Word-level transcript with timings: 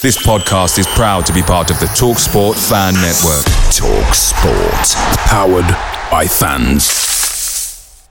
This 0.00 0.16
podcast 0.16 0.78
is 0.78 0.86
proud 0.86 1.26
to 1.26 1.32
be 1.32 1.42
part 1.42 1.72
of 1.72 1.80
the 1.80 1.86
Talk 1.86 2.20
Sport 2.20 2.56
Fan 2.56 2.94
Network. 2.94 3.44
Talk 3.74 4.14
Sport. 4.14 4.94
Powered 5.26 5.66
by 6.08 6.24
fans. 6.24 8.08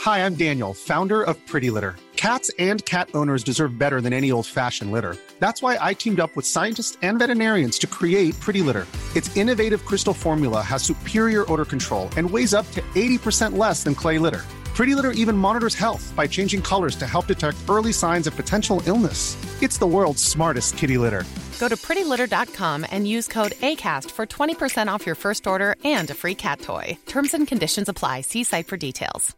Hi, 0.00 0.24
I'm 0.24 0.36
Daniel, 0.36 0.72
founder 0.72 1.24
of 1.24 1.44
Pretty 1.44 1.70
Litter. 1.70 1.96
Cats 2.14 2.52
and 2.60 2.84
cat 2.84 3.08
owners 3.14 3.42
deserve 3.42 3.76
better 3.76 4.00
than 4.00 4.12
any 4.12 4.30
old 4.30 4.46
fashioned 4.46 4.92
litter. 4.92 5.16
That's 5.40 5.60
why 5.60 5.76
I 5.80 5.92
teamed 5.94 6.20
up 6.20 6.36
with 6.36 6.46
scientists 6.46 6.96
and 7.02 7.18
veterinarians 7.18 7.80
to 7.80 7.88
create 7.88 8.38
Pretty 8.38 8.62
Litter. 8.62 8.86
Its 9.16 9.36
innovative 9.36 9.84
crystal 9.84 10.14
formula 10.14 10.62
has 10.62 10.84
superior 10.84 11.50
odor 11.52 11.64
control 11.64 12.10
and 12.16 12.30
weighs 12.30 12.54
up 12.54 12.70
to 12.70 12.80
80% 12.94 13.58
less 13.58 13.82
than 13.82 13.96
clay 13.96 14.18
litter. 14.18 14.44
Pretty 14.74 14.96
Litter 14.96 15.12
even 15.12 15.36
monitors 15.36 15.76
health 15.76 16.12
by 16.16 16.26
changing 16.26 16.60
colors 16.60 16.96
to 16.96 17.06
help 17.06 17.28
detect 17.28 17.56
early 17.68 17.92
signs 17.92 18.26
of 18.26 18.34
potential 18.34 18.82
illness. 18.86 19.36
It's 19.62 19.78
the 19.78 19.86
world's 19.86 20.22
smartest 20.22 20.76
kitty 20.76 20.98
litter. 20.98 21.22
Go 21.60 21.68
to 21.68 21.76
prettylitter.com 21.76 22.84
and 22.90 23.06
use 23.06 23.28
code 23.28 23.52
ACAST 23.52 24.10
for 24.10 24.26
20% 24.26 24.88
off 24.88 25.06
your 25.06 25.14
first 25.14 25.46
order 25.46 25.76
and 25.84 26.10
a 26.10 26.14
free 26.14 26.34
cat 26.34 26.60
toy. 26.60 26.98
Terms 27.06 27.34
and 27.34 27.46
conditions 27.46 27.88
apply. 27.88 28.22
See 28.22 28.42
site 28.42 28.66
for 28.66 28.76
details. 28.76 29.36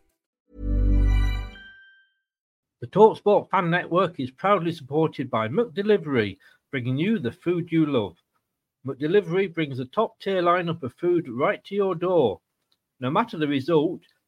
The 2.81 2.87
Talksport 2.87 3.51
Fan 3.51 3.69
Network 3.69 4.19
is 4.19 4.31
proudly 4.31 4.73
supported 4.73 5.31
by 5.31 5.49
McDelivery, 5.49 6.39
bringing 6.71 6.97
you 6.97 7.19
the 7.19 7.33
food 7.33 7.71
you 7.71 7.85
love. 7.85 8.17
McDelivery 8.87 9.53
brings 9.53 9.81
a 9.81 9.85
top 9.85 10.19
tier 10.19 10.41
lineup 10.41 10.83
of 10.83 10.95
food 10.95 11.29
right 11.29 11.63
to 11.65 11.75
your 11.75 11.95
door. 11.95 12.41
No 13.01 13.11
matter 13.11 13.37
the 13.37 13.49
result, 13.49 14.01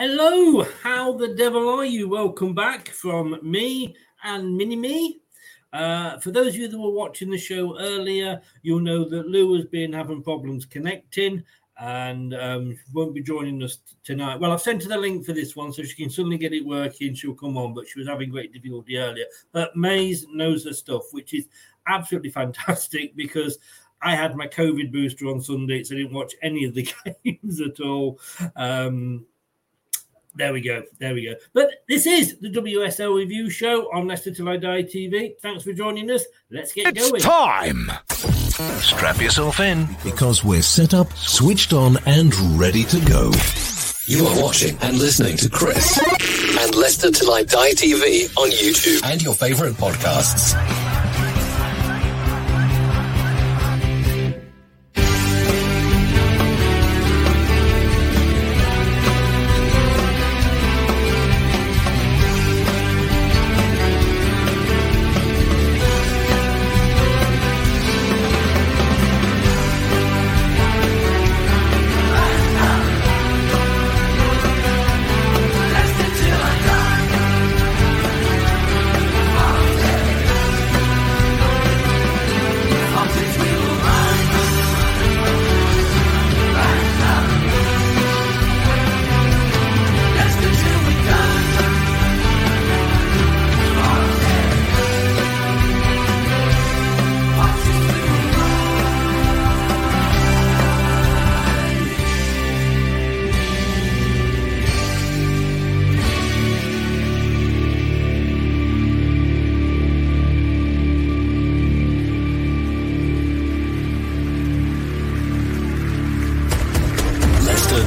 Hello, 0.00 0.62
how 0.80 1.16
the 1.16 1.34
devil 1.34 1.68
are 1.68 1.84
you? 1.84 2.08
Welcome 2.08 2.54
back 2.54 2.86
from 2.86 3.36
me 3.42 3.96
and 4.22 4.56
Mini 4.56 4.76
Me. 4.76 5.18
Uh, 5.72 6.20
for 6.20 6.30
those 6.30 6.50
of 6.50 6.54
you 6.54 6.68
that 6.68 6.78
were 6.78 6.92
watching 6.92 7.28
the 7.28 7.36
show 7.36 7.76
earlier, 7.80 8.40
you'll 8.62 8.78
know 8.78 9.02
that 9.08 9.26
Lou 9.26 9.56
has 9.56 9.64
been 9.64 9.92
having 9.92 10.22
problems 10.22 10.64
connecting 10.64 11.42
and 11.80 12.32
um, 12.32 12.78
won't 12.94 13.12
be 13.12 13.20
joining 13.20 13.60
us 13.60 13.78
tonight. 14.04 14.38
Well, 14.38 14.52
I've 14.52 14.60
sent 14.60 14.84
her 14.84 14.88
the 14.88 14.96
link 14.96 15.26
for 15.26 15.32
this 15.32 15.56
one 15.56 15.72
so 15.72 15.82
she 15.82 16.00
can 16.00 16.10
suddenly 16.10 16.38
get 16.38 16.52
it 16.52 16.64
working. 16.64 17.16
She'll 17.16 17.34
come 17.34 17.58
on, 17.58 17.74
but 17.74 17.88
she 17.88 17.98
was 17.98 18.06
having 18.06 18.30
great 18.30 18.52
difficulty 18.52 18.98
earlier. 18.98 19.26
But 19.50 19.74
Maze 19.74 20.28
knows 20.32 20.64
her 20.66 20.74
stuff, 20.74 21.06
which 21.10 21.34
is 21.34 21.48
absolutely 21.88 22.30
fantastic 22.30 23.16
because 23.16 23.58
I 24.00 24.14
had 24.14 24.36
my 24.36 24.46
COVID 24.46 24.92
booster 24.92 25.26
on 25.26 25.40
Sunday, 25.40 25.82
so 25.82 25.96
I 25.96 25.98
didn't 25.98 26.14
watch 26.14 26.36
any 26.40 26.66
of 26.66 26.74
the 26.74 26.88
games 27.24 27.60
at 27.60 27.80
all. 27.80 28.20
Um, 28.54 29.26
there 30.36 30.52
we 30.52 30.60
go. 30.60 30.82
There 30.98 31.14
we 31.14 31.24
go. 31.24 31.34
But 31.52 31.70
this 31.88 32.06
is 32.06 32.38
the 32.38 32.50
WSL 32.50 33.14
review 33.14 33.50
show 33.50 33.92
on 33.92 34.06
Leicester 34.06 34.32
Till 34.32 34.48
I 34.48 34.56
Die 34.56 34.82
TV. 34.84 35.38
Thanks 35.40 35.64
for 35.64 35.72
joining 35.72 36.10
us. 36.10 36.24
Let's 36.50 36.72
get 36.72 36.96
it's 36.96 37.10
going. 37.10 37.20
time. 37.22 37.90
Strap 38.80 39.20
yourself 39.20 39.60
in 39.60 39.88
because 40.02 40.44
we're 40.44 40.62
set 40.62 40.94
up, 40.94 41.12
switched 41.12 41.72
on, 41.72 41.96
and 42.06 42.34
ready 42.58 42.84
to 42.84 43.00
go. 43.06 43.32
You 44.06 44.26
are 44.26 44.42
watching 44.42 44.78
and 44.80 44.98
listening 44.98 45.36
to 45.36 45.50
Chris 45.50 45.98
and 46.58 46.74
Leicester 46.74 47.10
Till 47.10 47.32
I 47.32 47.42
Die 47.42 47.70
TV 47.72 48.34
on 48.38 48.50
YouTube 48.50 49.04
and 49.04 49.22
your 49.22 49.34
favorite 49.34 49.74
podcasts. 49.74 50.54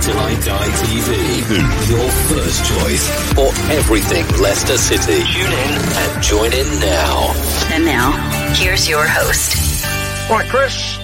Till 0.02 0.18
I 0.18 0.34
Die 0.34 0.70
TV. 0.82 1.90
Your 1.90 2.10
first 2.10 2.66
choice 2.66 3.08
for 3.34 3.50
everything 3.72 4.26
Leicester 4.42 4.76
City. 4.76 5.24
Tune 5.32 5.54
in 5.54 5.72
and 5.96 6.24
join 6.24 6.52
in 6.52 6.80
now. 6.80 7.34
And 7.72 7.86
now, 7.86 8.12
here's 8.56 8.90
your 8.90 9.06
host. 9.08 9.86
Right, 10.28 10.50
Chris. 10.50 10.98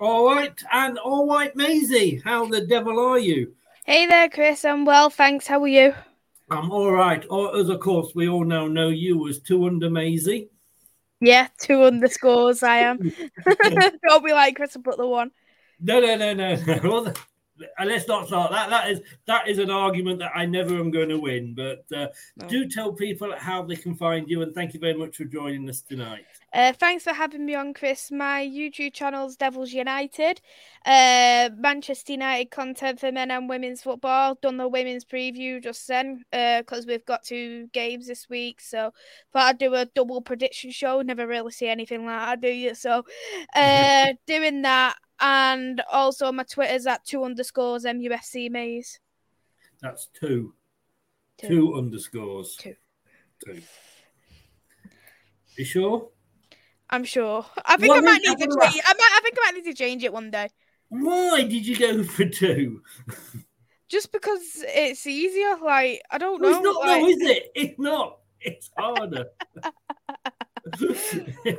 All 0.00 0.26
right, 0.26 0.60
and 0.72 0.98
all 0.98 1.28
right, 1.28 1.54
Maisie. 1.54 2.20
How 2.24 2.46
the 2.46 2.66
devil 2.66 2.98
are 2.98 3.20
you? 3.20 3.54
Hey 3.84 4.06
there, 4.06 4.28
Chris. 4.30 4.64
I'm 4.64 4.84
well, 4.84 5.08
thanks. 5.08 5.46
How 5.46 5.62
are 5.62 5.68
you? 5.68 5.94
I'm 6.50 6.72
all 6.72 6.90
right. 6.90 7.24
Or, 7.30 7.56
as 7.56 7.68
of 7.68 7.78
course, 7.78 8.12
we 8.16 8.28
all 8.28 8.44
now 8.44 8.66
know 8.66 8.88
you 8.88 9.28
as 9.28 9.38
two 9.38 9.64
under 9.64 9.90
Maisie. 9.90 10.48
Yeah, 11.20 11.46
two 11.60 11.84
underscores. 11.84 12.64
I 12.64 12.78
am. 12.78 12.98
Don't 14.08 14.24
be 14.24 14.32
like 14.32 14.56
Chris 14.56 14.74
and 14.74 14.82
put 14.84 14.96
the 14.96 15.06
one. 15.06 15.30
No, 15.78 16.00
no, 16.00 16.16
no, 16.16 16.34
no, 16.34 16.56
no. 16.56 17.12
And 17.78 17.88
let's 17.88 18.06
not 18.06 18.26
start 18.26 18.50
that. 18.50 18.70
That 18.70 18.90
is 18.90 19.00
that 19.26 19.48
is 19.48 19.58
an 19.58 19.70
argument 19.70 20.18
that 20.18 20.32
I 20.34 20.46
never 20.46 20.74
am 20.76 20.90
going 20.90 21.08
to 21.08 21.18
win. 21.18 21.54
But 21.54 21.84
uh, 21.94 22.08
No. 22.36 22.48
do 22.48 22.68
tell 22.68 22.92
people 22.92 23.34
how 23.36 23.62
they 23.62 23.76
can 23.76 23.94
find 23.94 24.28
you, 24.28 24.42
and 24.42 24.54
thank 24.54 24.74
you 24.74 24.80
very 24.80 24.94
much 24.94 25.16
for 25.16 25.24
joining 25.24 25.68
us 25.68 25.80
tonight. 25.80 26.24
Uh, 26.52 26.72
thanks 26.72 27.04
for 27.04 27.12
having 27.12 27.44
me 27.44 27.54
on, 27.54 27.74
Chris. 27.74 28.10
My 28.10 28.40
YouTube 28.46 28.94
channel's 28.94 29.36
Devils 29.36 29.72
United. 29.72 30.40
Uh, 30.86 31.50
Manchester 31.58 32.12
United 32.12 32.50
content 32.50 33.00
for 33.00 33.12
men 33.12 33.30
and 33.30 33.48
women's 33.48 33.82
football. 33.82 34.36
Done 34.40 34.56
the 34.56 34.68
women's 34.68 35.04
preview 35.04 35.62
just 35.62 35.86
then 35.86 36.24
because 36.30 36.86
we've 36.86 37.04
got 37.04 37.24
two 37.24 37.66
games 37.72 38.06
this 38.06 38.28
week. 38.30 38.60
So 38.60 38.92
thought 39.32 39.48
I'd 39.48 39.58
do 39.58 39.74
a 39.74 39.84
double 39.84 40.20
prediction 40.22 40.70
show. 40.70 41.02
Never 41.02 41.26
really 41.26 41.52
see 41.52 41.68
anything 41.68 42.06
like 42.06 42.20
that, 42.20 42.40
do 42.40 42.48
you? 42.48 42.74
So 42.74 43.04
uh, 43.54 44.14
doing 44.26 44.62
that. 44.62 44.96
And 45.20 45.82
also 45.90 46.30
my 46.32 46.42
Twitter's 46.44 46.86
at 46.86 47.04
two 47.04 47.24
underscores 47.24 47.84
MUFC 47.84 48.50
Maze. 48.50 49.00
That's 49.80 50.08
two, 50.18 50.54
Two. 51.38 51.48
two 51.48 51.74
underscores. 51.76 52.56
Two. 52.56 52.74
Two. 53.44 53.62
You 55.56 55.64
sure? 55.64 56.08
I'm 56.90 57.04
sure. 57.04 57.44
I 57.64 57.76
think 57.76 57.88
What 57.90 57.98
I 57.98 58.06
might 58.06 58.22
need 58.22 58.38
to 58.38 58.46
change. 58.46 58.82
I 58.86 58.92
might. 58.92 59.12
I 59.12 59.20
think 59.22 59.36
I 59.38 59.44
might 59.52 59.54
need 59.54 59.70
to 59.70 59.74
change 59.74 60.04
it 60.04 60.12
one 60.12 60.30
day. 60.30 60.48
Why 60.88 61.42
did 61.42 61.66
you 61.66 61.76
go 61.76 62.04
for 62.04 62.26
two? 62.26 62.82
Just 63.88 64.12
because 64.12 64.42
it's 64.68 65.06
easier. 65.06 65.56
Like 65.62 66.02
I 66.10 66.18
don't 66.18 66.40
know. 66.40 66.48
It's 66.48 66.60
not 66.62 66.86
like- 66.86 67.00
though, 67.02 67.08
is 67.08 67.20
it? 67.22 67.50
It's 67.54 67.78
not. 67.78 68.18
It's 68.40 68.70
harder. 68.76 69.26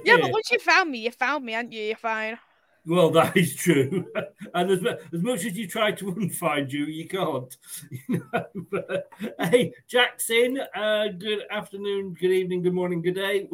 Yeah, 0.04 0.18
but 0.22 0.32
once 0.32 0.52
you 0.52 0.60
found 0.60 0.92
me, 0.92 1.00
you 1.00 1.12
found 1.12 1.46
me, 1.46 1.56
aren't 1.56 1.72
you? 1.72 1.82
You're 1.82 1.96
fine. 1.96 2.38
Well, 2.88 3.10
that 3.12 3.36
is 3.36 3.54
true. 3.56 4.06
And 4.54 4.72
as, 4.72 4.84
as 5.14 5.22
much 5.22 5.46
as 5.46 5.58
you 5.58 5.68
try 5.68 5.92
to 5.92 6.10
unfind 6.10 6.72
you, 6.72 6.86
you 6.86 7.08
can't. 7.08 7.56
You 8.08 8.24
know, 8.34 8.46
but, 8.72 9.10
hey, 9.52 9.74
Jackson, 9.88 10.60
uh, 10.74 11.08
good 11.18 11.42
afternoon, 11.52 12.16
good 12.20 12.32
evening, 12.32 12.62
good 12.62 12.74
morning, 12.74 13.02
good 13.02 13.16
day. 13.16 13.50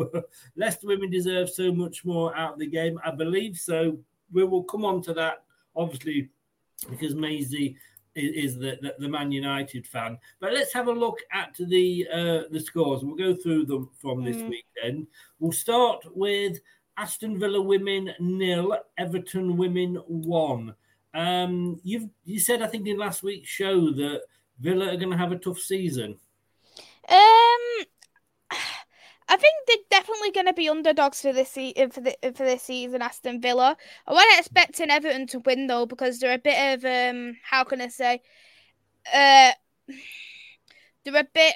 Leicester 0.56 0.88
women 0.88 1.10
deserve 1.10 1.50
so 1.50 1.72
much 1.74 2.06
more 2.06 2.36
out 2.38 2.54
of 2.54 2.60
the 2.60 2.68
game. 2.68 3.00
I 3.04 3.12
believe 3.12 3.58
so. 3.58 3.98
We 4.32 4.44
will 4.44 4.64
come 4.64 4.86
on 4.86 5.02
to 5.04 5.14
that, 5.16 5.44
obviously, 5.76 6.30
because 6.90 7.16
Maisie 7.16 7.76
is, 8.16 8.54
is 8.54 8.60
the, 8.60 8.78
the, 8.82 8.96
the 9.00 9.10
Man 9.10 9.32
United 9.32 9.88
fan. 9.88 10.18
But 10.40 10.54
let's 10.54 10.74
have 10.74 10.88
a 10.88 10.92
look 10.92 11.20
at 11.32 11.56
the 11.58 12.08
uh, 12.14 12.42
the 12.52 12.60
scores. 12.60 13.04
We'll 13.04 13.16
go 13.16 13.36
through 13.36 13.66
them 13.66 13.90
from 14.00 14.24
this 14.24 14.38
Mm. 14.38 14.50
weekend. 14.50 15.08
We'll 15.40 15.52
start 15.52 16.06
with 16.16 16.60
Aston 16.98 17.40
Villa 17.40 17.62
women 17.62 18.14
nil, 18.20 18.78
Everton 18.98 19.58
women 19.58 19.96
one. 20.06 20.76
Um, 21.14 21.80
you've 21.84 22.10
you 22.26 22.40
said 22.40 22.62
I 22.62 22.68
think 22.68 22.88
in 22.88 22.98
last 22.98 23.24
week's 23.24 23.50
show 23.50 23.92
that 23.92 24.22
Villa 24.60 24.94
are 24.94 24.98
going 24.98 25.12
to 25.12 25.18
have 25.18 25.32
a 25.32 25.38
tough 25.38 25.60
season. 25.60 26.18
Um, 27.10 27.86
I 29.30 29.38
think 29.38 29.54
they're 29.68 30.00
definitely 30.00 30.32
going 30.32 30.48
to 30.48 30.54
be 30.54 30.70
underdogs 30.70 31.22
for 31.22 31.34
this 31.34 31.50
se- 31.50 31.74
for 31.92 32.02
the 32.02 32.16
for 32.36 32.44
this 32.44 32.64
season. 32.64 33.02
Aston 33.02 33.42
Villa. 33.42 33.76
I 34.08 34.14
wasn't 34.14 34.40
expecting 34.40 34.90
Everton 34.90 35.28
to 35.28 35.40
win 35.40 35.68
though 35.68 35.86
because 35.86 36.20
they're 36.20 36.34
a 36.34 36.38
bit 36.38 36.74
of 36.74 36.86
um. 36.86 37.38
How 37.44 37.64
can 37.64 37.82
I 37.82 37.88
say? 37.88 38.22
Uh, 39.14 39.52
they're 41.04 41.16
a 41.16 41.28
bit 41.34 41.56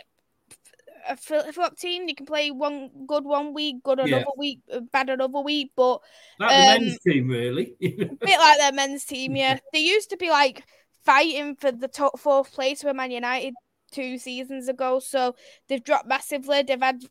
a 1.09 1.15
flip 1.17 1.77
team. 1.77 2.07
You 2.07 2.15
can 2.15 2.25
play 2.25 2.51
one 2.51 3.05
good 3.07 3.23
one 3.25 3.53
week, 3.53 3.83
good 3.83 3.99
Yeah. 3.99 4.05
another 4.17 4.31
week, 4.37 4.59
uh, 4.71 4.81
bad 4.91 5.09
another 5.09 5.39
week. 5.41 5.71
But 5.75 6.01
Like 6.39 6.49
the 6.49 6.55
Um, 6.55 6.65
men's 6.65 6.99
team, 6.99 7.27
really. 7.29 7.75
a 7.81 7.85
bit 8.25 8.39
like 8.39 8.57
their 8.57 8.71
men's 8.73 9.05
team, 9.05 9.35
yeah. 9.35 9.59
They 9.73 9.79
used 9.79 10.09
to 10.11 10.17
be 10.17 10.29
like 10.29 10.63
fighting 11.05 11.55
for 11.55 11.71
the 11.71 11.87
top 11.87 12.19
fourth 12.19 12.51
place 12.51 12.83
with 12.83 12.95
Man 12.95 13.11
United 13.11 13.53
two 13.91 14.17
seasons 14.17 14.67
ago. 14.67 14.99
So 14.99 15.35
they've 15.67 15.83
dropped 15.83 16.07
massively. 16.07 16.61
They've 16.63 16.79
had 16.81 17.01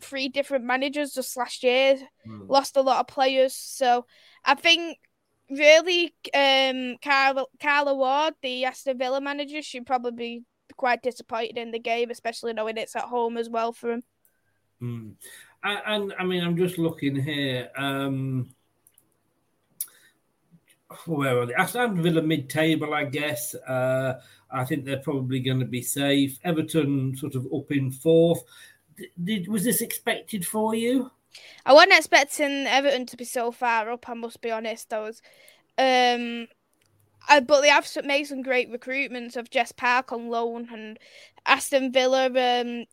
three 0.00 0.28
different 0.28 0.64
managers 0.64 1.12
just 1.14 1.36
last 1.36 1.62
year, 1.62 1.98
Hmm. 2.24 2.46
lost 2.48 2.76
a 2.76 2.80
lot 2.82 3.00
of 3.00 3.06
players. 3.06 3.54
So 3.54 4.06
I 4.44 4.54
think 4.54 4.98
really 5.50 6.14
um 6.34 6.96
Carla, 7.04 7.44
Carla 7.60 7.94
Ward, 7.94 8.34
the 8.42 8.64
Aston 8.64 8.96
Villa 8.98 9.20
manager, 9.20 9.60
should 9.62 9.86
probably 9.86 10.12
be 10.38 10.44
quite 10.72 11.02
disappointed 11.02 11.58
in 11.58 11.70
the 11.70 11.78
game, 11.78 12.10
especially 12.10 12.52
knowing 12.52 12.76
it's 12.76 12.96
at 12.96 13.04
home 13.04 13.36
as 13.36 13.48
well 13.48 13.72
for 13.72 13.92
him. 13.92 14.02
Mm. 14.82 15.12
And, 15.64 15.80
and 15.86 16.14
I 16.18 16.24
mean, 16.24 16.42
I'm 16.42 16.56
just 16.56 16.78
looking 16.78 17.16
here. 17.16 17.70
Um, 17.76 18.54
where 21.06 21.38
are 21.38 21.46
they? 21.46 21.54
Aston 21.54 22.02
Villa 22.02 22.22
mid-table, 22.22 22.92
I 22.92 23.04
guess. 23.04 23.54
Uh, 23.54 24.20
I 24.50 24.64
think 24.64 24.84
they're 24.84 24.98
probably 24.98 25.40
going 25.40 25.60
to 25.60 25.66
be 25.66 25.82
safe. 25.82 26.38
Everton 26.44 27.16
sort 27.16 27.34
of 27.34 27.46
up 27.54 27.70
in 27.70 27.90
fourth. 27.90 28.42
Did 29.22 29.48
was 29.48 29.64
this 29.64 29.80
expected 29.80 30.46
for 30.46 30.74
you? 30.74 31.10
I 31.64 31.72
wasn't 31.72 31.94
expecting 31.94 32.66
Everton 32.66 33.06
to 33.06 33.16
be 33.16 33.24
so 33.24 33.52
far 33.52 33.90
up. 33.90 34.08
I 34.08 34.14
must 34.14 34.42
be 34.42 34.50
honest. 34.50 34.92
I 34.92 35.00
was, 35.00 35.22
um, 35.78 36.46
I, 37.28 37.40
but 37.40 37.60
they 37.60 37.68
have 37.68 37.88
made 38.04 38.24
some 38.24 38.42
great 38.42 38.72
recruitments 38.72 39.36
of 39.36 39.50
Jess 39.50 39.72
Park 39.72 40.12
on 40.12 40.28
loan 40.28 40.68
and 40.72 40.98
Aston 41.46 41.92
Villa. 41.92 42.26
Um, 42.26 42.84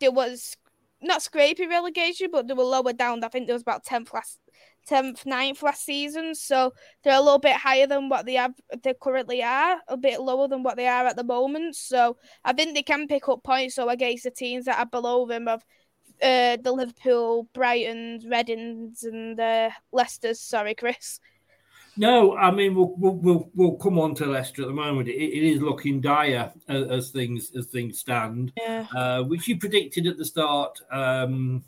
there 0.00 0.10
was 0.10 0.56
not 1.00 1.22
scraping 1.22 1.68
relegation, 1.68 2.30
but 2.32 2.48
they 2.48 2.54
were 2.54 2.64
lower 2.64 2.92
down. 2.92 3.22
I 3.22 3.28
think 3.28 3.46
there 3.46 3.54
was 3.54 3.62
about 3.62 3.84
tenth 3.84 4.12
last, 4.12 4.38
tenth, 4.86 5.24
9th 5.24 5.62
last 5.62 5.84
season. 5.84 6.34
So 6.34 6.72
they're 7.02 7.18
a 7.18 7.20
little 7.20 7.38
bit 7.38 7.56
higher 7.56 7.86
than 7.86 8.08
what 8.08 8.26
they 8.26 8.34
have. 8.34 8.54
They 8.82 8.94
currently 9.00 9.42
are 9.42 9.78
a 9.88 9.96
bit 9.96 10.20
lower 10.20 10.48
than 10.48 10.62
what 10.62 10.76
they 10.76 10.88
are 10.88 11.06
at 11.06 11.16
the 11.16 11.24
moment. 11.24 11.76
So 11.76 12.16
I 12.44 12.52
think 12.52 12.74
they 12.74 12.82
can 12.82 13.06
pick 13.08 13.28
up 13.28 13.44
points. 13.44 13.74
So 13.74 13.88
against 13.88 14.24
the 14.24 14.30
teams 14.30 14.64
that 14.64 14.78
are 14.78 14.86
below 14.86 15.26
them 15.26 15.48
of 15.48 15.62
uh, 16.22 16.56
the 16.62 16.72
Liverpool, 16.72 17.48
Brightons, 17.54 18.28
Readings, 18.30 19.02
and 19.04 19.38
uh, 19.38 19.70
Leicester's. 19.92 20.40
Sorry, 20.40 20.74
Chris. 20.74 21.20
No, 21.96 22.36
I 22.36 22.50
mean 22.50 22.74
we'll 22.74 22.94
we'll 22.96 23.14
we'll, 23.14 23.50
we'll 23.54 23.76
come 23.76 23.98
on 23.98 24.14
to 24.16 24.26
Leicester 24.26 24.62
at 24.62 24.68
the 24.68 24.74
moment. 24.74 25.08
It, 25.08 25.14
it 25.14 25.42
is 25.42 25.62
looking 25.62 26.00
dire 26.00 26.52
as, 26.68 26.88
as 26.88 27.10
things 27.10 27.52
as 27.56 27.66
things 27.66 27.98
stand. 27.98 28.52
Yeah. 28.56 28.86
uh, 28.94 29.22
which 29.24 29.48
you 29.48 29.58
predicted 29.58 30.06
at 30.06 30.18
the 30.18 30.24
start. 30.24 30.80
Um, 30.90 31.64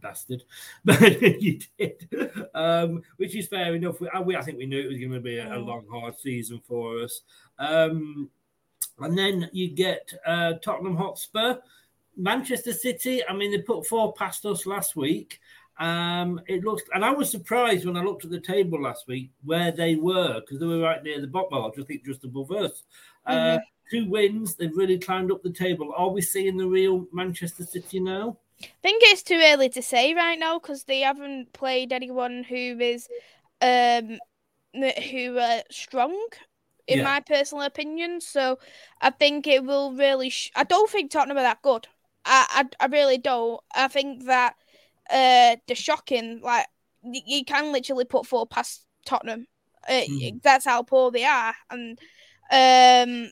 bastard, 0.00 0.44
but 0.84 1.20
you 1.42 1.58
did, 1.78 2.08
um, 2.54 3.02
which 3.16 3.34
is 3.34 3.48
fair 3.48 3.74
enough. 3.74 4.00
We, 4.00 4.08
I, 4.10 4.20
we, 4.20 4.36
I 4.36 4.42
think 4.42 4.58
we 4.58 4.66
knew 4.66 4.78
it 4.80 4.88
was 4.88 4.98
going 4.98 5.12
to 5.12 5.20
be 5.20 5.38
a, 5.38 5.56
a 5.56 5.58
long, 5.58 5.86
hard 5.90 6.16
season 6.18 6.60
for 6.68 7.00
us. 7.00 7.22
Um, 7.58 8.30
and 8.98 9.18
then 9.18 9.50
you 9.52 9.70
get 9.70 10.12
uh, 10.24 10.54
Tottenham 10.62 10.96
Hotspur, 10.96 11.56
Manchester 12.16 12.72
City. 12.72 13.26
I 13.26 13.32
mean, 13.32 13.50
they 13.50 13.62
put 13.62 13.86
four 13.86 14.12
past 14.12 14.46
us 14.46 14.66
last 14.66 14.94
week. 14.94 15.40
Um, 15.78 16.40
it 16.46 16.62
looks, 16.64 16.82
and 16.94 17.04
I 17.04 17.10
was 17.10 17.30
surprised 17.30 17.84
when 17.84 17.96
I 17.96 18.02
looked 18.02 18.24
at 18.24 18.30
the 18.30 18.40
table 18.40 18.80
last 18.82 19.08
week 19.08 19.30
where 19.42 19.72
they 19.72 19.96
were 19.96 20.40
because 20.40 20.60
they 20.60 20.66
were 20.66 20.78
right 20.80 21.02
near 21.02 21.20
the 21.20 21.26
bottom. 21.26 21.64
I 21.64 21.70
just 21.74 21.88
think 21.88 22.04
just 22.04 22.24
above 22.24 22.50
us. 22.52 22.84
Uh, 23.26 23.58
Mhm. 23.58 23.62
two 23.90 24.08
wins, 24.08 24.54
they've 24.54 24.76
really 24.76 24.98
climbed 24.98 25.32
up 25.32 25.42
the 25.42 25.50
table. 25.52 25.92
Are 25.96 26.10
we 26.10 26.22
seeing 26.22 26.56
the 26.56 26.66
real 26.68 27.06
Manchester 27.12 27.64
City 27.64 27.98
now? 28.00 28.38
I 28.62 28.66
think 28.82 29.02
it's 29.04 29.22
too 29.24 29.40
early 29.42 29.68
to 29.70 29.82
say 29.82 30.14
right 30.14 30.38
now 30.38 30.58
because 30.60 30.84
they 30.84 31.00
haven't 31.00 31.52
played 31.52 31.92
anyone 31.92 32.44
who 32.44 32.78
is 32.80 33.08
um 33.60 34.18
who 34.74 35.38
are 35.38 35.62
strong 35.70 36.16
in 36.86 36.98
Yeah. 36.98 37.04
my 37.04 37.20
personal 37.20 37.64
opinion. 37.64 38.20
So 38.20 38.58
I 39.00 39.10
think 39.10 39.46
it 39.46 39.64
will 39.64 39.92
really. 39.92 40.30
Sh- 40.30 40.52
I 40.54 40.64
don't 40.64 40.90
think 40.90 41.10
Tottenham 41.10 41.38
are 41.38 41.42
that 41.42 41.62
good. 41.62 41.88
I, 42.24 42.64
I 42.80 42.84
I 42.84 42.86
really 42.86 43.18
don't. 43.18 43.60
I 43.74 43.88
think 43.88 44.24
that 44.26 44.54
uh 45.10 45.56
they're 45.66 45.76
shocking. 45.76 46.40
Like 46.42 46.66
you 47.02 47.44
can 47.44 47.72
literally 47.72 48.04
put 48.04 48.26
four 48.26 48.46
past 48.46 48.84
Tottenham. 49.06 49.46
Uh, 49.88 50.02
Mhm. 50.08 50.42
That's 50.42 50.64
how 50.64 50.82
poor 50.82 51.10
they 51.10 51.24
are, 51.24 51.54
and 51.70 51.98
um, 52.50 53.30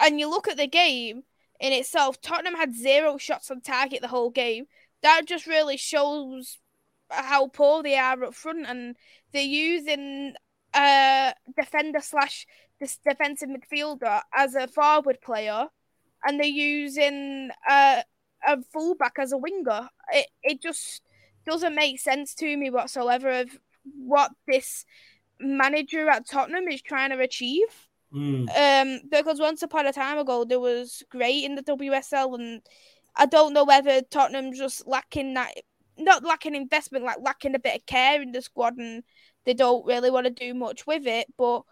and 0.00 0.20
you 0.20 0.28
look 0.30 0.48
at 0.48 0.56
the 0.56 0.66
game 0.66 1.22
in 1.60 1.72
itself. 1.72 2.20
Tottenham 2.20 2.54
had 2.54 2.74
zero 2.74 3.16
shots 3.18 3.50
on 3.50 3.60
target 3.60 4.00
the 4.02 4.08
whole 4.08 4.30
game. 4.30 4.66
That 5.02 5.22
just 5.26 5.46
really 5.46 5.76
shows 5.76 6.58
how 7.10 7.48
poor 7.48 7.82
they 7.82 7.96
are 7.96 8.22
up 8.24 8.34
front, 8.34 8.66
and 8.66 8.96
they're 9.32 9.42
using 9.42 10.34
uh 10.74 11.32
defender 11.56 12.00
slash 12.00 12.46
this 12.80 12.98
defensive 12.98 13.48
midfielder 13.48 14.22
as 14.36 14.54
a 14.54 14.68
forward 14.68 15.20
player, 15.20 15.66
and 16.24 16.38
they're 16.38 16.46
using 16.46 17.50
uh, 17.68 18.02
a 18.46 18.58
fullback 18.72 19.14
as 19.18 19.32
a 19.32 19.38
winger. 19.38 19.88
It 20.12 20.26
it 20.42 20.62
just 20.62 21.02
doesn't 21.46 21.74
make 21.74 22.00
sense 22.00 22.34
to 22.34 22.56
me 22.56 22.70
whatsoever 22.70 23.30
of 23.30 23.58
what 23.96 24.30
this 24.46 24.84
manager 25.40 26.08
at 26.08 26.28
Tottenham 26.28 26.68
is 26.68 26.82
trying 26.82 27.10
to 27.10 27.20
achieve. 27.20 27.88
Mm. 28.12 28.48
Um, 28.56 29.00
because 29.10 29.38
once 29.38 29.62
upon 29.62 29.86
a 29.86 29.92
time 29.92 30.18
ago, 30.18 30.44
there 30.44 30.60
was 30.60 31.02
great 31.10 31.44
in 31.44 31.54
the 31.54 31.62
WSL, 31.62 32.38
and 32.38 32.62
I 33.16 33.26
don't 33.26 33.52
know 33.52 33.64
whether 33.64 34.02
Tottenham's 34.02 34.58
just 34.58 34.86
lacking 34.86 35.34
that, 35.34 35.52
not 35.98 36.24
lacking 36.24 36.54
investment, 36.54 37.04
like 37.04 37.18
lacking 37.20 37.54
a 37.54 37.58
bit 37.58 37.76
of 37.76 37.86
care 37.86 38.22
in 38.22 38.32
the 38.32 38.40
squad, 38.40 38.76
and 38.78 39.02
they 39.44 39.54
don't 39.54 39.84
really 39.86 40.10
want 40.10 40.26
to 40.26 40.32
do 40.32 40.54
much 40.54 40.86
with 40.86 41.06
it. 41.06 41.26
But 41.36 41.62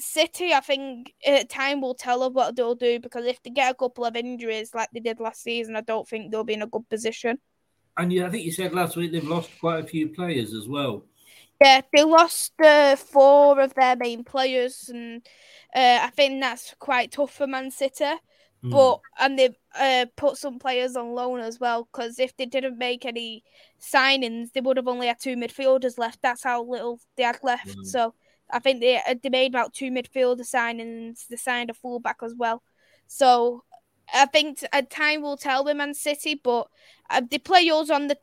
City, 0.00 0.52
I 0.52 0.60
think 0.60 1.14
uh, 1.26 1.44
time 1.48 1.80
will 1.80 1.94
tell 1.94 2.22
of 2.22 2.34
what 2.34 2.56
they'll 2.56 2.74
do 2.74 2.98
because 3.00 3.26
if 3.26 3.42
they 3.42 3.50
get 3.50 3.70
a 3.70 3.74
couple 3.74 4.04
of 4.04 4.16
injuries 4.16 4.74
like 4.74 4.90
they 4.92 5.00
did 5.00 5.20
last 5.20 5.42
season, 5.42 5.76
I 5.76 5.82
don't 5.82 6.08
think 6.08 6.30
they'll 6.30 6.44
be 6.44 6.54
in 6.54 6.62
a 6.62 6.66
good 6.66 6.88
position. 6.88 7.38
And 7.96 8.12
yeah, 8.12 8.26
I 8.26 8.30
think 8.30 8.44
you 8.44 8.52
said 8.52 8.72
last 8.72 8.96
week 8.96 9.12
they've 9.12 9.22
lost 9.22 9.50
quite 9.60 9.84
a 9.84 9.86
few 9.86 10.08
players 10.08 10.54
as 10.54 10.66
well. 10.66 11.04
Yeah, 11.60 11.82
they 11.92 12.02
lost 12.04 12.52
uh, 12.64 12.96
four 12.96 13.60
of 13.60 13.74
their 13.74 13.94
main 13.94 14.24
players, 14.24 14.88
and 14.88 15.20
uh, 15.74 15.98
I 16.02 16.10
think 16.10 16.40
that's 16.40 16.74
quite 16.78 17.12
tough 17.12 17.34
for 17.34 17.46
Man 17.46 17.70
City. 17.70 18.04
Mm. 18.64 18.70
But 18.70 19.00
and 19.18 19.38
they 19.38 19.50
uh, 19.78 20.06
put 20.16 20.36
some 20.36 20.58
players 20.58 20.96
on 20.96 21.14
loan 21.14 21.40
as 21.40 21.60
well 21.60 21.88
because 21.90 22.18
if 22.18 22.36
they 22.36 22.46
didn't 22.46 22.78
make 22.78 23.04
any 23.04 23.44
signings, 23.80 24.52
they 24.52 24.60
would 24.60 24.76
have 24.76 24.88
only 24.88 25.06
had 25.06 25.20
two 25.20 25.36
midfielders 25.36 25.98
left. 25.98 26.20
That's 26.22 26.44
how 26.44 26.64
little 26.64 27.00
they 27.16 27.22
had 27.22 27.38
left. 27.42 27.76
Mm. 27.76 27.84
So 27.84 28.14
I 28.52 28.58
think 28.58 28.80
they 28.80 28.96
uh, 28.96 29.14
they 29.22 29.28
made 29.28 29.52
about 29.52 29.72
two 29.72 29.90
midfielder 29.90 30.40
signings. 30.40 31.26
They 31.28 31.36
signed 31.36 31.70
a 31.70 31.74
fullback 31.74 32.18
as 32.22 32.34
well. 32.34 32.62
So 33.06 33.64
I 34.12 34.26
think 34.26 34.64
a 34.72 34.82
time 34.82 35.22
will 35.22 35.36
tell 35.36 35.64
with 35.64 35.76
Man 35.76 35.94
City, 35.94 36.40
but 36.42 36.68
uh, 37.08 37.22
they 37.28 37.38
play 37.38 37.62
yours 37.62 37.90
on 37.90 38.08
the 38.08 38.16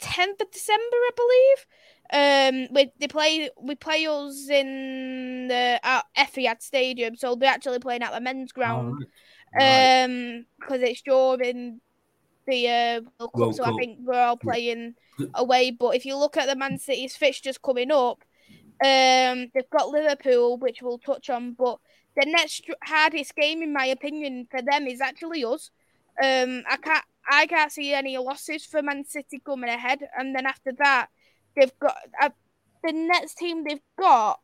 10th 0.00 0.40
of 0.40 0.50
December, 0.50 0.82
I 0.82 1.10
believe. 1.16 1.66
Um, 2.14 2.74
we 2.74 2.92
they 2.98 3.08
play 3.08 3.48
we 3.60 3.74
play 3.74 4.06
us 4.06 4.48
in 4.50 5.48
the 5.48 5.80
at 5.82 6.04
Etihad 6.16 6.60
Stadium, 6.60 7.16
so 7.16 7.34
they're 7.34 7.48
actually 7.48 7.78
playing 7.78 8.02
at 8.02 8.12
the 8.12 8.20
men's 8.20 8.52
ground. 8.52 9.02
Oh, 9.02 9.58
right. 9.58 10.04
Um, 10.04 10.46
because 10.60 10.82
it's 10.82 11.02
during 11.02 11.80
the 12.46 12.68
uh, 12.68 13.00
World 13.00 13.32
Cup, 13.32 13.34
World 13.34 13.56
so 13.56 13.64
Cup. 13.64 13.74
I 13.74 13.76
think 13.76 13.98
we're 14.02 14.20
all 14.20 14.36
playing 14.36 14.94
away. 15.34 15.70
But 15.70 15.94
if 15.96 16.04
you 16.04 16.16
look 16.16 16.36
at 16.36 16.48
the 16.48 16.56
Man 16.56 16.78
City's 16.78 17.16
fixtures 17.16 17.56
coming 17.56 17.90
up, 17.90 18.24
um, 18.84 19.48
they've 19.54 19.70
got 19.70 19.90
Liverpool, 19.90 20.56
which 20.56 20.82
we'll 20.82 20.98
touch 20.98 21.30
on, 21.30 21.52
but 21.52 21.78
the 22.16 22.26
next 22.26 22.64
hardest 22.84 23.34
game, 23.36 23.62
in 23.62 23.72
my 23.72 23.86
opinion, 23.86 24.46
for 24.50 24.60
them 24.60 24.86
is 24.86 25.00
actually 25.00 25.44
us. 25.44 25.70
Um, 26.22 26.64
I 26.68 26.76
can't, 26.76 27.04
I 27.30 27.46
can't 27.46 27.72
see 27.72 27.94
any 27.94 28.18
losses 28.18 28.66
for 28.66 28.82
Man 28.82 29.04
City 29.04 29.40
coming 29.44 29.70
ahead, 29.70 30.00
and 30.18 30.34
then 30.34 30.46
after 30.46 30.72
that, 30.78 31.08
they've 31.56 31.78
got 31.78 31.96
uh, 32.20 32.30
the 32.84 32.92
next 32.92 33.38
team 33.38 33.64
they've 33.64 33.80
got. 33.98 34.40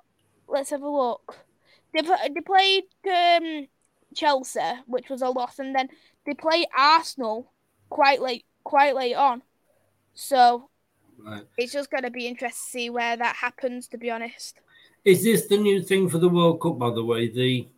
Let's 0.46 0.70
have 0.70 0.82
a 0.82 0.88
look. 0.88 1.36
They 1.92 2.02
they 2.02 2.40
played 2.40 2.84
um, 3.10 3.66
Chelsea, 4.14 4.60
which 4.86 5.10
was 5.10 5.22
a 5.22 5.28
loss, 5.28 5.58
and 5.58 5.74
then 5.74 5.88
they 6.24 6.34
play 6.34 6.66
Arsenal 6.76 7.52
quite 7.90 8.22
late, 8.22 8.44
quite 8.64 8.94
late 8.94 9.14
on. 9.14 9.42
So 10.14 10.70
Right. 11.18 11.44
It's 11.56 11.72
just 11.72 11.90
going 11.90 12.04
to 12.04 12.10
be 12.10 12.26
interesting 12.26 12.64
to 12.64 12.70
see 12.70 12.90
where 12.90 13.16
that 13.16 13.36
happens. 13.36 13.88
To 13.88 13.98
be 13.98 14.10
honest, 14.10 14.60
is 15.04 15.24
this 15.24 15.46
the 15.46 15.56
new 15.56 15.82
thing 15.82 16.08
for 16.08 16.18
the 16.18 16.28
World 16.28 16.60
Cup? 16.60 16.78
By 16.78 16.90
the 16.90 17.04
way, 17.04 17.28
the 17.28 17.68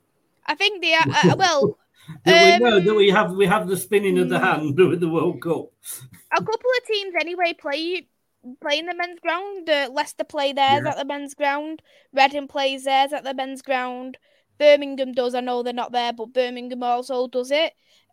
I 0.46 0.54
think 0.54 0.82
the 0.82 0.94
uh, 0.94 1.36
well. 1.36 1.78
that 2.24 2.54
um, 2.54 2.62
we 2.62 2.70
know 2.70 2.80
that 2.80 2.94
we 2.94 3.10
have 3.10 3.32
we 3.32 3.46
have 3.46 3.68
the 3.68 3.76
spinning 3.76 4.18
of 4.18 4.28
the 4.28 4.38
hmm. 4.38 4.44
hand 4.44 4.76
with 4.88 5.00
the 5.00 5.08
World 5.08 5.40
Cup. 5.40 5.70
A 6.32 6.36
couple 6.36 6.52
of 6.52 6.86
teams 6.86 7.14
anyway 7.20 7.52
play 7.52 8.08
playing 8.60 8.86
the 8.86 8.94
men's 8.94 9.20
ground. 9.20 9.68
Uh, 9.68 9.88
Leicester 9.92 10.24
play 10.24 10.52
theirs 10.52 10.82
yeah. 10.84 10.90
at 10.90 10.96
the 10.96 11.04
men's 11.04 11.34
ground. 11.34 11.82
Reading 12.12 12.48
plays 12.48 12.84
theirs 12.84 13.12
at 13.12 13.24
the 13.24 13.34
men's 13.34 13.62
ground. 13.62 14.18
Birmingham 14.58 15.12
does. 15.12 15.34
I 15.34 15.40
know 15.40 15.62
they're 15.62 15.72
not 15.72 15.92
there, 15.92 16.12
but 16.12 16.32
Birmingham 16.32 16.82
also 16.82 17.28
does 17.28 17.50
it. 17.50 17.72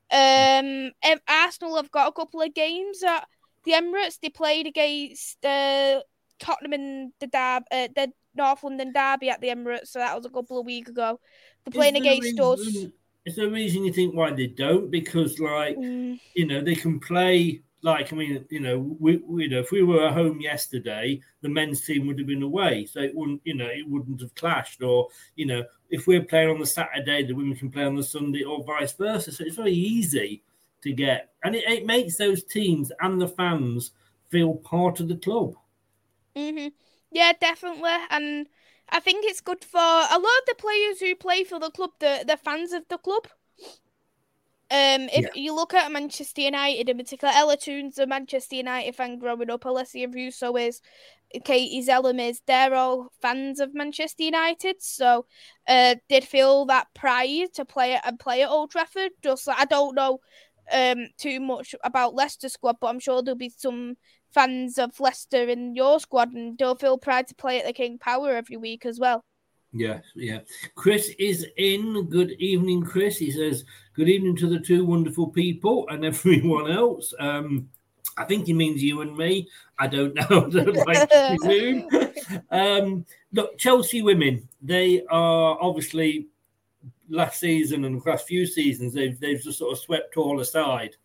Um, 0.09 0.91
Arsenal 1.27 1.75
have 1.75 1.91
got 1.91 2.07
a 2.07 2.13
couple 2.13 2.41
of 2.41 2.53
games 2.53 3.03
at 3.03 3.27
the 3.67 3.73
Emirates 3.73 4.17
they 4.21 4.29
played 4.29 4.65
against 4.65 5.43
uh, 5.45 5.99
Tottenham 6.39 6.73
in 6.73 7.11
the 7.19 7.27
derby, 7.27 7.65
uh, 7.69 7.87
the 7.93 8.11
North 8.33 8.63
London 8.63 8.93
derby 8.93 9.29
at 9.29 9.41
the 9.41 9.49
Emirates. 9.49 9.89
So 9.89 9.99
that 9.99 10.15
was 10.15 10.25
a 10.25 10.29
couple 10.29 10.59
of 10.59 10.65
weeks 10.65 10.89
ago. 10.89 11.19
They're 11.65 11.73
playing 11.73 11.97
against 11.97 12.39
us. 12.39 12.59
Is 13.25 13.35
there 13.35 13.47
a 13.47 13.51
reason 13.51 13.83
you 13.83 13.91
think 13.91 14.15
why 14.15 14.31
they 14.31 14.47
don't? 14.47 14.89
Because 14.89 15.37
like 15.37 15.75
mm. 15.75 16.17
you 16.33 16.47
know 16.47 16.61
they 16.61 16.75
can 16.75 16.97
play 16.99 17.61
like 17.83 18.13
I 18.13 18.15
mean 18.15 18.45
you 18.49 18.61
know 18.61 18.79
we, 18.99 19.17
we, 19.17 19.43
you 19.43 19.49
know 19.49 19.59
if 19.59 19.71
we 19.71 19.83
were 19.83 20.07
at 20.07 20.13
home 20.13 20.39
yesterday 20.39 21.19
the 21.41 21.49
men's 21.49 21.85
team 21.85 22.07
would 22.07 22.17
have 22.17 22.27
been 22.27 22.41
away 22.41 22.85
so 22.85 23.01
it 23.01 23.13
wouldn't 23.13 23.41
you 23.43 23.53
know 23.53 23.67
it 23.67 23.87
wouldn't 23.87 24.21
have 24.21 24.33
clashed 24.33 24.81
or 24.81 25.09
you 25.35 25.45
know 25.45 25.63
if 25.89 26.07
we're 26.07 26.23
playing 26.23 26.49
on 26.49 26.59
the 26.59 26.65
Saturday 26.65 27.23
the 27.23 27.33
women 27.33 27.55
can 27.55 27.69
play 27.69 27.83
on 27.83 27.95
the 27.95 28.03
Sunday 28.03 28.43
or 28.43 28.63
vice 28.63 28.93
versa 28.93 29.31
so 29.31 29.43
it's 29.43 29.57
very 29.57 29.73
easy 29.73 30.41
to 30.83 30.93
get, 30.93 31.31
and 31.43 31.55
it, 31.55 31.63
it 31.67 31.85
makes 31.85 32.17
those 32.17 32.43
teams 32.43 32.91
and 33.01 33.19
the 33.19 33.27
fans 33.27 33.91
feel 34.29 34.55
part 34.55 34.99
of 34.99 35.07
the 35.07 35.15
club. 35.15 35.55
Mm-hmm. 36.35 36.67
Yeah, 37.11 37.33
definitely, 37.39 37.89
and 38.09 38.47
I 38.89 38.99
think 38.99 39.25
it's 39.25 39.41
good 39.41 39.63
for 39.63 39.79
a 39.79 39.81
lot 39.81 40.13
of 40.13 40.45
the 40.47 40.55
players 40.57 40.99
who 40.99 41.15
play 41.15 41.43
for 41.43 41.59
the 41.59 41.71
club. 41.71 41.91
The 41.99 42.23
the 42.27 42.37
fans 42.37 42.73
of 42.73 42.83
the 42.89 42.97
club. 42.97 43.27
Um, 44.69 45.07
if 45.13 45.23
yeah. 45.23 45.29
you 45.33 45.55
look 45.55 45.73
at 45.73 45.91
Manchester 45.93 46.41
United 46.41 46.89
in 46.89 46.97
particular, 46.97 47.33
Ella 47.33 47.55
Toone's 47.55 47.97
a 47.99 48.05
Manchester 48.05 48.57
United 48.57 48.95
fan 48.95 49.17
growing 49.17 49.49
up. 49.49 49.63
Alessia 49.63 50.13
Russo 50.13 50.57
is, 50.57 50.81
Katie 51.45 51.81
Zelem 51.87 52.19
is. 52.19 52.41
They're 52.45 52.75
all 52.75 53.13
fans 53.21 53.61
of 53.61 53.73
Manchester 53.73 54.23
United, 54.23 54.81
so 54.81 55.25
uh, 55.69 55.95
did 56.09 56.25
feel 56.25 56.65
that 56.65 56.87
pride 56.93 57.53
to 57.53 57.63
play 57.63 57.97
and 58.03 58.19
play 58.19 58.43
at 58.43 58.49
Old 58.49 58.71
Trafford. 58.71 59.11
Just 59.23 59.47
like, 59.47 59.57
I 59.57 59.63
don't 59.63 59.95
know 59.95 60.19
um 60.73 61.07
too 61.17 61.39
much 61.39 61.75
about 61.83 62.15
Leicester 62.15 62.49
squad, 62.49 62.77
but 62.79 62.87
I'm 62.87 62.99
sure 62.99 63.21
there'll 63.21 63.37
be 63.37 63.49
some 63.49 63.95
fans 64.31 64.77
of 64.77 64.99
Leicester 64.99 65.47
in 65.47 65.75
your 65.75 65.99
squad, 65.99 66.33
and 66.33 66.57
they'll 66.57 66.75
feel 66.75 66.97
proud 66.97 67.27
to 67.27 67.35
play 67.35 67.59
at 67.59 67.65
the 67.65 67.73
King 67.73 67.97
Power 67.97 68.31
every 68.31 68.57
week 68.57 68.85
as 68.85 68.99
well. 68.99 69.23
Yeah, 69.73 69.99
yeah. 70.15 70.39
Chris 70.75 71.11
is 71.19 71.45
in. 71.57 72.07
Good 72.09 72.31
evening, 72.39 72.83
Chris. 72.83 73.17
He 73.17 73.31
says, 73.31 73.65
Good 73.95 74.09
evening 74.09 74.35
to 74.37 74.47
the 74.47 74.59
two 74.59 74.85
wonderful 74.85 75.27
people 75.27 75.87
and 75.89 76.05
everyone 76.05 76.71
else. 76.71 77.13
Um, 77.19 77.69
I 78.17 78.23
think 78.23 78.47
he 78.47 78.53
means 78.53 78.81
you 78.81 79.01
and 79.01 79.15
me. 79.15 79.47
I 79.77 79.87
don't 79.87 80.15
know. 80.15 80.49
um, 82.51 83.05
look, 83.31 83.57
Chelsea 83.57 84.01
women, 84.01 84.47
they 84.61 85.03
are 85.09 85.57
obviously 85.61 86.27
last 87.09 87.39
season 87.39 87.85
and 87.85 88.01
the 88.01 88.09
last 88.09 88.27
few 88.27 88.45
seasons, 88.45 88.93
they've 88.93 89.19
they've 89.19 89.41
just 89.41 89.59
sort 89.59 89.73
of 89.73 89.79
swept 89.79 90.17
all 90.17 90.39
aside 90.39 90.95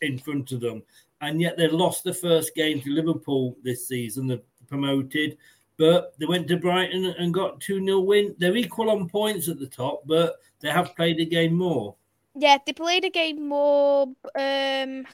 in 0.00 0.18
front 0.18 0.52
of 0.52 0.60
them, 0.60 0.82
and 1.20 1.40
yet 1.40 1.56
they 1.56 1.68
lost 1.68 2.04
the 2.04 2.14
first 2.14 2.54
game 2.54 2.80
to 2.80 2.90
Liverpool 2.90 3.56
this 3.62 3.86
season. 3.86 4.26
They're 4.26 4.38
promoted, 4.68 5.36
but 5.76 6.14
they 6.18 6.26
went 6.26 6.48
to 6.48 6.56
Brighton 6.56 7.06
and 7.06 7.34
got 7.34 7.60
two 7.60 7.84
0 7.84 8.00
win. 8.00 8.34
They're 8.38 8.56
equal 8.56 8.90
on 8.90 9.08
points 9.08 9.48
at 9.48 9.58
the 9.58 9.66
top, 9.66 10.02
but 10.06 10.36
they 10.60 10.70
have 10.70 10.94
played 10.96 11.20
a 11.20 11.24
game 11.24 11.54
more. 11.54 11.96
Yeah, 12.34 12.58
they 12.64 12.72
played 12.72 13.04
a 13.04 13.10
game 13.10 13.48
more. 13.48 14.06
Um, 14.38 15.06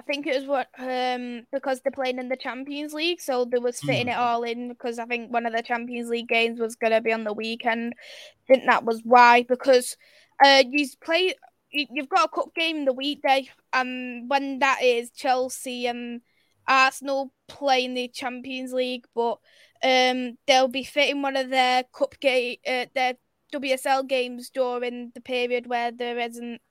think 0.00 0.26
it 0.26 0.34
was 0.34 0.46
what 0.46 0.68
um 0.78 1.46
because 1.52 1.80
they're 1.80 1.92
playing 1.92 2.18
in 2.18 2.30
the 2.30 2.36
Champions 2.36 2.94
League, 2.94 3.20
so 3.20 3.44
they 3.44 3.58
was 3.58 3.80
fitting 3.80 4.06
mm. 4.06 4.12
it 4.12 4.16
all 4.16 4.42
in 4.42 4.68
because 4.68 4.98
I 4.98 5.04
think 5.04 5.30
one 5.30 5.44
of 5.44 5.52
the 5.52 5.62
Champions 5.62 6.08
League 6.08 6.28
games 6.28 6.58
was 6.58 6.76
gonna 6.76 7.02
be 7.02 7.12
on 7.12 7.24
the 7.24 7.32
weekend. 7.34 7.94
I 7.98 8.54
think 8.54 8.64
that 8.66 8.84
was 8.84 9.02
why 9.04 9.42
because 9.42 9.96
uh 10.42 10.64
you 10.68 10.88
play 11.04 11.34
you've 11.70 12.08
got 12.08 12.26
a 12.26 12.34
cup 12.34 12.54
game 12.54 12.84
the 12.84 12.92
weekday, 12.92 13.48
and 13.72 14.30
when 14.30 14.60
that 14.60 14.82
is 14.82 15.10
Chelsea 15.10 15.86
and 15.86 16.22
Arsenal 16.66 17.32
playing 17.48 17.94
the 17.94 18.08
Champions 18.08 18.72
League, 18.72 19.04
but 19.14 19.38
um 19.84 20.38
they'll 20.46 20.68
be 20.68 20.84
fitting 20.84 21.20
one 21.20 21.36
of 21.36 21.50
their 21.50 21.84
cup 21.92 22.18
game 22.18 22.56
uh, 22.66 22.86
their 22.94 23.14
WSL 23.52 24.08
games 24.08 24.48
during 24.48 25.12
the 25.14 25.20
period 25.20 25.66
where 25.66 25.92
there 25.92 26.18
isn't 26.18 26.62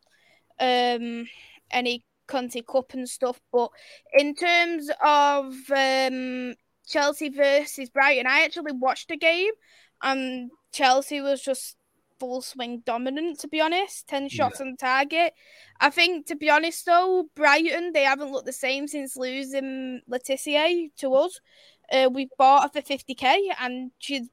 um 0.60 1.28
any 1.70 2.04
Conti 2.32 2.62
Cup 2.62 2.94
and 2.94 3.08
stuff. 3.08 3.42
But 3.52 3.70
in 4.14 4.34
terms 4.34 4.90
of 5.04 5.54
um, 5.76 6.56
Chelsea 6.88 7.30
versus 7.30 7.90
Brighton, 7.90 8.26
I 8.26 8.44
actually 8.44 8.72
watched 8.72 9.10
the 9.10 9.18
game 9.18 9.52
and 10.02 10.50
Chelsea 10.72 11.20
was 11.20 11.42
just 11.42 11.76
full 12.20 12.42
swing 12.42 12.84
dominant, 12.86 13.40
to 13.40 13.50
be 13.50 13.60
honest. 13.60 14.08
10 14.08 14.30
shots 14.30 14.60
yeah. 14.60 14.68
on 14.68 14.78
target. 14.78 15.34
I 15.82 15.90
think, 15.90 16.28
to 16.28 16.36
be 16.36 16.50
honest, 16.50 16.86
though, 16.86 17.26
Brighton, 17.36 17.92
they 17.94 18.04
haven't 18.04 18.32
looked 18.32 18.46
the 18.46 18.54
same 18.54 18.88
since 18.88 19.18
losing 19.18 20.02
Le 20.08 20.20
Tissier 20.20 20.90
to 21.00 21.14
us. 21.16 21.40
Uh, 21.92 22.10
we 22.10 22.30
bought 22.38 22.64
her 22.64 22.82
for 22.82 22.88
50k 22.88 23.36
and 23.60 23.92
she's 24.00 24.30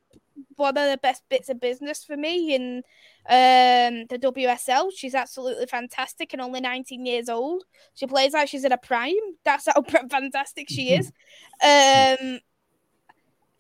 one 0.57 0.77
of 0.77 0.91
the 0.91 0.99
best 1.03 1.23
bits 1.29 1.49
of 1.49 1.61
business 1.61 2.05
for 2.05 2.17
me 2.17 2.55
in 2.55 2.83
um, 3.29 4.07
the 4.09 4.19
WSL. 4.19 4.91
She's 4.95 5.15
absolutely 5.15 5.67
fantastic 5.67 6.33
and 6.33 6.43
only 6.43 6.61
19 6.61 7.07
years 7.07 7.29
old. 7.29 7.65
She 7.95 8.07
plays 8.07 8.33
like 8.33 8.49
she's 8.49 8.65
in 8.65 8.73
a 8.73 8.79
prime. 8.79 9.15
That's 9.45 9.67
how 9.67 9.83
fantastic 10.11 10.69
she 10.69 10.95
is. 10.95 11.13
Um, 11.61 12.39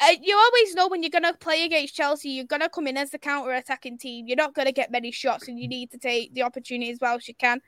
uh, 0.00 0.14
you 0.22 0.36
always 0.36 0.74
know 0.76 0.86
when 0.86 1.02
you're 1.02 1.10
going 1.10 1.24
to 1.24 1.34
play 1.34 1.64
against 1.64 1.96
Chelsea, 1.96 2.30
you're 2.30 2.44
going 2.44 2.62
to 2.62 2.68
come 2.68 2.86
in 2.86 2.96
as 2.96 3.10
the 3.10 3.18
counter 3.18 3.50
attacking 3.50 3.98
team. 3.98 4.28
You're 4.28 4.36
not 4.36 4.54
going 4.54 4.66
to 4.66 4.72
get 4.72 4.92
many 4.92 5.10
shots 5.10 5.48
and 5.48 5.58
you 5.58 5.66
need 5.66 5.90
to 5.90 5.98
take 5.98 6.32
the 6.34 6.42
opportunity 6.42 6.92
as 6.92 6.98
well 7.00 7.16
as 7.16 7.26
you 7.26 7.34
can. 7.34 7.60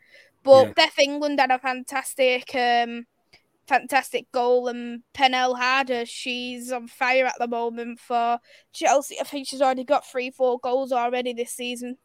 But 0.45 0.73
yeah. 0.79 0.87
England 1.01 1.41
had 1.41 1.51
a 1.51 1.59
fantastic. 1.59 2.55
Um, 2.55 3.07
fantastic 3.71 4.31
goal. 4.33 4.69
And 4.69 5.03
Pernille 5.15 5.57
Harder, 5.57 6.05
she's 6.05 6.73
on 6.73 6.89
fire 6.89 7.27
at 7.27 7.37
the 7.39 7.47
moment 7.47 8.01
for 8.01 8.39
Chelsea. 8.73 9.17
I 9.21 9.25
think 9.25 9.47
she's 9.47 9.63
already 9.63 9.85
got 9.85 10.05
three, 10.05 10.31
four 10.31 10.59
goals 10.59 10.93
already 10.93 11.33
this 11.33 11.53
season. 11.53 11.97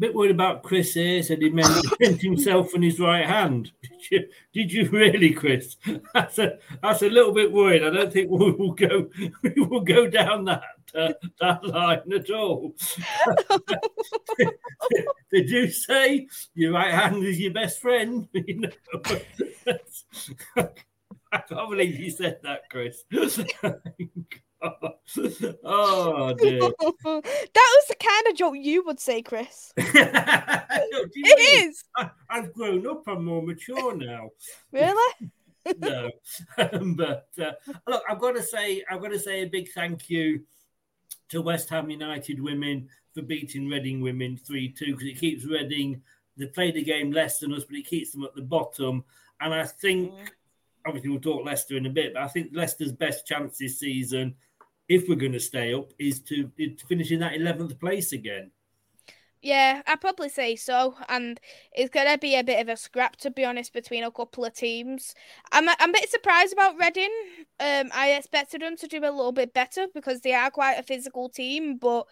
Bit 0.00 0.14
worried 0.14 0.30
about 0.30 0.62
Chris 0.62 0.94
here. 0.94 1.22
Said 1.22 1.42
he 1.42 1.50
meant 1.50 2.22
himself 2.22 2.74
on 2.74 2.80
his 2.80 2.98
right 2.98 3.26
hand. 3.26 3.70
Did 3.82 4.10
you, 4.10 4.28
did 4.54 4.72
you 4.72 4.88
really, 4.90 5.30
Chris? 5.30 5.76
That's 6.14 6.38
a 6.38 6.58
that's 6.82 7.02
a 7.02 7.10
little 7.10 7.32
bit 7.32 7.52
worried. 7.52 7.84
I 7.84 7.90
don't 7.90 8.10
think 8.10 8.30
we 8.30 8.50
will 8.50 8.72
go 8.72 9.10
we 9.42 9.50
will 9.62 9.82
go 9.82 10.08
down 10.08 10.46
that 10.46 10.62
uh, 10.94 11.12
that 11.40 11.62
line 11.64 12.12
at 12.12 12.30
all. 12.30 12.74
Did 15.30 15.50
you 15.50 15.70
say 15.70 16.26
your 16.54 16.72
right 16.72 16.92
hand 16.92 17.22
is 17.22 17.38
your 17.38 17.52
best 17.52 17.80
friend? 17.80 18.26
You 18.32 18.60
know, 18.60 18.70
I 21.30 21.38
can't 21.38 21.70
believe 21.70 22.00
you 22.00 22.10
said 22.10 22.40
that, 22.42 22.70
Chris. 22.70 23.04
oh 25.64 26.34
dear. 26.34 26.60
that 26.60 26.72
was 27.04 27.86
the 27.88 27.96
kind 27.98 28.26
of 28.28 28.36
joke 28.36 28.54
you 28.56 28.84
would 28.84 29.00
say, 29.00 29.22
Chris. 29.22 29.72
it 29.76 31.66
is. 31.66 31.84
I, 31.96 32.10
have 32.28 32.52
grown 32.52 32.86
up. 32.86 33.04
I'm 33.06 33.24
more 33.24 33.42
mature 33.42 33.96
now. 33.96 34.30
Really? 34.70 35.30
no, 35.78 36.10
but 36.56 37.28
uh, 37.40 37.52
look, 37.86 38.02
I've 38.08 38.20
got 38.20 38.34
to 38.36 38.42
say, 38.42 38.84
I've 38.90 39.00
got 39.00 39.12
to 39.12 39.18
say 39.18 39.42
a 39.42 39.46
big 39.46 39.70
thank 39.72 40.10
you 40.10 40.42
to 41.30 41.42
West 41.42 41.68
Ham 41.70 41.90
United 41.90 42.42
women 42.42 42.88
for 43.14 43.22
beating 43.22 43.68
Reading 43.68 44.00
women 44.00 44.36
three 44.36 44.70
two 44.70 44.92
because 44.92 45.06
it 45.06 45.18
keeps 45.18 45.44
Reading. 45.44 46.02
They 46.36 46.46
played 46.46 46.74
the 46.74 46.82
game 46.82 47.12
less 47.12 47.38
than 47.38 47.54
us, 47.54 47.64
but 47.64 47.76
it 47.76 47.86
keeps 47.86 48.12
them 48.12 48.24
at 48.24 48.34
the 48.34 48.42
bottom. 48.42 49.04
And 49.40 49.54
I 49.54 49.64
think, 49.64 50.12
obviously, 50.86 51.10
we'll 51.10 51.20
talk 51.20 51.44
Leicester 51.44 51.76
in 51.76 51.86
a 51.86 51.90
bit, 51.90 52.14
but 52.14 52.22
I 52.22 52.28
think 52.28 52.50
Leicester's 52.52 52.92
best 52.92 53.26
chance 53.26 53.56
this 53.56 53.78
season 53.78 54.34
if 54.90 55.08
we're 55.08 55.14
going 55.14 55.32
to 55.32 55.40
stay 55.40 55.72
up, 55.72 55.92
is 55.98 56.20
to, 56.20 56.50
to 56.58 56.86
finish 56.88 57.12
in 57.12 57.20
that 57.20 57.34
11th 57.34 57.78
place 57.78 58.12
again. 58.12 58.50
Yeah, 59.40 59.82
I'd 59.86 60.00
probably 60.00 60.28
say 60.28 60.56
so. 60.56 60.96
And 61.08 61.40
it's 61.72 61.90
going 61.90 62.08
to 62.08 62.18
be 62.18 62.36
a 62.36 62.42
bit 62.42 62.60
of 62.60 62.68
a 62.68 62.76
scrap, 62.76 63.16
to 63.18 63.30
be 63.30 63.44
honest, 63.44 63.72
between 63.72 64.02
a 64.02 64.10
couple 64.10 64.44
of 64.44 64.52
teams. 64.52 65.14
I'm, 65.52 65.68
I'm 65.68 65.90
a 65.90 65.92
bit 65.92 66.10
surprised 66.10 66.52
about 66.52 66.78
Reading. 66.78 67.10
Um, 67.60 67.90
I 67.94 68.14
expected 68.18 68.62
them 68.62 68.76
to 68.78 68.88
do 68.88 68.98
a 68.98 69.12
little 69.12 69.32
bit 69.32 69.54
better 69.54 69.86
because 69.94 70.20
they 70.20 70.34
are 70.34 70.50
quite 70.50 70.74
a 70.74 70.82
physical 70.82 71.28
team, 71.28 71.78
but 71.78 72.06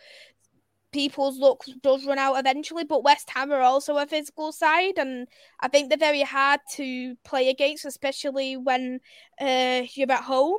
people's 0.93 1.39
luck 1.39 1.65
does 1.83 2.07
run 2.07 2.19
out 2.19 2.39
eventually. 2.39 2.85
But 2.85 3.03
West 3.03 3.29
Ham 3.31 3.51
are 3.51 3.61
also 3.61 3.97
a 3.99 4.07
physical 4.07 4.53
side, 4.53 4.99
and 4.99 5.27
I 5.59 5.67
think 5.67 5.89
they're 5.89 5.99
very 5.99 6.23
hard 6.23 6.61
to 6.77 7.17
play 7.25 7.51
against, 7.51 7.85
especially 7.85 8.57
when 8.57 9.01
uh, 9.41 9.83
you're 9.95 10.13
at 10.13 10.23
home. 10.23 10.59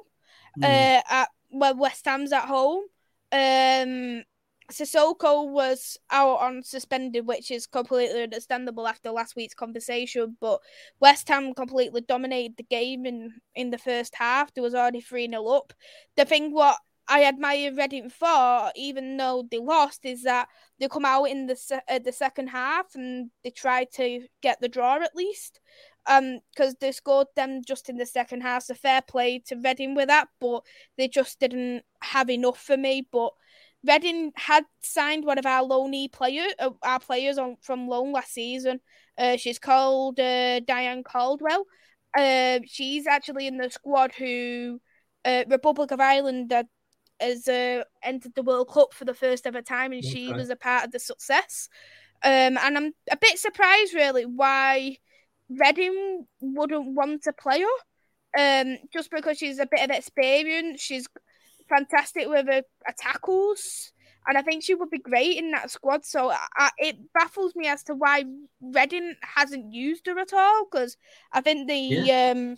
Mm. 0.59 0.63
Uh, 0.63 1.01
at 1.09 1.29
well, 1.49 1.75
West 1.75 2.05
Ham's 2.05 2.31
at 2.31 2.45
home. 2.45 2.83
Um, 3.31 4.23
Sissoko 4.71 5.49
was 5.49 5.97
out 6.11 6.39
on 6.39 6.63
suspended, 6.63 7.25
which 7.25 7.49
is 7.51 7.65
completely 7.65 8.23
understandable 8.23 8.87
after 8.87 9.11
last 9.11 9.35
week's 9.35 9.55
conversation. 9.55 10.37
But 10.39 10.61
West 10.99 11.27
Ham 11.29 11.53
completely 11.53 12.01
dominated 12.01 12.57
the 12.57 12.63
game 12.63 13.05
in, 13.05 13.33
in 13.55 13.71
the 13.71 13.77
first 13.77 14.15
half. 14.15 14.53
There 14.53 14.63
was 14.63 14.75
already 14.75 15.01
3 15.01 15.29
0 15.29 15.45
up. 15.47 15.73
The 16.15 16.25
thing 16.25 16.53
what 16.53 16.77
I 17.07 17.23
admire 17.23 17.73
Reading 17.73 18.09
for, 18.11 18.71
even 18.75 19.17
though 19.17 19.43
they 19.49 19.57
lost, 19.57 20.05
is 20.05 20.23
that 20.23 20.47
they 20.79 20.87
come 20.87 21.05
out 21.05 21.25
in 21.25 21.47
the 21.47 21.81
uh, 21.89 21.97
the 21.99 22.11
second 22.11 22.47
half 22.47 22.93
and 22.93 23.31
they 23.43 23.49
try 23.49 23.85
to 23.95 24.27
get 24.43 24.61
the 24.61 24.69
draw 24.69 25.01
at 25.01 25.15
least 25.15 25.59
um 26.09 26.39
because 26.49 26.75
they 26.81 26.91
scored 26.91 27.27
them 27.35 27.61
just 27.65 27.87
in 27.87 27.97
the 27.97 28.05
second 28.05 28.41
half. 28.41 28.63
So 28.63 28.73
fair 28.73 29.01
play 29.01 29.39
to 29.47 29.55
Reading 29.55 29.95
with 29.95 30.07
that, 30.07 30.27
but 30.41 30.63
they 30.97 31.07
just 31.07 31.39
didn't 31.39 31.83
have 32.01 32.29
enough 32.29 32.59
for 32.59 32.75
me. 32.75 33.07
But 33.09 33.31
Reading 33.85 34.33
had 34.35 34.65
signed 34.81 35.23
one 35.23 35.37
of 35.37 35.45
our 35.45 35.63
loanee 35.63 36.11
player, 36.11 36.47
uh, 36.59 36.71
our 36.83 36.99
players 36.99 37.37
on 37.37 37.55
from 37.61 37.87
loan 37.87 38.11
last 38.11 38.33
season. 38.33 38.81
Uh, 39.17 39.37
she's 39.37 39.59
called 39.59 40.19
uh, 40.19 40.59
Diane 40.61 41.03
Caldwell. 41.03 41.65
Uh, 42.17 42.59
she's 42.65 43.05
actually 43.05 43.47
in 43.47 43.57
the 43.57 43.69
squad 43.69 44.13
who 44.13 44.81
uh, 45.23 45.43
Republic 45.47 45.91
of 45.91 45.99
Ireland 45.99 46.51
uh, 46.51 46.63
has 47.19 47.47
uh, 47.47 47.83
entered 48.03 48.33
the 48.35 48.43
World 48.43 48.69
Cup 48.69 48.93
for 48.93 49.05
the 49.05 49.13
first 49.13 49.45
ever 49.45 49.61
time, 49.61 49.91
and 49.91 50.03
okay. 50.03 50.09
she 50.09 50.33
was 50.33 50.49
a 50.49 50.55
part 50.55 50.85
of 50.85 50.91
the 50.91 50.99
success. 50.99 51.69
Um, 52.23 52.57
and 52.57 52.77
I'm 52.77 52.93
a 53.11 53.17
bit 53.17 53.37
surprised, 53.37 53.93
really, 53.93 54.25
why 54.25 54.97
Reading 55.49 56.25
wouldn't 56.41 56.95
want 56.95 57.23
to 57.23 57.33
play 57.33 57.61
her. 57.61 57.67
Um, 58.37 58.77
just 58.93 59.09
because 59.09 59.37
she's 59.37 59.59
a 59.59 59.67
bit 59.69 59.89
of 59.89 59.95
experience, 59.95 60.81
she's 60.81 61.07
fantastic 61.67 62.27
with 62.27 62.45
her, 62.45 62.61
her 62.85 62.93
tackles, 62.97 63.91
and 64.27 64.37
I 64.37 64.43
think 64.43 64.63
she 64.63 64.75
would 64.75 64.91
be 64.91 64.99
great 64.99 65.37
in 65.37 65.51
that 65.51 65.71
squad. 65.71 66.05
So 66.05 66.29
I, 66.31 66.69
it 66.77 66.97
baffles 67.13 67.55
me 67.55 67.67
as 67.67 67.83
to 67.85 67.95
why 67.95 68.25
Reading 68.61 69.15
hasn't 69.21 69.73
used 69.73 70.05
her 70.05 70.19
at 70.19 70.33
all. 70.33 70.67
Because 70.69 70.97
I 71.31 71.41
think 71.41 71.67
the 71.67 71.75
yeah. 71.75 72.31
um, 72.31 72.57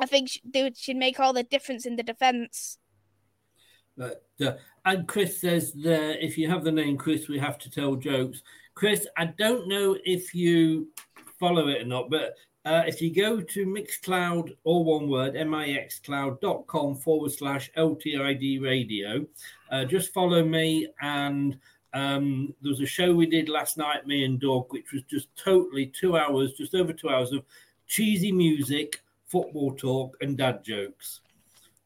I 0.00 0.06
think 0.06 0.30
she, 0.30 0.40
they 0.50 0.72
should 0.74 0.96
make 0.96 1.20
all 1.20 1.32
the 1.32 1.42
difference 1.42 1.84
in 1.84 1.96
the 1.96 2.02
defense. 2.02 2.78
But 3.96 4.24
uh, 4.40 4.52
and 4.84 5.06
Chris 5.06 5.40
says 5.40 5.72
that 5.82 6.24
if 6.24 6.38
you 6.38 6.48
have 6.48 6.64
the 6.64 6.72
name 6.72 6.96
Chris, 6.96 7.28
we 7.28 7.38
have 7.38 7.58
to 7.58 7.70
tell 7.70 7.96
jokes. 7.96 8.42
Chris, 8.74 9.06
I 9.16 9.26
don't 9.26 9.68
know 9.68 9.98
if 10.04 10.34
you 10.34 10.88
follow 11.38 11.68
it 11.68 11.82
or 11.82 11.86
not, 11.86 12.10
but 12.10 12.34
uh, 12.64 12.82
if 12.86 13.00
you 13.00 13.14
go 13.14 13.40
to 13.40 13.64
Mixcloud, 13.64 14.54
all 14.64 14.84
one 14.84 15.08
word, 15.08 15.34
mixcloud.com 15.34 16.96
forward 16.96 17.32
slash 17.32 17.70
LTID 17.78 18.62
radio, 18.62 19.24
uh, 19.70 19.84
just 19.86 20.12
follow 20.12 20.44
me. 20.44 20.86
And 21.00 21.58
um, 21.94 22.54
there 22.60 22.70
was 22.70 22.80
a 22.80 22.86
show 22.86 23.14
we 23.14 23.24
did 23.24 23.48
last 23.48 23.78
night, 23.78 24.06
me 24.06 24.24
and 24.24 24.38
Dog, 24.38 24.66
which 24.70 24.92
was 24.92 25.02
just 25.04 25.28
totally 25.34 25.86
two 25.86 26.18
hours, 26.18 26.52
just 26.52 26.74
over 26.74 26.92
two 26.92 27.08
hours 27.08 27.32
of 27.32 27.42
cheesy 27.86 28.32
music, 28.32 29.02
football 29.28 29.72
talk, 29.74 30.16
and 30.20 30.36
dad 30.36 30.62
jokes. 30.64 31.20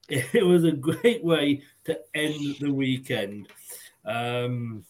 It 0.08 0.44
was 0.44 0.64
a 0.64 0.72
great 0.72 1.24
way 1.24 1.62
to 1.84 1.98
end 2.12 2.56
the 2.60 2.72
weekend. 2.72 3.48
Um, 4.04 4.84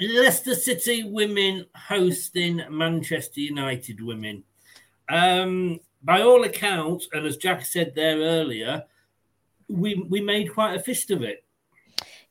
Leicester 0.00 0.54
City 0.54 1.04
women 1.04 1.66
hosting 1.74 2.62
Manchester 2.70 3.40
United 3.40 4.02
women. 4.02 4.44
Um, 5.08 5.80
by 6.02 6.22
all 6.22 6.44
accounts, 6.44 7.08
and 7.12 7.26
as 7.26 7.36
Jack 7.36 7.64
said 7.64 7.94
there 7.94 8.18
earlier, 8.18 8.84
we 9.68 9.94
we 9.94 10.20
made 10.20 10.52
quite 10.52 10.76
a 10.76 10.80
fist 10.80 11.10
of 11.10 11.22
it. 11.22 11.44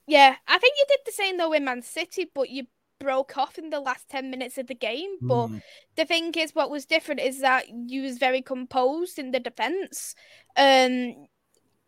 Yeah, 0.06 0.36
I 0.48 0.58
think 0.58 0.76
you 0.78 0.86
did 0.88 1.00
the 1.06 1.12
same 1.12 1.38
though 1.38 1.54
in 1.54 1.66
Man 1.66 1.82
City, 1.82 2.30
but 2.34 2.50
you 2.50 2.68
broke 3.00 3.38
off 3.38 3.58
in 3.58 3.70
the 3.70 3.80
last 3.80 4.10
10 4.10 4.32
minutes 4.32 4.58
of 4.58 4.68
the 4.68 4.74
game 4.74 5.18
but 5.22 5.48
mm. 5.48 5.62
the 5.96 6.06
thing 6.06 6.34
is 6.34 6.56
what 6.56 6.72
was 6.72 6.86
different 6.86 7.20
is 7.20 7.42
that 7.42 7.66
you 7.70 8.02
was 8.02 8.18
very 8.18 8.42
composed 8.42 9.20
in 9.20 9.30
the 9.30 9.40
defense 9.40 10.16
um 10.56 11.14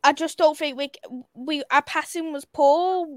i 0.03 0.13
just 0.13 0.37
don't 0.37 0.57
think 0.57 0.77
we 0.77 0.91
we 1.33 1.63
our 1.71 1.81
passing 1.81 2.31
was 2.31 2.45
poor 2.45 3.07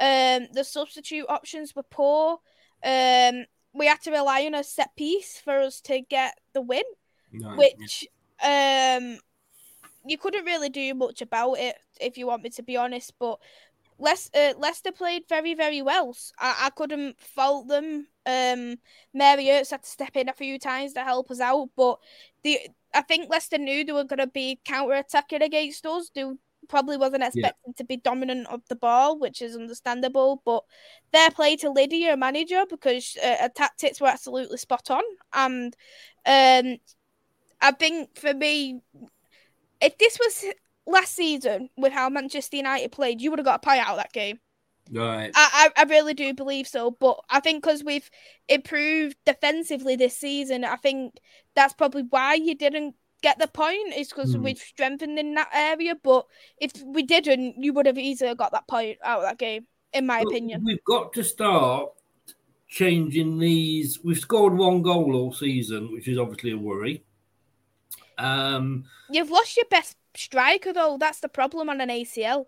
um, 0.00 0.48
the 0.52 0.64
substitute 0.64 1.26
options 1.28 1.74
were 1.74 1.84
poor. 1.84 2.38
Um, 2.84 3.44
we 3.72 3.86
had 3.86 4.00
to 4.02 4.10
rely 4.10 4.44
on 4.46 4.54
a 4.54 4.64
set 4.64 4.94
piece 4.96 5.38
for 5.38 5.60
us 5.60 5.80
to 5.82 6.00
get 6.00 6.38
the 6.52 6.60
win, 6.60 6.84
which 7.56 8.06
um, 8.42 9.18
you 10.06 10.18
couldn't 10.18 10.44
really 10.44 10.68
do 10.68 10.94
much 10.94 11.22
about 11.22 11.54
it 11.54 11.76
if 12.00 12.18
you 12.18 12.26
want 12.26 12.42
me 12.42 12.50
to 12.50 12.62
be 12.62 12.76
honest. 12.76 13.14
But 13.18 13.38
Leicester, 13.98 14.38
uh, 14.38 14.52
Leicester 14.58 14.92
played 14.92 15.22
very, 15.28 15.54
very 15.54 15.82
well. 15.82 16.16
I, 16.38 16.66
I 16.66 16.70
couldn't 16.70 17.20
fault 17.20 17.68
them. 17.68 18.06
Um, 18.26 18.76
Mary 19.12 19.50
Earps 19.50 19.70
had 19.70 19.82
to 19.82 19.88
step 19.88 20.16
in 20.16 20.28
a 20.28 20.32
few 20.32 20.58
times 20.58 20.92
to 20.94 21.00
help 21.00 21.30
us 21.30 21.40
out, 21.40 21.70
but 21.76 21.98
the 22.42 22.58
I 22.94 23.02
think 23.02 23.28
Leicester 23.28 23.58
knew 23.58 23.84
they 23.84 23.92
were 23.92 24.04
going 24.04 24.18
to 24.20 24.26
be 24.28 24.60
counter 24.64 24.94
attacking 24.94 25.42
against 25.42 25.84
us. 25.84 26.10
They 26.14 26.24
probably 26.68 26.96
wasn't 26.96 27.22
expected 27.22 27.54
yeah. 27.66 27.72
to 27.76 27.84
be 27.84 27.96
dominant 27.96 28.46
of 28.48 28.62
the 28.68 28.76
ball, 28.76 29.18
which 29.18 29.42
is 29.42 29.56
understandable. 29.56 30.42
But 30.44 30.64
their 31.12 31.30
play 31.30 31.56
to 31.56 31.70
Lydia, 31.70 32.14
a 32.14 32.16
manager, 32.16 32.64
because 32.68 33.16
uh, 33.22 33.36
her 33.40 33.48
tactics 33.48 34.00
were 34.00 34.08
absolutely 34.08 34.58
spot 34.58 34.90
on. 34.90 35.02
And 35.32 35.76
um, 36.26 36.78
I 37.60 37.72
think 37.72 38.18
for 38.18 38.34
me, 38.34 38.80
if 39.80 39.98
this 39.98 40.18
was 40.18 40.44
last 40.86 41.14
season 41.14 41.70
with 41.76 41.92
how 41.92 42.08
Manchester 42.08 42.56
United 42.56 42.92
played, 42.92 43.20
you 43.20 43.30
would 43.30 43.38
have 43.38 43.46
got 43.46 43.56
a 43.56 43.66
pie 43.66 43.78
out 43.78 43.90
of 43.90 43.96
that 43.96 44.12
game. 44.12 44.38
Right. 44.90 45.30
I, 45.34 45.70
I, 45.76 45.82
I 45.82 45.84
really 45.84 46.14
do 46.14 46.34
believe 46.34 46.68
so. 46.68 46.90
But 46.90 47.20
I 47.30 47.40
think 47.40 47.62
because 47.62 47.82
we've 47.82 48.10
improved 48.48 49.16
defensively 49.24 49.96
this 49.96 50.16
season, 50.16 50.64
I 50.64 50.76
think 50.76 51.18
that's 51.54 51.74
probably 51.74 52.04
why 52.10 52.34
you 52.34 52.54
didn't 52.54 52.94
get 53.24 53.38
the 53.38 53.48
point 53.48 53.94
is 53.96 54.08
because 54.10 54.36
mm. 54.36 54.42
we've 54.42 54.58
strengthened 54.58 55.18
in 55.18 55.34
that 55.34 55.48
area. 55.52 55.94
But 56.00 56.26
if 56.58 56.72
we 56.84 57.02
didn't, 57.02 57.56
you 57.62 57.72
would 57.72 57.86
have 57.86 57.98
easily 57.98 58.34
got 58.34 58.52
that 58.52 58.68
point 58.68 58.98
out 59.02 59.20
of 59.20 59.24
that 59.24 59.38
game, 59.38 59.66
in 59.92 60.06
my 60.06 60.20
opinion. 60.20 60.62
We've 60.64 60.84
got 60.84 61.14
to 61.14 61.24
start 61.24 61.88
changing 62.68 63.38
these. 63.38 64.04
We've 64.04 64.18
scored 64.18 64.54
one 64.54 64.82
goal 64.82 65.16
all 65.16 65.32
season, 65.32 65.90
which 65.90 66.06
is 66.06 66.18
obviously 66.18 66.52
a 66.52 66.58
worry. 66.58 67.02
Um, 68.18 68.84
You've 69.10 69.30
lost 69.30 69.56
your 69.56 69.66
best 69.70 69.96
striker 70.14 70.72
though. 70.72 70.98
That's 71.00 71.20
the 71.20 71.28
problem 71.28 71.70
on 71.70 71.80
an 71.80 71.88
ACL. 71.88 72.44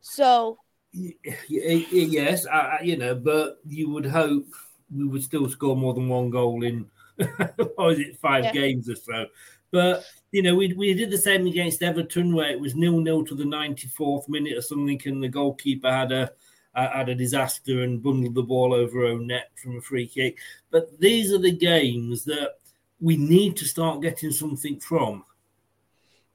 So 0.00 0.58
y- 0.94 1.14
y- 1.24 1.86
yes, 1.92 2.46
I, 2.46 2.58
I- 2.58 2.82
you 2.82 2.96
know, 2.96 3.14
but 3.14 3.58
you 3.68 3.90
would 3.90 4.06
hope 4.06 4.46
we 4.94 5.04
would 5.04 5.22
still 5.22 5.48
score 5.50 5.76
more 5.76 5.92
than 5.94 6.08
one 6.08 6.30
goal 6.30 6.64
in, 6.64 6.86
or 7.76 7.92
is 7.92 7.98
it 8.00 8.18
five 8.18 8.44
Yeah. 8.44 8.52
games 8.52 8.88
or 8.88 8.96
so? 8.96 9.26
But 9.74 10.04
you 10.32 10.42
know, 10.42 10.54
we 10.54 10.72
we 10.74 10.94
did 10.94 11.10
the 11.10 11.18
same 11.18 11.46
against 11.46 11.82
Everton, 11.82 12.34
where 12.34 12.50
it 12.50 12.60
was 12.60 12.74
nil 12.74 12.98
nil 13.00 13.24
to 13.26 13.34
the 13.34 13.44
ninety 13.44 13.88
fourth 13.88 14.28
minute 14.28 14.56
or 14.58 14.62
something, 14.62 15.00
and 15.06 15.22
the 15.22 15.28
goalkeeper 15.28 15.90
had 15.90 16.12
a 16.12 16.30
uh, 16.74 16.90
had 16.90 17.08
a 17.08 17.14
disaster 17.14 17.82
and 17.82 18.02
bundled 18.02 18.34
the 18.34 18.42
ball 18.42 18.74
over 18.74 19.00
her 19.00 19.06
own 19.06 19.26
net 19.28 19.50
from 19.62 19.76
a 19.76 19.80
free 19.80 20.06
kick. 20.08 20.38
But 20.70 20.98
these 21.00 21.32
are 21.32 21.38
the 21.38 21.52
games 21.72 22.24
that 22.24 22.52
we 23.00 23.16
need 23.16 23.56
to 23.58 23.64
start 23.66 24.02
getting 24.02 24.32
something 24.32 24.80
from. 24.80 25.24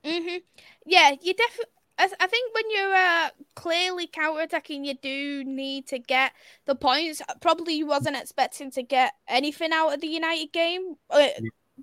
hmm 0.04 0.38
Yeah, 0.86 1.12
you 1.21 1.34
definitely. 1.34 1.73
I 1.97 2.10
I 2.19 2.28
think 2.28 2.54
when 2.56 2.63
you're 2.71 2.95
uh, 2.95 3.30
clearly 3.56 4.08
counter-attacking, 4.08 4.86
you 4.86 4.95
do 4.95 5.43
need 5.43 5.88
to 5.88 5.99
get 5.99 6.34
the 6.65 6.75
points. 6.75 7.21
Probably 7.41 7.73
you 7.75 7.86
wasn't 7.88 8.15
expecting 8.17 8.71
to 8.71 8.84
get 8.84 9.13
anything 9.28 9.71
out 9.73 9.93
of 9.93 10.02
the 10.02 10.08
United 10.08 10.52
game, 10.54 10.95
uh, 11.10 11.28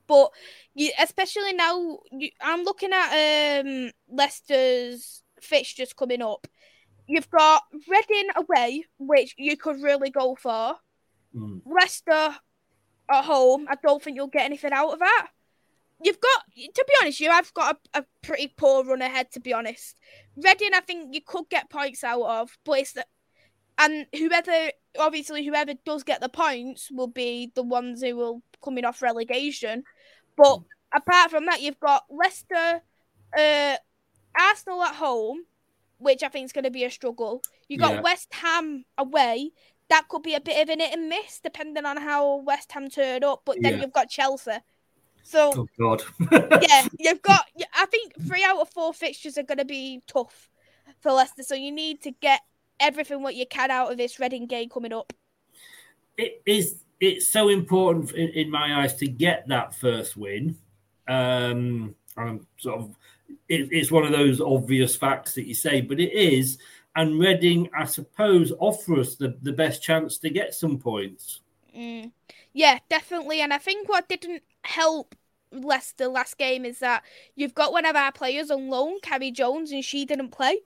but 0.07 0.31
you, 0.75 0.91
especially 1.01 1.53
now, 1.53 1.99
you, 2.13 2.31
I'm 2.41 2.65
looking 2.65 2.91
at 2.93 3.61
um, 3.61 3.91
Leicester's 4.11 5.23
fixtures 5.41 5.93
coming 5.93 6.23
up. 6.23 6.47
You've 7.07 7.31
got 7.31 7.63
Reading 7.89 8.31
away, 8.37 8.85
which 8.99 9.35
you 9.39 9.57
could 9.57 9.83
really 9.83 10.11
go 10.11 10.35
for. 10.35 10.77
Mm. 11.35 11.63
Leicester 11.65 12.37
at 13.09 13.25
home, 13.25 13.67
I 13.69 13.77
don't 13.83 14.03
think 14.03 14.17
you'll 14.17 14.27
get 14.27 14.45
anything 14.45 14.73
out 14.73 14.93
of 14.93 14.99
that. 14.99 15.29
You've 16.03 16.21
got, 16.21 16.43
to 16.57 16.85
be 16.87 16.93
honest, 17.01 17.21
you 17.21 17.31
have 17.31 17.55
got 17.55 17.79
a, 17.95 18.01
a 18.01 18.05
pretty 18.23 18.53
poor 18.57 18.85
run 18.85 19.03
ahead. 19.03 19.31
To 19.33 19.41
be 19.41 19.55
honest, 19.55 19.97
Reading, 20.37 20.71
I 20.75 20.81
think 20.81 21.15
you 21.15 21.21
could 21.23 21.49
get 21.49 21.71
points 21.71 22.05
out 22.05 22.23
of, 22.23 22.59
but 22.65 22.81
it's 22.81 22.93
the, 22.93 23.07
and 23.79 24.07
whoever, 24.15 24.71
obviously, 24.99 25.45
whoever 25.45 25.75
does 25.85 26.03
get 26.03 26.21
the 26.21 26.29
points 26.29 26.91
will 26.91 27.09
be 27.09 27.53
the 27.55 27.63
ones 27.63 28.03
who 28.03 28.17
will 28.17 28.43
coming 28.65 28.85
off 28.85 29.03
relegation. 29.03 29.85
But 30.37 30.61
apart 30.95 31.31
from 31.31 31.47
that, 31.47 31.61
you've 31.63 31.81
got 31.81 32.05
Leicester, 32.11 32.83
uh, 33.37 33.77
Arsenal 34.39 34.83
at 34.83 34.95
home, 34.97 35.45
which 35.99 36.23
I 36.23 36.29
think 36.29 36.45
is 36.47 36.53
going 36.53 36.65
to 36.65 36.71
be 36.71 36.85
a 36.85 36.91
struggle. 36.91 37.43
You've 37.69 37.81
got 37.81 37.95
Yeah. 37.95 38.01
West 38.03 38.33
Ham 38.35 38.85
away. 38.99 39.53
That 39.89 40.09
could 40.09 40.23
be 40.23 40.35
a 40.35 40.41
bit 40.41 40.63
of 40.63 40.69
an 40.69 40.81
hit 40.81 40.93
and 40.93 41.09
miss, 41.09 41.41
depending 41.43 41.87
on 41.87 41.97
how 41.97 42.37
West 42.37 42.73
Ham 42.73 42.89
turn 42.91 43.25
up. 43.25 43.43
But 43.45 43.59
then 43.61 43.75
Yeah. 43.75 43.81
you've 43.83 43.93
got 43.93 44.11
Chelsea. 44.11 44.59
So 45.23 45.53
Oh 45.57 45.69
God! 45.79 46.03
yeah, 46.63 46.87
you've 46.99 47.23
got. 47.23 47.45
I 47.75 47.87
think 47.87 48.13
three 48.27 48.45
out 48.45 48.61
of 48.61 48.69
four 48.71 48.93
fixtures 48.95 49.37
are 49.39 49.43
going 49.43 49.59
to 49.59 49.65
be 49.65 50.03
tough 50.07 50.49
for 51.01 51.13
Leicester. 51.13 51.43
So 51.43 51.55
you 51.55 51.73
need 51.73 52.03
to 52.03 52.11
get 52.13 52.43
everything 52.79 53.23
what 53.23 53.35
you 53.35 53.47
can 53.47 53.71
out 53.71 53.91
of 53.91 53.97
this 53.99 54.21
Reading 54.21 54.47
game 54.47 54.69
coming 54.69 54.93
up. 54.93 55.13
it 56.17 56.43
is 56.47 56.83
it's 57.01 57.31
so 57.31 57.49
important 57.49 58.13
in, 58.13 58.29
in 58.31 58.51
my 58.51 58.83
eyes 58.83 58.95
to 58.97 59.09
get 59.09 59.49
that 59.49 59.75
first 59.75 60.17
win. 60.17 60.57
Um, 61.09 61.95
I'm 62.17 62.47
sort 62.59 62.81
of 62.81 62.97
it, 63.49 63.69
it's 63.71 63.91
one 63.91 64.05
of 64.05 64.13
those 64.13 64.41
obvious 64.41 64.97
facts 64.97 65.35
that 65.35 65.47
you 65.47 65.55
say, 65.55 65.81
but 65.81 66.01
it 66.01 66.13
is. 66.13 66.59
And 66.95 67.21
Reading, 67.21 67.69
I 67.77 67.85
suppose, 67.85 68.53
offer 68.59 69.01
us 69.01 69.17
the, 69.17 69.37
the 69.43 69.53
best 69.53 69.83
chance 69.83 70.17
to 70.19 70.31
get 70.31 70.55
some 70.55 70.79
points. 70.79 71.41
Mm. 71.77 72.13
Yeah, 72.55 72.79
definitely. 72.89 73.43
And 73.43 73.53
I 73.53 73.59
think 73.59 73.89
what 73.89 74.09
didn't 74.09 74.43
help 74.65 75.15
Leicester 75.53 76.09
last 76.09 76.39
game 76.39 76.65
is 76.65 76.79
that 76.79 77.03
you've 77.35 77.55
got 77.55 77.73
one 77.73 77.85
of 77.85 77.97
our 77.97 78.13
players 78.13 78.51
on 78.51 78.71
loan, 78.71 78.99
Carrie 79.03 79.31
Jones, 79.31 79.73
and 79.73 79.85
she 79.85 80.07
didn't 80.07 80.31
play. 80.31 80.61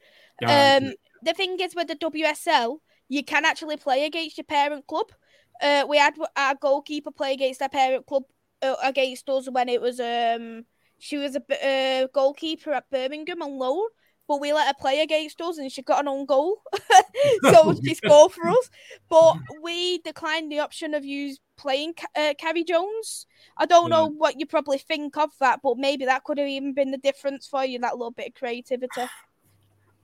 Ah, 0.44 0.76
Um, 0.76 0.94
the 1.22 1.34
thing 1.34 1.58
is 1.60 1.74
with 1.74 1.88
the 1.88 1.96
WSL, 1.96 2.78
you 3.08 3.24
can 3.24 3.44
actually 3.44 3.76
play 3.76 4.04
against 4.04 4.38
your 4.38 4.44
parent 4.44 4.86
club. 4.86 5.10
Uh, 5.60 5.84
we 5.88 5.98
had 5.98 6.14
our 6.36 6.54
goalkeeper 6.54 7.10
play 7.10 7.32
against 7.32 7.62
our 7.62 7.68
parent 7.68 8.06
club 8.06 8.24
uh, 8.62 8.76
against 8.82 9.28
us 9.28 9.48
when 9.50 9.68
it 9.68 9.80
was 9.80 10.00
um 10.00 10.64
she 10.98 11.16
was 11.16 11.36
a 11.36 12.02
uh, 12.04 12.06
goalkeeper 12.12 12.72
at 12.72 12.90
Birmingham 12.90 13.42
on 13.42 13.58
loan, 13.58 13.86
but 14.28 14.40
we 14.40 14.52
let 14.52 14.68
her 14.68 14.74
play 14.78 15.00
against 15.00 15.40
us 15.40 15.56
and 15.56 15.72
she 15.72 15.82
got 15.82 16.00
an 16.00 16.08
own 16.08 16.26
goal, 16.26 16.62
so 17.50 17.74
she 17.84 17.94
scored 17.94 18.32
for 18.32 18.46
us. 18.48 18.70
But 19.08 19.38
we 19.62 19.98
declined 19.98 20.52
the 20.52 20.60
option 20.60 20.92
of 20.92 21.04
you 21.04 21.36
playing 21.56 21.94
uh, 22.14 22.34
Carrie 22.38 22.64
Jones. 22.64 23.26
I 23.56 23.64
don't 23.64 23.88
know 23.88 24.06
what 24.06 24.38
you 24.38 24.44
probably 24.46 24.76
think 24.78 25.16
of 25.16 25.30
that, 25.40 25.60
but 25.62 25.78
maybe 25.78 26.04
that 26.04 26.24
could 26.24 26.38
have 26.38 26.48
even 26.48 26.74
been 26.74 26.90
the 26.90 26.98
difference 26.98 27.46
for 27.46 27.64
you. 27.64 27.78
That 27.78 27.96
little 27.96 28.12
bit 28.12 28.28
of 28.28 28.34
creativity. 28.34 29.02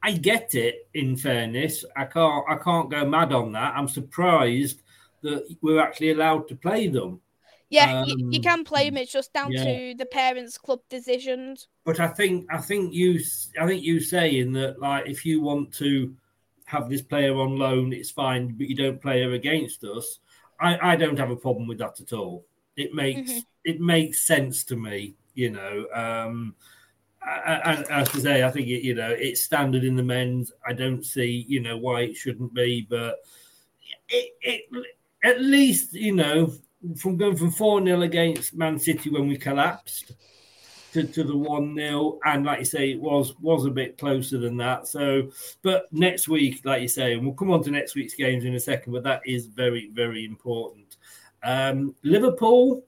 I 0.02 0.12
get 0.12 0.54
it. 0.54 0.88
In 0.94 1.16
fairness, 1.16 1.84
I 1.94 2.06
can't 2.06 2.44
I 2.48 2.56
can't 2.56 2.90
go 2.90 3.04
mad 3.04 3.32
on 3.32 3.52
that. 3.52 3.74
I'm 3.76 3.88
surprised 3.88 4.82
that 5.26 5.56
we're 5.62 5.80
actually 5.80 6.10
allowed 6.12 6.48
to 6.48 6.56
play 6.56 6.88
them. 6.88 7.20
Yeah, 7.68 7.92
you, 8.00 8.16
you 8.30 8.38
Um, 8.38 8.40
can 8.40 8.64
play 8.64 8.88
them. 8.90 8.96
It's 8.96 9.12
just 9.12 9.32
down 9.32 9.52
yeah. 9.52 9.64
to 9.64 9.94
the 9.96 10.06
parents' 10.06 10.58
club 10.58 10.80
decisions. 10.88 11.68
But 11.84 12.00
I 12.00 12.08
think 12.08 12.46
I 12.52 12.58
think 12.58 12.92
you 12.94 13.20
I 13.60 13.66
think 13.66 13.82
you 13.82 14.00
saying 14.00 14.52
that 14.54 14.80
like 14.80 15.06
if 15.08 15.24
you 15.24 15.40
want 15.40 15.72
to 15.74 16.14
have 16.64 16.88
this 16.88 17.02
player 17.02 17.34
on 17.36 17.56
loan, 17.56 17.92
it's 17.92 18.10
fine, 18.10 18.48
but 18.58 18.68
you 18.68 18.74
don't 18.74 19.00
play 19.00 19.22
her 19.22 19.32
against 19.32 19.84
us. 19.84 20.18
I, 20.58 20.92
I 20.92 20.96
don't 20.96 21.18
have 21.18 21.30
a 21.30 21.36
problem 21.36 21.68
with 21.68 21.78
that 21.78 22.00
at 22.00 22.12
all. 22.12 22.44
It 22.76 22.92
makes 22.92 23.30
Mhm. 23.30 23.46
it 23.64 23.80
makes 23.80 24.26
sense 24.26 24.64
to 24.64 24.76
me, 24.76 25.14
you 25.34 25.50
know. 25.50 25.86
Um, 25.94 26.56
and 27.46 27.84
as 27.90 28.08
I 28.14 28.18
say, 28.18 28.44
I 28.44 28.50
think 28.50 28.68
it, 28.68 28.82
you 28.84 28.94
know 28.94 29.10
it's 29.10 29.42
standard 29.42 29.84
in 29.84 29.96
the 29.96 30.02
men's. 30.02 30.52
I 30.66 30.72
don't 30.72 31.04
see 31.04 31.44
you 31.48 31.60
know 31.60 31.76
why 31.76 32.02
it 32.02 32.16
shouldn't 32.16 32.54
be, 32.54 32.86
but 32.88 33.16
it, 34.08 34.32
it 34.42 34.86
at 35.24 35.40
least 35.40 35.92
you 35.94 36.14
know 36.14 36.52
from 36.98 37.16
going 37.16 37.36
from 37.36 37.50
four 37.50 37.82
0 37.84 38.02
against 38.02 38.54
Man 38.54 38.78
City 38.78 39.10
when 39.10 39.28
we 39.28 39.36
collapsed 39.36 40.12
to, 40.92 41.04
to 41.04 41.24
the 41.24 41.36
one 41.36 41.74
0 41.74 42.18
and 42.24 42.44
like 42.44 42.60
you 42.60 42.64
say, 42.64 42.92
it 42.92 43.00
was 43.00 43.34
was 43.40 43.66
a 43.66 43.70
bit 43.70 43.98
closer 43.98 44.38
than 44.38 44.56
that. 44.58 44.86
So, 44.86 45.30
but 45.62 45.92
next 45.92 46.28
week, 46.28 46.64
like 46.64 46.82
you 46.82 46.88
say, 46.88 47.14
and 47.14 47.24
we'll 47.24 47.34
come 47.34 47.50
on 47.50 47.62
to 47.64 47.70
next 47.70 47.94
week's 47.94 48.14
games 48.14 48.44
in 48.44 48.54
a 48.54 48.60
second, 48.60 48.92
but 48.92 49.04
that 49.04 49.22
is 49.26 49.46
very 49.46 49.90
very 49.92 50.24
important. 50.24 50.96
Um, 51.42 51.94
Liverpool 52.02 52.82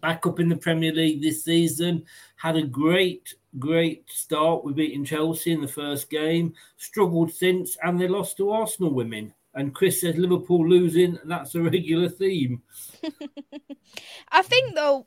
back 0.00 0.26
up 0.26 0.40
in 0.40 0.48
the 0.48 0.56
Premier 0.56 0.92
League 0.92 1.20
this 1.20 1.44
season 1.44 2.04
had 2.36 2.56
a 2.56 2.62
great 2.62 3.34
great 3.58 4.08
start 4.10 4.64
with 4.64 4.76
beating 4.76 5.04
Chelsea 5.04 5.52
in 5.52 5.60
the 5.60 5.68
first 5.68 6.10
game. 6.10 6.54
Struggled 6.76 7.32
since, 7.32 7.76
and 7.82 8.00
they 8.00 8.08
lost 8.08 8.36
to 8.36 8.50
Arsenal 8.50 8.92
women. 8.92 9.32
And 9.54 9.74
Chris 9.74 10.00
says 10.00 10.16
Liverpool 10.16 10.68
losing, 10.68 11.18
that's 11.24 11.54
a 11.54 11.62
regular 11.62 12.08
theme. 12.08 12.62
I 14.30 14.42
think 14.42 14.74
though, 14.74 15.06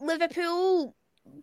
Liverpool 0.00 0.94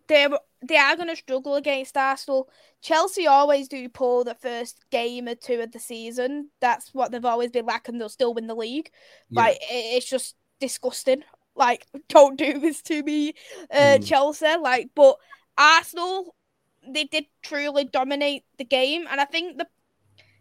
they 0.08 0.26
they 0.66 0.76
are 0.76 0.96
going 0.96 1.08
to 1.08 1.16
struggle 1.16 1.54
against 1.56 1.96
Arsenal. 1.96 2.48
Chelsea 2.82 3.26
always 3.26 3.68
do 3.68 3.88
poor 3.88 4.24
the 4.24 4.34
first 4.34 4.84
game 4.90 5.28
or 5.28 5.34
two 5.34 5.60
of 5.60 5.72
the 5.72 5.78
season. 5.78 6.50
That's 6.60 6.92
what 6.92 7.10
they've 7.12 7.24
always 7.24 7.50
been 7.50 7.66
lacking. 7.66 7.98
they'll 7.98 8.08
still 8.08 8.34
win 8.34 8.46
the 8.46 8.54
league. 8.54 8.90
Yeah. 9.30 9.42
Like 9.42 9.58
it's 9.62 10.08
just 10.08 10.34
disgusting. 10.60 11.22
Like 11.54 11.86
don't 12.08 12.38
do 12.38 12.58
this 12.58 12.82
to 12.82 13.02
me, 13.02 13.34
uh, 13.70 13.98
Mm. 13.98 14.06
Chelsea. 14.06 14.56
Like, 14.56 14.90
but 14.94 15.16
Arsenal, 15.56 16.34
they 16.86 17.04
did 17.04 17.26
truly 17.42 17.84
dominate 17.84 18.44
the 18.58 18.64
game, 18.64 19.06
and 19.10 19.20
I 19.20 19.24
think 19.26 19.58
the 19.58 19.66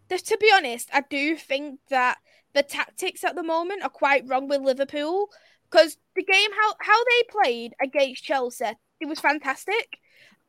to 0.09 0.37
be 0.39 0.51
honest, 0.53 0.89
I 0.93 1.01
do 1.01 1.35
think 1.35 1.79
that 1.89 2.17
the 2.53 2.63
tactics 2.63 3.23
at 3.23 3.35
the 3.35 3.43
moment 3.43 3.83
are 3.83 3.89
quite 3.89 4.27
wrong 4.27 4.47
with 4.47 4.61
Liverpool 4.61 5.29
because 5.69 5.97
the 6.15 6.23
game 6.23 6.49
how 6.59 6.73
how 6.79 7.03
they 7.03 7.23
played 7.29 7.73
against 7.81 8.23
Chelsea 8.23 8.65
it 8.99 9.05
was 9.07 9.19
fantastic 9.19 9.99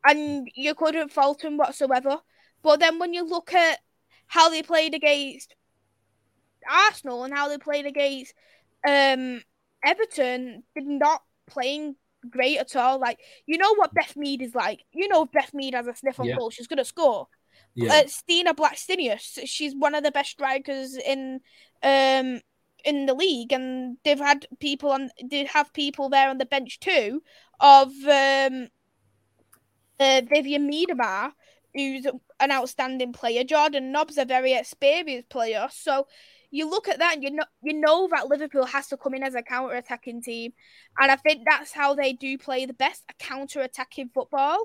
and 0.06 0.48
you 0.54 0.74
couldn't 0.74 1.12
fault 1.12 1.42
them 1.42 1.56
whatsoever. 1.58 2.18
But 2.62 2.80
then 2.80 2.98
when 2.98 3.12
you 3.14 3.24
look 3.24 3.52
at 3.54 3.78
how 4.26 4.48
they 4.48 4.62
played 4.62 4.94
against 4.94 5.54
Arsenal 6.70 7.24
and 7.24 7.34
how 7.34 7.48
they 7.48 7.58
played 7.58 7.86
against 7.86 8.34
um 8.86 9.42
Everton 9.84 10.62
they're 10.74 10.84
not 10.84 11.22
playing 11.46 11.96
great 12.28 12.58
at 12.58 12.74
all. 12.76 12.98
Like 12.98 13.18
you 13.46 13.58
know 13.58 13.74
what 13.74 13.94
Beth 13.94 14.16
Mead 14.16 14.42
is 14.42 14.54
like. 14.54 14.84
You 14.92 15.08
know 15.08 15.24
if 15.24 15.32
Beth 15.32 15.54
Mead 15.54 15.74
has 15.74 15.86
a 15.86 15.94
sniff 15.94 16.20
on 16.20 16.26
Yeah. 16.26 16.36
goal 16.36 16.50
she's 16.50 16.66
gonna 16.66 16.84
score 16.84 17.28
Yeah. 17.78 18.02
uh, 18.04 18.08
Stina 18.08 18.54
Blackstenius. 18.54 19.38
She's 19.44 19.74
one 19.74 19.94
of 19.94 20.02
the 20.02 20.10
best 20.10 20.30
strikers 20.30 20.96
in 20.96 21.40
um 21.82 22.40
in 22.84 23.06
the 23.06 23.14
league, 23.14 23.52
and 23.52 23.98
they've 24.04 24.18
had 24.18 24.46
people 24.60 24.90
on. 24.90 25.10
They 25.22 25.44
have 25.44 25.72
people 25.72 26.08
there 26.08 26.28
on 26.28 26.38
the 26.38 26.46
bench 26.46 26.80
too 26.80 27.22
of 27.60 27.88
um 28.04 28.68
uh, 30.00 30.22
Vivianne 30.22 30.68
Miedema, 30.68 31.32
who's 31.74 32.06
an 32.40 32.52
outstanding 32.52 33.12
player. 33.12 33.44
Jordan 33.44 33.92
Nobbs 33.92 34.18
a 34.18 34.24
very 34.24 34.52
experienced 34.54 35.28
player. 35.28 35.68
So 35.70 36.06
you 36.50 36.68
look 36.68 36.88
at 36.88 36.98
that 36.98 37.14
and 37.14 37.22
you 37.22 37.30
know 37.30 37.44
you 37.62 37.74
know 37.74 38.08
that 38.10 38.28
Liverpool 38.28 38.64
has 38.66 38.88
to 38.88 38.96
come 38.96 39.14
in 39.14 39.22
as 39.22 39.34
a 39.34 39.42
counter 39.42 39.74
attacking 39.74 40.22
team, 40.22 40.52
and 40.98 41.10
I 41.12 41.16
think 41.16 41.42
that's 41.48 41.72
how 41.72 41.94
they 41.94 42.12
do 42.12 42.38
play 42.38 42.66
the 42.66 42.74
best 42.74 43.04
counter 43.18 43.60
attacking 43.60 44.10
football. 44.14 44.64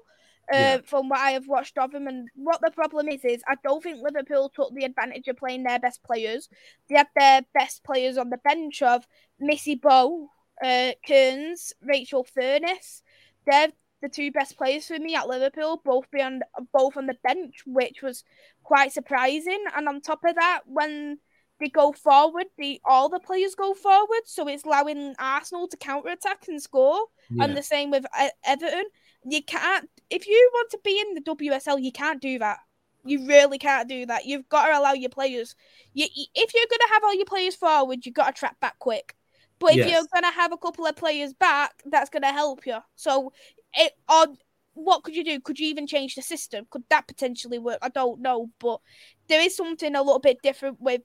Uh, 0.52 0.58
yeah. 0.58 0.78
From 0.86 1.08
what 1.08 1.20
I 1.20 1.32
have 1.32 1.48
watched 1.48 1.78
of 1.78 1.92
them, 1.92 2.08
and 2.08 2.28
what 2.36 2.60
the 2.62 2.72
problem 2.72 3.08
is 3.08 3.24
is 3.24 3.42
I 3.48 3.56
don't 3.64 3.82
think 3.82 4.00
Liverpool 4.02 4.50
took 4.50 4.74
the 4.74 4.84
advantage 4.84 5.28
of 5.30 5.38
playing 5.38 5.64
their 5.64 5.80
best 5.80 6.04
players. 6.04 6.50
They 6.90 6.96
had 6.96 7.08
their 7.16 7.42
best 7.54 7.84
players 7.84 8.18
on 8.18 8.30
the 8.30 8.38
bench 8.38 8.82
of 8.82 9.08
Missy 9.40 9.76
Bo, 9.76 10.30
uh, 10.62 10.92
Kearns, 11.08 11.74
Rachel 11.82 12.26
Furness. 12.26 13.04
They're 13.48 13.70
the 14.02 14.10
two 14.10 14.32
best 14.32 14.58
players 14.58 14.88
for 14.88 15.00
me 15.00 15.16
at 15.16 15.30
Liverpool, 15.30 15.82
both 15.84 16.12
being 16.12 16.42
both 16.74 16.98
on 16.98 17.08
the 17.08 17.18
bench, 17.24 17.64
which 17.66 18.02
was 18.02 18.26
quite 18.64 18.92
surprising. 18.92 19.64
And 19.76 19.88
on 19.88 20.02
top 20.02 20.26
of 20.26 20.36
that, 20.36 20.62
when 20.66 21.20
they 21.60 21.70
go 21.70 21.94
forward, 21.94 22.48
the 22.58 22.82
all 22.84 23.08
the 23.08 23.20
players 23.20 23.56
go 23.56 23.74
forward, 23.74 24.24
so 24.26 24.48
it's 24.50 24.66
allowing 24.66 25.16
Arsenal 25.20 25.70
to 25.70 25.78
counter 25.78 26.10
attack 26.10 26.46
and 26.50 26.62
score. 26.62 27.00
Yeah. 27.30 27.46
And 27.46 27.56
the 27.56 27.64
same 27.64 27.92
with 27.92 28.06
Everton. 28.46 28.86
You 29.26 29.44
can't 29.44 29.90
if 30.10 30.28
you 30.28 30.50
want 30.54 30.70
to 30.72 30.80
be 30.84 31.00
in 31.00 31.16
the 31.16 31.22
WSL, 31.22 31.82
you 31.82 31.92
can't 31.92 32.22
do 32.22 32.40
that. 32.40 32.60
You 33.06 33.28
really 33.28 33.58
can't 33.58 33.90
do 33.90 34.06
that. 34.06 34.26
You've 34.26 34.48
got 34.48 34.68
to 34.68 34.78
allow 34.78 34.94
your 34.94 35.10
players. 35.10 35.56
You, 35.94 36.06
if 36.14 36.54
you're 36.54 36.66
going 36.70 36.88
to 36.88 36.94
have 36.94 37.04
all 37.04 37.16
your 37.16 37.26
players 37.26 37.56
forward, 37.56 38.06
you've 38.06 38.16
got 38.16 38.34
to 38.34 38.40
track 38.40 38.60
back 38.60 38.80
quick. 38.80 39.16
But 39.60 39.72
if 39.72 39.78
yes. 39.78 39.90
you're 39.92 40.08
going 40.14 40.32
to 40.32 40.40
have 40.40 40.52
a 40.52 40.58
couple 40.58 40.86
of 40.86 40.96
players 40.96 41.34
back, 41.34 41.72
that's 41.86 42.10
going 42.10 42.24
to 42.24 42.32
help 42.32 42.66
you. 42.66 42.78
So, 42.96 43.34
it 43.74 43.94
or 44.10 44.28
what 44.74 45.04
could 45.04 45.16
you 45.16 45.24
do? 45.24 45.40
Could 45.40 45.60
you 45.60 45.68
even 45.68 45.88
change 45.88 46.16
the 46.16 46.22
system? 46.22 46.66
Could 46.70 46.84
that 46.90 47.08
potentially 47.08 47.60
work? 47.60 47.80
I 47.82 47.90
don't 47.90 48.22
know, 48.22 48.50
but 48.60 48.80
there 49.28 49.42
is 49.42 49.56
something 49.56 49.96
a 49.96 50.02
little 50.02 50.20
bit 50.20 50.42
different 50.42 50.80
with 50.80 51.02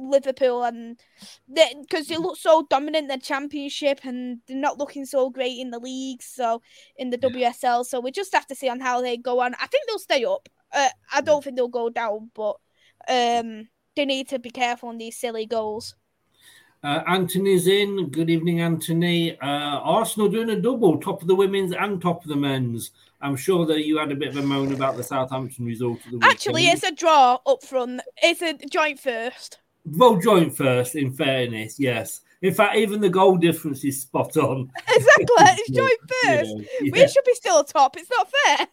Liverpool 0.00 0.64
and 0.64 0.98
because 1.48 2.06
they, 2.06 2.14
they 2.14 2.20
look 2.20 2.36
so 2.36 2.66
dominant 2.70 3.04
in 3.04 3.08
the 3.08 3.18
championship 3.18 4.00
and 4.04 4.40
they're 4.46 4.56
not 4.56 4.78
looking 4.78 5.04
so 5.04 5.30
great 5.30 5.58
in 5.58 5.70
the 5.70 5.78
league, 5.78 6.22
so 6.22 6.62
in 6.96 7.10
the 7.10 7.18
yeah. 7.22 7.50
WSL. 7.50 7.84
So 7.84 8.00
we 8.00 8.10
just 8.10 8.34
have 8.34 8.46
to 8.48 8.54
see 8.54 8.68
on 8.68 8.80
how 8.80 9.00
they 9.00 9.16
go 9.16 9.40
on. 9.40 9.54
I 9.54 9.66
think 9.66 9.86
they'll 9.86 9.98
stay 9.98 10.24
up. 10.24 10.48
Uh, 10.72 10.88
I 11.12 11.20
don't 11.20 11.42
think 11.42 11.56
they'll 11.56 11.68
go 11.68 11.90
down, 11.90 12.30
but 12.34 12.56
um, 13.08 13.68
they 13.96 14.04
need 14.04 14.28
to 14.28 14.38
be 14.38 14.50
careful 14.50 14.88
on 14.88 14.98
these 14.98 15.16
silly 15.16 15.46
goals. 15.46 15.94
Uh, 16.82 17.02
Anthony's 17.06 17.66
in. 17.66 18.08
Good 18.08 18.30
evening, 18.30 18.60
Anthony. 18.60 19.38
Uh, 19.38 19.80
Arsenal 19.80 20.28
doing 20.28 20.48
a 20.50 20.60
double, 20.60 20.98
top 20.98 21.20
of 21.20 21.28
the 21.28 21.34
women's 21.34 21.74
and 21.74 22.00
top 22.00 22.22
of 22.22 22.28
the 22.28 22.36
men's. 22.36 22.92
I'm 23.20 23.36
sure 23.36 23.66
that 23.66 23.84
you 23.84 23.98
had 23.98 24.10
a 24.12 24.14
bit 24.14 24.28
of 24.28 24.36
a 24.38 24.42
moan 24.42 24.72
about 24.72 24.96
the 24.96 25.02
Southampton 25.02 25.66
result. 25.66 25.98
The 26.04 26.16
weekend. 26.16 26.32
Actually, 26.32 26.64
it's 26.68 26.82
a 26.82 26.92
draw 26.92 27.38
up 27.46 27.62
front. 27.62 28.00
It's 28.22 28.40
a 28.40 28.54
joint 28.54 28.98
first. 28.98 29.58
Well, 29.90 30.16
joint 30.16 30.56
first, 30.56 30.94
in 30.94 31.12
fairness, 31.12 31.78
yes. 31.78 32.20
In 32.42 32.54
fact, 32.54 32.76
even 32.76 33.02
the 33.02 33.10
goal 33.10 33.36
difference 33.36 33.84
is 33.84 34.02
spot 34.02 34.36
on. 34.36 34.70
Exactly, 34.88 35.26
it's 35.38 35.70
joint 35.76 36.00
first. 36.24 36.70
yeah. 36.80 36.90
We 36.92 37.08
should 37.08 37.24
be 37.24 37.34
still 37.34 37.62
top. 37.64 37.96
It's 37.96 38.10
not 38.10 38.30
fair. 38.30 38.66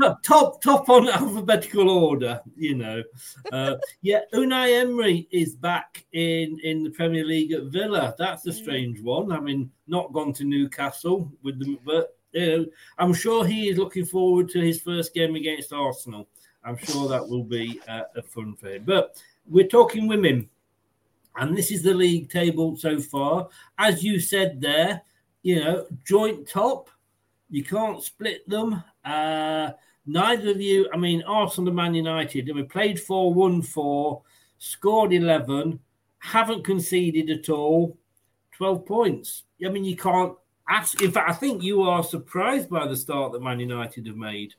top, 0.00 0.22
top, 0.22 0.62
top 0.62 0.88
on 0.88 1.08
alphabetical 1.08 1.90
order. 1.90 2.40
You 2.56 2.76
know, 2.76 3.02
uh, 3.52 3.76
yeah. 4.02 4.20
Unai 4.32 4.80
Emery 4.80 5.28
is 5.30 5.54
back 5.54 6.04
in 6.12 6.58
in 6.62 6.82
the 6.82 6.90
Premier 6.90 7.24
League 7.24 7.52
at 7.52 7.64
Villa. 7.64 8.14
That's 8.18 8.46
a 8.46 8.50
mm. 8.50 8.54
strange 8.54 9.02
one. 9.02 9.30
I 9.30 9.40
mean, 9.40 9.70
not 9.86 10.12
gone 10.12 10.32
to 10.34 10.44
Newcastle 10.44 11.30
with 11.42 11.58
them, 11.58 11.78
but 11.84 12.16
you 12.32 12.46
know, 12.46 12.66
I'm 12.98 13.12
sure 13.12 13.44
he 13.44 13.68
is 13.68 13.78
looking 13.78 14.06
forward 14.06 14.48
to 14.50 14.60
his 14.60 14.80
first 14.80 15.12
game 15.12 15.34
against 15.34 15.72
Arsenal. 15.72 16.28
I'm 16.64 16.76
sure 16.76 17.08
that 17.08 17.26
will 17.26 17.44
be 17.44 17.80
uh, 17.88 18.02
a 18.16 18.22
fun 18.22 18.54
for 18.56 18.68
him. 18.68 18.84
But 18.86 19.20
we're 19.46 19.66
talking 19.66 20.06
women, 20.06 20.48
and 21.36 21.56
this 21.56 21.70
is 21.70 21.82
the 21.82 21.94
league 21.94 22.30
table 22.30 22.76
so 22.76 23.00
far. 23.00 23.48
As 23.78 24.02
you 24.02 24.20
said 24.20 24.60
there, 24.60 25.02
you 25.42 25.60
know, 25.60 25.86
joint 26.04 26.48
top, 26.48 26.90
you 27.48 27.64
can't 27.64 28.02
split 28.02 28.48
them. 28.48 28.82
Uh, 29.04 29.70
neither 30.06 30.50
of 30.50 30.60
you, 30.60 30.88
I 30.92 30.96
mean, 30.96 31.22
Arsenal 31.22 31.68
and 31.68 31.76
Man 31.76 31.94
United, 31.94 32.48
and 32.48 32.56
we 32.56 32.62
played 32.62 33.00
4 33.00 33.32
1 33.32 33.62
4, 33.62 34.22
scored 34.58 35.12
11, 35.12 35.80
haven't 36.18 36.64
conceded 36.64 37.30
at 37.30 37.48
all, 37.48 37.96
12 38.52 38.86
points. 38.86 39.44
I 39.64 39.68
mean, 39.68 39.84
you 39.84 39.96
can't 39.96 40.34
ask. 40.68 41.00
In 41.02 41.10
fact, 41.10 41.30
I 41.30 41.34
think 41.34 41.62
you 41.62 41.82
are 41.82 42.04
surprised 42.04 42.70
by 42.70 42.86
the 42.86 42.96
start 42.96 43.32
that 43.32 43.42
Man 43.42 43.60
United 43.60 44.06
have 44.06 44.16
made. 44.16 44.54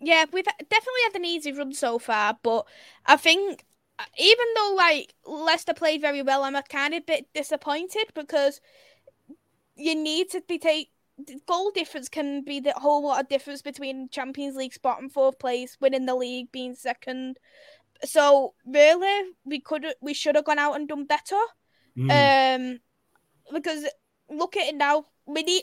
Yeah, 0.00 0.26
we've 0.32 0.44
definitely 0.44 1.00
had 1.04 1.16
an 1.16 1.24
easy 1.24 1.52
run 1.52 1.72
so 1.72 1.98
far, 1.98 2.38
but 2.42 2.66
I 3.06 3.16
think 3.16 3.64
even 4.18 4.46
though 4.56 4.74
like 4.76 5.14
Leicester 5.24 5.74
played 5.74 6.00
very 6.00 6.22
well, 6.22 6.42
I'm 6.42 6.56
a 6.56 6.62
kind 6.62 6.94
of 6.94 7.06
bit 7.06 7.26
disappointed 7.34 8.06
because 8.14 8.60
you 9.76 9.94
need 9.94 10.30
to 10.30 10.42
be 10.46 10.58
take 10.58 10.90
goal 11.46 11.70
difference 11.70 12.08
can 12.08 12.42
be 12.42 12.60
the 12.60 12.72
whole 12.72 13.04
lot 13.04 13.20
of 13.20 13.28
difference 13.28 13.62
between 13.62 14.08
Champions 14.08 14.56
League 14.56 14.74
spot 14.74 15.00
and 15.00 15.12
fourth 15.12 15.38
place, 15.38 15.76
winning 15.80 16.06
the 16.06 16.14
league, 16.14 16.50
being 16.50 16.74
second. 16.74 17.38
So 18.04 18.54
really, 18.66 19.30
we 19.44 19.60
could 19.60 19.86
we 20.00 20.14
should 20.14 20.34
have 20.34 20.44
gone 20.44 20.58
out 20.58 20.74
and 20.74 20.88
done 20.88 21.04
better. 21.04 21.40
Mm. 21.96 22.56
Um, 22.56 22.80
because 23.52 23.86
look 24.28 24.56
at 24.56 24.68
it 24.68 24.74
now. 24.74 25.06
We 25.26 25.42
need 25.42 25.62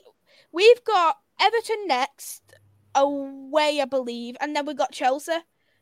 we've 0.51 0.83
got 0.85 1.17
Everton 1.39 1.87
next 1.87 2.41
away, 2.95 3.79
I 3.81 3.85
believe, 3.85 4.37
and 4.39 4.55
then 4.55 4.65
we've 4.65 4.77
got 4.77 4.93
Chelsea 4.93 5.37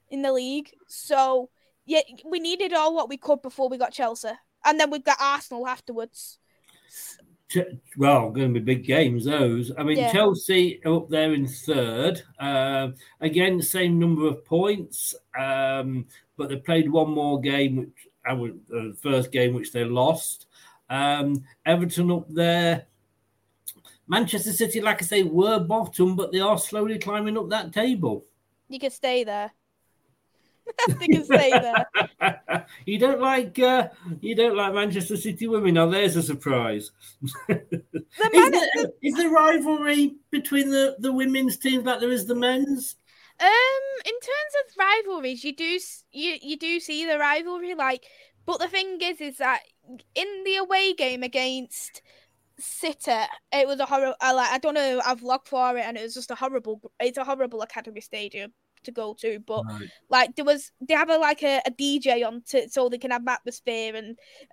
in 0.09 0.23
the 0.23 0.33
league. 0.33 0.71
So 0.87 1.49
yeah, 1.85 2.01
we 2.25 2.39
needed 2.39 2.73
all 2.73 2.93
what 2.93 3.09
we 3.09 3.17
could 3.17 3.41
before 3.41 3.69
we 3.69 3.77
got 3.77 3.93
Chelsea, 3.93 4.29
and 4.65 4.79
then 4.79 4.91
we've 4.91 5.03
got 5.03 5.17
Arsenal 5.19 5.67
afterwards. 5.67 6.39
Well, 7.97 8.29
going 8.29 8.53
to 8.53 8.59
be 8.59 8.75
big 8.75 8.85
games 8.85 9.25
those. 9.25 9.71
I 9.75 9.83
mean, 9.83 9.97
yeah. 9.97 10.11
Chelsea 10.11 10.83
up 10.85 11.09
there 11.09 11.33
in 11.33 11.47
third. 11.47 12.21
Uh, 12.39 12.89
again, 13.21 13.57
the 13.57 13.63
same 13.63 13.97
number 13.97 14.27
of 14.27 14.45
points, 14.45 15.15
um, 15.37 16.05
but 16.37 16.49
they 16.49 16.57
played 16.57 16.91
one 16.91 17.09
more 17.09 17.41
game, 17.41 17.91
which 18.29 18.53
uh, 18.71 18.83
the 18.89 18.97
first 19.01 19.31
game 19.31 19.55
which 19.55 19.71
they 19.71 19.83
lost. 19.83 20.45
Um, 20.89 21.43
Everton 21.65 22.11
up 22.11 22.27
there. 22.29 22.85
Manchester 24.07 24.51
City, 24.51 24.81
like 24.81 25.01
I 25.01 25.05
say, 25.05 25.23
were 25.23 25.59
bottom, 25.59 26.15
but 26.15 26.31
they 26.31 26.39
are 26.39 26.57
slowly 26.57 26.99
climbing 26.99 27.37
up 27.37 27.49
that 27.49 27.73
table. 27.73 28.25
You 28.67 28.79
could 28.79 28.93
stay 28.93 29.23
there. 29.23 29.51
they 30.99 31.07
can 31.07 31.25
say 31.25 31.51
that. 31.51 32.67
you 32.85 32.99
don't 32.99 33.19
like 33.19 33.57
uh, 33.59 33.89
you 34.21 34.35
don't 34.35 34.55
like 34.55 34.73
Manchester 34.73 35.17
City 35.17 35.47
women. 35.47 35.75
Now 35.75 35.87
there's 35.87 36.15
a 36.15 36.23
surprise. 36.23 36.91
The 37.47 37.71
is, 38.33 38.51
there, 38.51 38.87
is 39.01 39.15
there 39.15 39.29
rivalry 39.29 40.15
between 40.31 40.69
the, 40.69 40.95
the 40.99 41.11
women's 41.11 41.57
teams 41.57 41.85
like 41.85 41.99
there 41.99 42.11
is 42.11 42.25
the 42.25 42.35
men's? 42.35 42.95
Um, 43.39 43.49
in 44.05 44.13
terms 44.13 44.53
of 44.65 44.75
rivalries, 44.77 45.43
you 45.43 45.55
do 45.55 45.79
you 46.11 46.37
you 46.41 46.57
do 46.57 46.79
see 46.79 47.05
the 47.05 47.17
rivalry, 47.17 47.75
like, 47.75 48.05
but 48.45 48.59
the 48.59 48.67
thing 48.67 48.99
is, 49.01 49.21
is 49.21 49.37
that 49.37 49.61
in 50.15 50.43
the 50.43 50.57
away 50.57 50.93
game 50.93 51.23
against 51.23 52.01
City, 52.57 53.11
it 53.53 53.67
was 53.67 53.79
a 53.79 53.85
horrible. 53.85 54.15
Like 54.21 54.51
I 54.51 54.57
don't 54.57 54.73
know, 54.73 55.01
I've 55.05 55.23
logged 55.23 55.47
for 55.47 55.77
it, 55.77 55.85
and 55.85 55.97
it 55.97 56.03
was 56.03 56.13
just 56.13 56.31
a 56.31 56.35
horrible. 56.35 56.91
It's 56.99 57.17
a 57.17 57.23
horrible 57.23 57.61
academy 57.61 58.01
stadium 58.01 58.53
to 58.83 58.91
go 58.91 59.13
to, 59.19 59.39
but 59.39 59.63
right. 59.65 59.89
like 60.09 60.35
there 60.35 60.45
was 60.45 60.71
they 60.81 60.93
have 60.93 61.09
a 61.09 61.17
like 61.17 61.43
a, 61.43 61.61
a 61.65 61.71
DJ 61.71 62.25
on 62.25 62.43
to, 62.49 62.69
so 62.69 62.89
they 62.89 62.97
can 62.97 63.11
have 63.11 63.27
atmosphere 63.27 63.95
and 63.95 64.09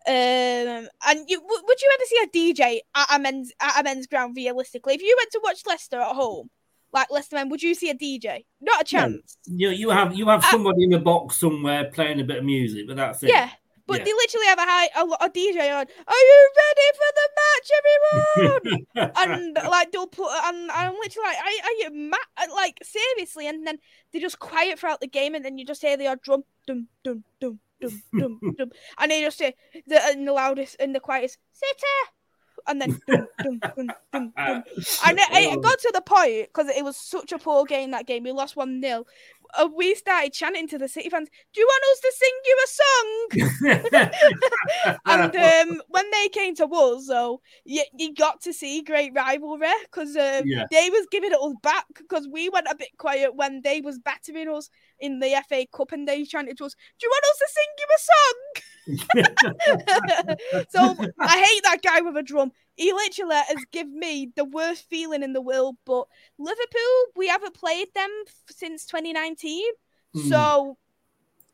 um 0.06 0.88
and 1.06 1.28
you 1.28 1.40
would 1.40 1.80
you 1.80 1.94
ever 1.94 2.04
see 2.06 2.22
a 2.22 2.54
DJ 2.54 2.80
at 2.94 3.16
a 3.16 3.18
men's 3.18 3.52
at 3.60 3.80
a 3.80 3.84
men's 3.84 4.06
ground 4.06 4.36
realistically? 4.36 4.94
If 4.94 5.02
you 5.02 5.16
went 5.18 5.30
to 5.32 5.40
watch 5.42 5.62
Leicester 5.66 6.00
at 6.00 6.14
home, 6.14 6.50
like 6.92 7.10
Leicester 7.10 7.36
men, 7.36 7.48
would 7.50 7.62
you 7.62 7.74
see 7.74 7.90
a 7.90 7.94
DJ? 7.94 8.44
Not 8.60 8.82
a 8.82 8.84
chance. 8.84 9.36
Yeah, 9.46 9.70
you 9.70 9.76
you 9.76 9.90
have 9.90 10.14
you 10.14 10.28
have 10.28 10.44
uh, 10.44 10.50
somebody 10.50 10.82
uh, 10.82 10.84
in 10.84 10.90
the 10.90 10.98
box 10.98 11.36
somewhere 11.36 11.90
playing 11.92 12.20
a 12.20 12.24
bit 12.24 12.38
of 12.38 12.44
music, 12.44 12.86
but 12.86 12.96
that's 12.96 13.22
it. 13.22 13.30
Yeah, 13.30 13.50
but 13.86 13.98
yeah. 13.98 14.04
they 14.04 14.12
literally 14.12 14.46
have 14.46 14.58
a 14.58 14.62
high 14.62 14.88
a, 14.96 15.04
a 15.26 15.30
DJ 15.30 15.72
on. 15.72 15.86
Are 16.06 16.24
you 16.30 16.50
ready 16.62 16.88
for 16.96 17.10
the 17.16 17.28
match, 17.40 17.70
everyone? 17.78 19.12
and 19.16 19.58
like 19.70 19.92
they'll 19.92 20.06
put 20.06 20.30
and 20.44 20.70
I'm 20.70 20.94
literally 20.94 21.28
like, 21.28 21.38
are, 21.38 21.68
are 21.68 21.72
you 21.78 21.90
mad? 21.92 22.50
Like 22.54 22.78
seriously, 22.82 23.48
and 23.48 23.66
then 23.66 23.78
they 24.12 24.20
just 24.20 24.38
quiet 24.38 24.78
throughout 24.78 25.00
the 25.00 25.06
game, 25.06 25.34
and 25.34 25.44
then 25.44 25.58
you 25.58 25.64
just 25.64 25.82
hear 25.82 25.96
the 25.96 26.08
odd 26.08 26.22
drum, 26.22 26.44
dum 26.66 26.88
dum 27.04 27.24
dum 27.40 27.60
dum 27.80 28.02
dum 28.18 28.40
dum, 28.58 28.70
and 28.98 29.10
they 29.10 29.20
just 29.22 29.38
say 29.38 29.54
the 29.86 30.00
in 30.12 30.24
the 30.24 30.32
loudest 30.32 30.76
and 30.80 30.94
the 30.94 31.00
quietest, 31.00 31.38
City 31.52 32.16
and 32.68 32.80
then 32.80 32.98
dum, 33.06 33.28
dum, 33.42 33.58
dum, 33.60 33.90
dum, 34.12 34.12
dum. 34.36 34.64
and 35.06 35.18
it, 35.18 35.28
it, 35.32 35.62
got 35.62 35.78
to 35.78 35.90
the 35.94 36.00
point 36.00 36.48
because 36.48 36.68
it 36.68 36.84
was 36.84 36.96
such 36.96 37.32
a 37.32 37.38
poor 37.38 37.64
game 37.64 37.92
that 37.92 38.06
game. 38.06 38.24
We 38.24 38.32
lost 38.32 38.56
one 38.56 38.80
0 38.80 39.04
uh, 39.58 39.68
We 39.74 39.94
started 39.94 40.32
chanting 40.32 40.68
to 40.68 40.78
the 40.78 40.88
City 40.88 41.08
fans, 41.08 41.28
"Do 41.54 41.60
you 41.60 41.66
want 41.66 41.84
us 41.92 42.00
to 42.00 42.12
sing 42.18 42.34
you 42.44 42.56
a 42.64 42.68
song?" 42.82 43.28
and 45.06 45.36
um, 45.70 45.82
when 45.88 46.10
they 46.10 46.28
came 46.28 46.54
to 46.56 46.66
us, 46.66 47.06
so 47.06 47.40
you, 47.64 47.84
you 47.96 48.14
got 48.14 48.40
to 48.42 48.52
see 48.52 48.82
great 48.82 49.12
rivalry 49.14 49.68
because 49.82 50.16
um, 50.16 50.42
yeah. 50.44 50.64
they 50.70 50.90
was 50.90 51.06
giving 51.10 51.32
it 51.32 51.40
us 51.40 51.54
back 51.62 51.86
because 51.96 52.28
we 52.30 52.48
went 52.48 52.66
a 52.70 52.76
bit 52.76 52.90
quiet 52.98 53.34
when 53.34 53.62
they 53.62 53.80
was 53.80 53.98
battering 53.98 54.48
us 54.48 54.70
in 54.98 55.20
the 55.20 55.42
FA 55.48 55.66
Cup 55.72 55.92
and 55.92 56.06
they 56.06 56.24
chanted 56.24 56.58
to 56.58 56.64
us, 56.64 56.74
"Do 56.74 57.06
you 57.06 57.10
want 57.10 57.24
us 57.24 57.38
to 57.38 57.48
sing 57.48 57.72
you 57.78 57.86
a 57.94 57.98
song?" 58.00 58.62
so 60.68 60.96
I 61.18 61.38
hate 61.38 61.62
that 61.64 61.80
guy 61.82 62.00
with 62.02 62.16
a 62.16 62.22
drum. 62.22 62.52
He 62.76 62.92
literally 62.92 63.34
has 63.34 63.64
given 63.72 63.98
me 63.98 64.30
the 64.36 64.44
worst 64.44 64.88
feeling 64.88 65.22
in 65.22 65.32
the 65.32 65.40
world. 65.40 65.76
But 65.84 66.06
Liverpool, 66.38 67.04
we 67.16 67.28
haven't 67.28 67.54
played 67.54 67.88
them 67.94 68.10
since 68.50 68.86
2019. 68.86 69.64
Mm. 70.14 70.28
So, 70.28 70.78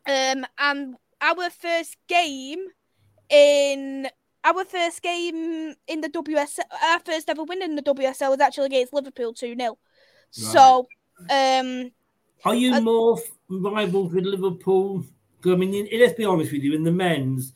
um, 0.06 0.46
and 0.58 0.96
our 1.20 1.50
first 1.50 1.96
game 2.08 2.66
in 3.30 4.08
our 4.44 4.64
first 4.64 5.02
game 5.02 5.74
in 5.86 6.00
the 6.00 6.08
WSL, 6.08 6.64
our 6.84 7.00
first 7.00 7.30
ever 7.30 7.44
win 7.44 7.62
in 7.62 7.76
the 7.76 7.82
WSL 7.82 8.30
was 8.30 8.40
actually 8.40 8.66
against 8.66 8.92
Liverpool 8.92 9.32
2 9.32 9.56
0. 9.56 9.58
Right. 9.58 9.78
So, 10.32 10.86
um, 11.30 11.92
are 12.44 12.54
you 12.54 12.80
more 12.80 13.18
rivals 13.48 14.12
with 14.12 14.24
Liverpool? 14.24 15.04
I 15.46 15.54
mean, 15.54 15.88
let's 15.98 16.14
be 16.14 16.24
honest 16.24 16.52
with 16.52 16.62
you, 16.62 16.74
in 16.74 16.84
the 16.84 16.92
men's, 16.92 17.52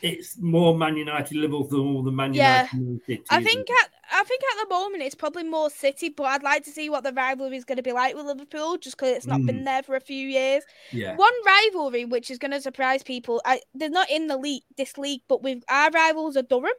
it's 0.00 0.38
more 0.38 0.76
Man 0.76 0.96
United 0.96 1.36
Liverpool 1.36 1.64
than 1.64 1.80
all 1.80 2.02
the 2.02 2.12
Man 2.12 2.34
yeah. 2.34 2.68
United 2.72 3.04
City. 3.06 3.24
I 3.30 3.42
think 3.42 3.68
at 3.70 3.90
I 4.12 4.22
think 4.22 4.42
at 4.52 4.68
the 4.68 4.74
moment 4.74 5.02
it's 5.02 5.14
probably 5.14 5.44
more 5.44 5.70
City, 5.70 6.08
but 6.10 6.24
I'd 6.24 6.42
like 6.42 6.64
to 6.64 6.70
see 6.70 6.88
what 6.88 7.04
the 7.04 7.12
rivalry 7.12 7.56
is 7.56 7.64
going 7.64 7.76
to 7.76 7.82
be 7.82 7.92
like 7.92 8.14
with 8.14 8.26
Liverpool, 8.26 8.76
just 8.76 8.96
because 8.96 9.16
it's 9.16 9.26
not 9.26 9.40
mm. 9.40 9.46
been 9.46 9.64
there 9.64 9.82
for 9.82 9.96
a 9.96 10.00
few 10.00 10.28
years. 10.28 10.62
Yeah. 10.92 11.16
One 11.16 11.32
rivalry 11.44 12.04
which 12.04 12.30
is 12.30 12.38
going 12.38 12.52
to 12.52 12.60
surprise 12.60 13.02
people. 13.02 13.42
I, 13.44 13.60
they're 13.74 13.90
not 13.90 14.10
in 14.10 14.26
the 14.26 14.36
league, 14.36 14.62
this 14.76 14.96
league, 14.98 15.22
but 15.26 15.42
with 15.42 15.64
our 15.68 15.90
rivals 15.90 16.36
are 16.36 16.42
Durham. 16.42 16.72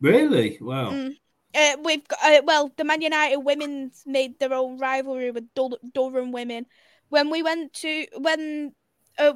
Really? 0.00 0.58
Wow. 0.60 0.90
Mm. 0.90 1.16
Uh, 1.54 1.76
we've 1.84 2.06
got, 2.08 2.18
uh, 2.24 2.42
well, 2.44 2.72
the 2.76 2.84
Man 2.84 3.02
United 3.02 3.38
women's 3.38 4.02
made 4.06 4.38
their 4.38 4.54
own 4.54 4.78
rivalry 4.78 5.30
with 5.30 5.52
Dur- 5.54 5.78
Durham 5.92 6.32
women. 6.32 6.66
When 7.08 7.28
we 7.30 7.42
went 7.42 7.72
to 7.74 8.06
when 8.18 8.72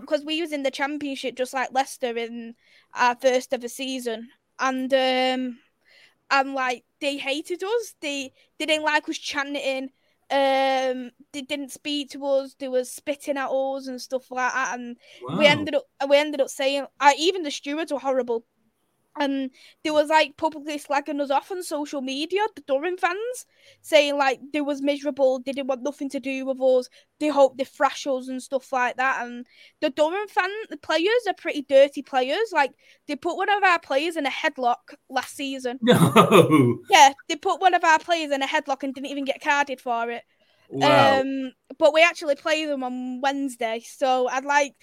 because 0.01 0.23
uh, 0.23 0.27
we 0.27 0.41
was 0.41 0.53
in 0.53 0.63
the 0.63 0.71
championship 0.71 1.37
just 1.37 1.53
like 1.53 1.73
Leicester 1.73 2.17
in 2.17 2.55
our 2.95 3.15
first 3.17 3.53
ever 3.53 3.69
season, 3.69 4.29
and 4.59 4.93
um, 4.93 5.59
and 6.31 6.55
like 6.55 6.85
they 7.01 7.17
hated 7.17 7.63
us. 7.63 7.95
They 8.01 8.33
they 8.59 8.67
didn't 8.67 8.85
like 8.85 9.09
us 9.09 9.19
chanting. 9.19 9.91
Um, 10.31 11.11
they 11.33 11.43
didn't 11.43 11.71
speak 11.71 12.11
to 12.11 12.25
us. 12.27 12.55
They 12.59 12.69
was 12.69 12.91
spitting 12.91 13.37
at 13.37 13.51
us 13.51 13.87
and 13.87 14.01
stuff 14.01 14.31
like 14.31 14.53
that. 14.53 14.79
And 14.79 14.97
wow. 15.23 15.39
we 15.39 15.47
ended 15.47 15.75
up 15.75 15.85
we 16.09 16.17
ended 16.17 16.41
up 16.41 16.49
saying, 16.49 16.87
uh, 16.99 17.13
even 17.19 17.43
the 17.43 17.51
stewards 17.51 17.93
were 17.93 17.99
horrible 17.99 18.45
and 19.19 19.51
they 19.83 19.91
was 19.91 20.09
like 20.09 20.37
publicly 20.37 20.79
slagging 20.79 21.21
us 21.21 21.31
off 21.31 21.51
on 21.51 21.63
social 21.63 22.01
media, 22.01 22.41
the 22.55 22.63
Durham 22.67 22.97
fans, 22.97 23.47
saying 23.83 24.17
like 24.19 24.41
they 24.53 24.61
was 24.61 24.83
miserable, 24.83 25.41
they 25.41 25.53
didn't 25.53 25.69
want 25.69 25.83
nothing 25.83 26.09
to 26.11 26.21
do 26.21 26.47
with 26.47 26.61
us, 26.61 26.89
they 27.21 27.29
hope 27.29 27.57
they 27.57 27.65
thrash 27.65 28.07
us 28.07 28.29
and 28.29 28.43
stuff 28.43 28.73
like 28.73 28.97
that. 28.97 29.25
And 29.25 29.47
the 29.81 29.91
Durham 29.91 30.29
fan, 30.29 30.51
the 30.71 30.77
players 30.77 31.11
are 31.29 31.35
pretty 31.35 31.63
dirty 31.63 32.03
players. 32.03 32.51
Like 32.53 32.73
they 33.07 33.17
put 33.17 33.37
one 33.37 33.49
of 33.49 33.63
our 33.63 33.79
players 33.79 34.17
in 34.17 34.27
a 34.27 34.31
headlock 34.31 34.95
last 35.09 35.37
season. 35.37 35.79
No. 35.95 36.79
Yeah, 36.91 37.13
they 37.29 37.37
put 37.37 37.61
one 37.61 37.75
of 37.75 37.85
our 37.85 37.99
players 37.99 38.33
in 38.33 38.43
a 38.43 38.47
headlock 38.47 38.83
and 38.83 38.93
didn't 38.93 39.11
even 39.11 39.25
get 39.25 39.41
carded 39.41 39.81
for 39.81 40.11
it. 40.11 40.23
Wow. 40.69 41.21
Um, 41.21 41.53
but 41.79 41.95
we 41.95 42.03
actually 42.03 42.35
play 42.35 42.67
them 42.67 42.83
on 42.83 43.21
Wednesday, 43.21 43.83
so 43.87 44.29
I'd 44.29 44.45
like 44.45 44.75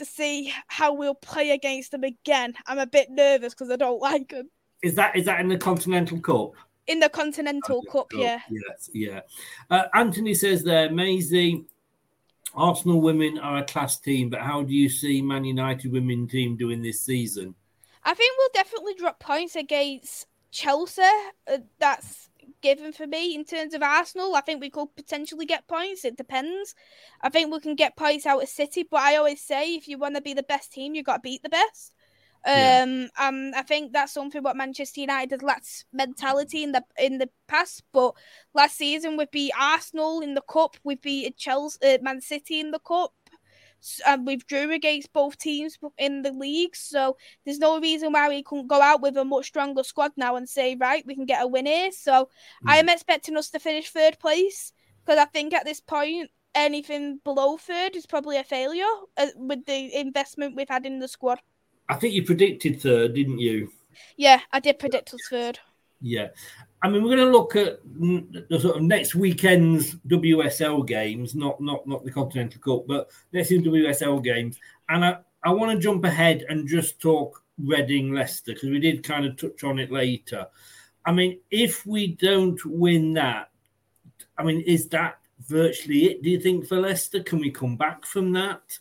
to 0.00 0.06
see 0.06 0.52
how 0.66 0.94
we'll 0.94 1.14
play 1.14 1.50
against 1.50 1.90
them 1.90 2.04
again. 2.04 2.54
I'm 2.66 2.78
a 2.78 2.86
bit 2.86 3.10
nervous 3.10 3.54
because 3.54 3.70
I 3.70 3.76
don't 3.76 4.00
like 4.10 4.30
them. 4.30 4.50
Is 4.82 4.94
that 4.94 5.14
is 5.14 5.26
that 5.26 5.40
in 5.40 5.48
the 5.48 5.58
Continental 5.58 6.18
Cup? 6.20 6.52
In 6.86 6.98
the 6.98 7.10
Continental 7.10 7.82
Cup, 7.82 8.12
yeah. 8.12 8.40
Yes, 8.50 8.90
yeah. 8.92 9.20
Uh, 9.70 9.84
Anthony 9.94 10.34
says 10.34 10.64
there, 10.64 10.90
Maisie, 10.90 11.66
Arsenal 12.54 13.00
women 13.00 13.38
are 13.38 13.58
a 13.58 13.64
class 13.64 14.00
team, 14.00 14.30
but 14.30 14.40
how 14.40 14.62
do 14.62 14.72
you 14.72 14.88
see 14.88 15.20
Man 15.20 15.44
United 15.44 15.92
women 15.92 16.26
team 16.26 16.56
doing 16.56 16.82
this 16.82 17.02
season? 17.02 17.54
I 18.02 18.14
think 18.14 18.34
we'll 18.38 18.48
definitely 18.54 18.94
drop 18.94 19.20
points 19.20 19.54
against 19.54 20.26
Chelsea. 20.50 21.02
Uh, 21.46 21.58
that's 21.78 22.29
given 22.60 22.92
for 22.92 23.06
me 23.06 23.34
in 23.34 23.44
terms 23.44 23.74
of 23.74 23.82
Arsenal. 23.82 24.34
I 24.34 24.40
think 24.40 24.60
we 24.60 24.70
could 24.70 24.94
potentially 24.96 25.46
get 25.46 25.68
points. 25.68 26.04
It 26.04 26.16
depends. 26.16 26.74
I 27.22 27.28
think 27.28 27.52
we 27.52 27.60
can 27.60 27.74
get 27.74 27.96
points 27.96 28.26
out 28.26 28.42
of 28.42 28.48
City, 28.48 28.86
but 28.90 29.00
I 29.00 29.16
always 29.16 29.40
say 29.40 29.74
if 29.74 29.88
you 29.88 29.98
want 29.98 30.16
to 30.16 30.22
be 30.22 30.34
the 30.34 30.42
best 30.42 30.72
team, 30.72 30.94
you've 30.94 31.06
got 31.06 31.16
to 31.16 31.20
beat 31.22 31.42
the 31.42 31.48
best. 31.48 31.92
Yeah. 32.46 32.84
Um, 32.84 33.10
um, 33.18 33.52
I 33.54 33.62
think 33.62 33.92
that's 33.92 34.14
something 34.14 34.42
what 34.42 34.56
Manchester 34.56 35.02
United 35.02 35.32
has 35.32 35.42
lacked 35.42 35.84
mentality 35.92 36.62
in 36.62 36.72
the 36.72 36.82
in 36.98 37.18
the 37.18 37.28
past. 37.48 37.82
But 37.92 38.14
last 38.54 38.76
season 38.76 39.16
we 39.16 39.26
beat 39.30 39.52
Arsenal 39.58 40.20
in 40.20 40.34
the 40.34 40.40
cup, 40.40 40.76
we 40.82 40.94
beat 40.94 41.36
Chelsea, 41.36 41.78
uh, 41.84 41.98
Man 42.00 42.20
City 42.20 42.60
in 42.60 42.70
the 42.70 42.78
cup 42.78 43.12
and 44.06 44.26
we've 44.26 44.46
drew 44.46 44.72
against 44.72 45.12
both 45.12 45.38
teams 45.38 45.78
in 45.98 46.22
the 46.22 46.32
league. 46.32 46.76
So 46.76 47.16
there's 47.44 47.58
no 47.58 47.80
reason 47.80 48.12
why 48.12 48.28
we 48.28 48.42
couldn't 48.42 48.68
go 48.68 48.80
out 48.80 49.00
with 49.00 49.16
a 49.16 49.24
much 49.24 49.46
stronger 49.46 49.82
squad 49.82 50.12
now 50.16 50.36
and 50.36 50.48
say, 50.48 50.76
right, 50.76 51.04
we 51.06 51.14
can 51.14 51.26
get 51.26 51.42
a 51.42 51.46
win 51.46 51.66
here. 51.66 51.92
So 51.92 52.24
mm. 52.64 52.70
I 52.70 52.78
am 52.78 52.88
expecting 52.88 53.36
us 53.36 53.50
to 53.50 53.58
finish 53.58 53.90
third 53.90 54.18
place 54.18 54.72
because 55.04 55.18
I 55.18 55.26
think 55.26 55.54
at 55.54 55.64
this 55.64 55.80
point, 55.80 56.30
anything 56.54 57.20
below 57.24 57.56
third 57.56 57.96
is 57.96 58.06
probably 58.06 58.36
a 58.36 58.44
failure 58.44 58.84
uh, 59.16 59.26
with 59.36 59.64
the 59.66 59.98
investment 59.98 60.56
we've 60.56 60.68
had 60.68 60.86
in 60.86 60.98
the 60.98 61.08
squad. 61.08 61.40
I 61.88 61.96
think 61.96 62.14
you 62.14 62.24
predicted 62.24 62.80
third, 62.80 63.14
didn't 63.14 63.38
you? 63.38 63.70
Yeah, 64.16 64.40
I 64.52 64.60
did 64.60 64.78
predict 64.78 65.12
us 65.14 65.20
third. 65.28 65.58
Yeah. 66.00 66.28
I 66.82 66.88
mean, 66.88 67.02
we're 67.02 67.16
going 67.16 67.28
to 67.28 67.36
look 67.36 67.56
at 67.56 67.80
the 67.84 68.58
sort 68.58 68.76
of 68.76 68.82
next 68.82 69.14
weekend's 69.14 69.96
WSL 70.08 70.86
games, 70.86 71.34
not 71.34 71.60
not 71.60 71.86
not 71.86 72.04
the 72.04 72.10
Continental 72.10 72.60
Cup, 72.60 72.86
but 72.86 73.10
next 73.32 73.50
in 73.50 73.62
WSL 73.62 74.22
games. 74.24 74.58
And 74.88 75.04
I, 75.04 75.18
I 75.42 75.52
want 75.52 75.72
to 75.72 75.82
jump 75.82 76.04
ahead 76.04 76.44
and 76.48 76.66
just 76.66 77.00
talk 77.00 77.42
Reading 77.58 78.14
Leicester 78.14 78.54
because 78.54 78.70
we 78.70 78.78
did 78.78 79.04
kind 79.04 79.26
of 79.26 79.36
touch 79.36 79.62
on 79.62 79.78
it 79.78 79.90
later. 79.90 80.46
I 81.04 81.12
mean, 81.12 81.40
if 81.50 81.84
we 81.84 82.08
don't 82.14 82.60
win 82.64 83.12
that, 83.14 83.50
I 84.38 84.42
mean, 84.42 84.62
is 84.62 84.88
that 84.88 85.18
virtually 85.46 86.06
it? 86.06 86.22
Do 86.22 86.30
you 86.30 86.40
think 86.40 86.66
for 86.66 86.80
Leicester? 86.80 87.22
Can 87.22 87.40
we 87.40 87.50
come 87.50 87.76
back 87.76 88.06
from 88.06 88.32
that? 88.32 88.78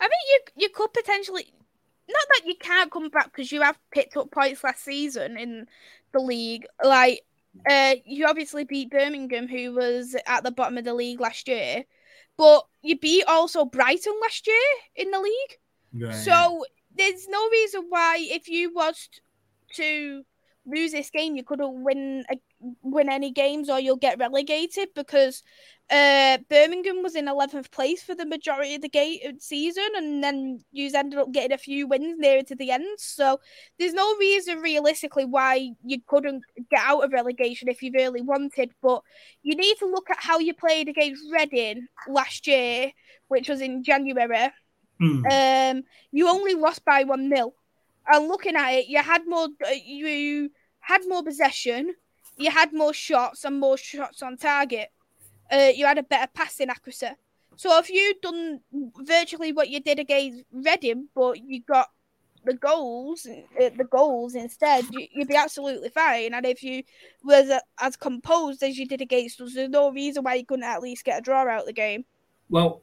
I 0.00 0.08
think 0.08 0.22
you 0.28 0.40
you 0.56 0.68
could 0.70 0.92
potentially 0.94 1.52
not 2.08 2.26
that 2.30 2.46
you 2.46 2.54
can't 2.58 2.90
come 2.90 3.10
back 3.10 3.26
because 3.26 3.52
you 3.52 3.60
have 3.60 3.78
picked 3.90 4.16
up 4.16 4.30
points 4.30 4.64
last 4.64 4.82
season 4.82 5.36
in 5.36 5.66
the 6.12 6.20
league. 6.20 6.66
Like, 6.82 7.22
uh, 7.68 7.94
you 8.04 8.26
obviously 8.26 8.64
beat 8.64 8.90
Birmingham, 8.90 9.48
who 9.48 9.74
was 9.74 10.16
at 10.26 10.44
the 10.44 10.50
bottom 10.50 10.78
of 10.78 10.84
the 10.84 10.94
league 10.94 11.20
last 11.20 11.48
year, 11.48 11.84
but 12.36 12.64
you 12.82 12.98
beat 12.98 13.24
also 13.26 13.64
Brighton 13.64 14.14
last 14.22 14.46
year 14.46 14.56
in 14.94 15.10
the 15.10 15.20
league. 15.20 16.06
Right. 16.06 16.14
So 16.14 16.64
there's 16.96 17.28
no 17.28 17.48
reason 17.50 17.86
why, 17.88 18.18
if 18.20 18.48
you 18.48 18.72
was 18.72 19.08
to 19.74 20.24
lose 20.66 20.92
this 20.92 21.10
game, 21.10 21.36
you 21.36 21.44
couldn't 21.44 21.82
win 21.82 22.24
a, 22.30 22.36
win 22.82 23.08
any 23.08 23.30
games 23.30 23.68
or 23.68 23.78
you'll 23.78 23.96
get 23.96 24.18
relegated 24.18 24.88
because 24.94 25.42
uh, 25.90 26.38
Birmingham 26.50 27.02
was 27.02 27.14
in 27.14 27.26
11th 27.26 27.70
place 27.70 28.02
for 28.02 28.14
the 28.14 28.26
majority 28.26 28.74
of 28.74 28.82
the 28.82 28.88
game 28.88 29.20
uh, 29.26 29.32
season, 29.38 29.88
and 29.96 30.22
then 30.22 30.60
you 30.70 30.90
ended 30.94 31.18
up 31.18 31.32
getting 31.32 31.52
a 31.52 31.58
few 31.58 31.86
wins 31.86 32.16
nearer 32.18 32.42
to 32.42 32.54
the 32.54 32.70
end. 32.70 32.84
So 32.98 33.40
there's 33.78 33.94
no 33.94 34.16
reason 34.16 34.58
realistically 34.58 35.24
why 35.24 35.70
you 35.82 35.98
couldn't 36.06 36.42
get 36.70 36.82
out 36.82 37.04
of 37.04 37.12
relegation 37.12 37.68
if 37.68 37.82
you 37.82 37.90
really 37.94 38.20
wanted. 38.20 38.72
But 38.82 39.02
you 39.42 39.56
need 39.56 39.76
to 39.78 39.86
look 39.86 40.10
at 40.10 40.18
how 40.18 40.38
you 40.38 40.52
played 40.52 40.88
against 40.88 41.22
Reading 41.32 41.86
last 42.06 42.46
year, 42.46 42.92
which 43.28 43.48
was 43.48 43.62
in 43.62 43.82
January. 43.82 44.50
Mm. 45.00 45.72
Um, 45.76 45.82
you 46.12 46.28
only 46.28 46.54
lost 46.54 46.84
by 46.84 47.04
one 47.04 47.30
0 47.30 47.54
and 48.08 48.28
looking 48.28 48.56
at 48.56 48.70
it, 48.70 48.88
you 48.88 49.02
had 49.02 49.26
more. 49.26 49.48
Uh, 49.64 49.70
you 49.84 50.50
had 50.80 51.02
more 51.06 51.22
possession, 51.22 51.94
you 52.38 52.50
had 52.50 52.72
more 52.72 52.92
shots 52.92 53.44
and 53.44 53.58
more 53.58 53.76
shots 53.76 54.22
on 54.22 54.36
target. 54.36 54.90
Uh, 55.50 55.70
you 55.74 55.86
had 55.86 55.98
a 55.98 56.02
better 56.02 56.30
passing 56.34 56.68
accuracy. 56.68 57.08
So 57.56 57.76
if 57.78 57.90
you'd 57.90 58.20
done 58.20 58.60
virtually 59.02 59.52
what 59.52 59.68
you 59.68 59.80
did 59.80 59.98
against 59.98 60.44
Reading, 60.52 61.08
but 61.14 61.42
you 61.42 61.62
got 61.62 61.88
the 62.44 62.54
goals, 62.54 63.26
uh, 63.26 63.70
the 63.76 63.88
goals 63.90 64.34
instead, 64.34 64.84
you, 64.92 65.08
would 65.16 65.28
be 65.28 65.34
absolutely 65.36 65.88
fine. 65.88 66.34
And 66.34 66.46
if 66.46 66.62
you 66.62 66.82
was 67.24 67.50
uh, 67.50 67.58
as 67.80 67.96
composed 67.96 68.62
as 68.62 68.78
you 68.78 68.86
did 68.86 69.00
against 69.00 69.40
us, 69.40 69.54
there's 69.54 69.70
no 69.70 69.90
reason 69.90 70.22
why 70.22 70.34
you 70.34 70.46
couldn't 70.46 70.64
at 70.64 70.82
least 70.82 71.04
get 71.04 71.18
a 71.18 71.22
draw 71.22 71.48
out 71.48 71.60
of 71.60 71.66
the 71.66 71.72
game. 71.72 72.04
Well, 72.48 72.82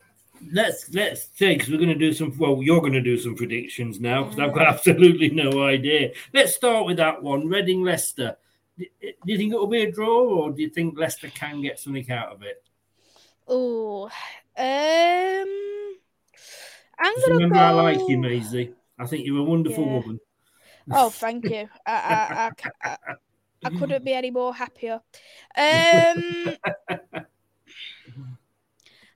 let's 0.52 0.94
let's 0.94 1.30
say 1.36 1.56
because 1.56 1.70
we're 1.70 1.78
going 1.78 1.90
to 1.90 1.96
do 1.96 2.14
some. 2.14 2.38
Well, 2.38 2.62
you're 2.62 2.82
going 2.82 2.94
to 2.94 3.02
do 3.02 3.18
some 3.18 3.36
predictions 3.36 4.00
now 4.00 4.24
because 4.24 4.40
I've 4.40 4.54
got 4.54 4.68
absolutely 4.68 5.30
no 5.30 5.64
idea. 5.64 6.12
Let's 6.34 6.56
start 6.56 6.86
with 6.86 6.98
that 6.98 7.24
one. 7.24 7.48
Reading 7.48 7.84
Leicester. 7.84 8.38
Do 8.78 8.86
you 9.26 9.38
think 9.38 9.54
it 9.54 9.58
will 9.58 9.68
be 9.68 9.84
a 9.84 9.92
draw, 9.92 10.24
or 10.24 10.52
do 10.52 10.62
you 10.62 10.70
think 10.70 10.98
Leicester 10.98 11.30
can 11.30 11.62
get 11.62 11.80
something 11.80 12.10
out 12.12 12.34
of 12.34 12.44
it? 12.44 12.64
Oh, 13.48 14.06
um, 14.06 14.12
I'm 17.00 17.16
gonna 17.22 17.34
remember 17.36 17.56
go... 17.56 17.62
I 17.62 17.72
like 17.72 18.00
you, 18.08 18.18
Maisie. 18.18 18.74
I 18.98 19.06
think 19.06 19.26
you're 19.26 19.40
a 19.40 19.44
wonderful 19.44 19.86
yeah. 19.86 19.94
woman. 19.94 20.20
Oh, 20.92 21.10
thank 21.10 21.46
you. 21.46 21.68
I, 21.86 21.92
I, 21.92 22.52
I, 22.84 22.98
I, 23.12 23.16
I 23.64 23.70
couldn't 23.70 24.06
be 24.06 24.14
any 24.14 24.32
more 24.32 24.54
happier. 24.54 25.02
Um, 25.58 26.56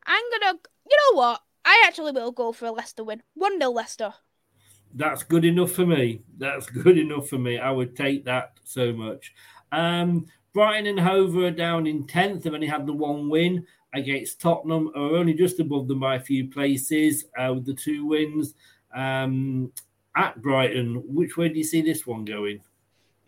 I'm 0.06 0.24
gonna 0.32 0.60
you 0.90 0.98
know 0.98 1.18
what? 1.18 1.42
I 1.64 1.84
actually 1.86 2.14
will 2.14 2.32
go 2.32 2.52
for 2.52 2.66
a 2.66 2.72
Leicester 2.72 3.04
win. 3.04 3.22
1 3.36 3.60
0 3.60 3.72
Leicester. 3.72 4.14
That's 4.94 5.24
good 5.24 5.46
enough 5.46 5.72
for 5.72 5.86
me. 5.86 6.22
That's 6.38 6.70
good 6.70 6.98
enough 6.98 7.30
for 7.30 7.38
me. 7.38 7.58
I 7.60 7.72
would 7.72 7.96
take 7.96 8.26
that 8.26 8.54
so 8.64 8.94
much. 8.94 9.34
Um, 9.72 10.26
Brighton 10.54 10.88
and 10.88 11.00
Hove 11.00 11.36
are 11.38 11.52
down 11.52 11.86
in 11.88 12.06
10th. 12.08 12.44
They've 12.44 12.54
only 12.54 12.68
had 12.68 12.88
the 12.88 12.94
one 12.94 13.30
win 13.30 13.66
against 13.94 14.42
Tottenham, 14.42 14.92
are 14.96 15.16
only 15.16 15.34
just 15.34 15.60
above 15.60 15.88
them 15.88 16.00
by 16.00 16.16
a 16.16 16.20
few 16.20 16.48
places 16.48 17.26
uh, 17.38 17.54
with 17.54 17.66
the 17.66 17.74
two 17.74 18.06
wins. 18.06 18.56
Um, 18.94 19.72
at 20.16 20.42
Brighton, 20.42 21.04
which 21.08 21.38
way 21.38 21.50
do 21.50 21.58
you 21.58 21.64
see 21.64 21.82
this 21.82 22.06
one 22.06 22.26
going? 22.26 22.62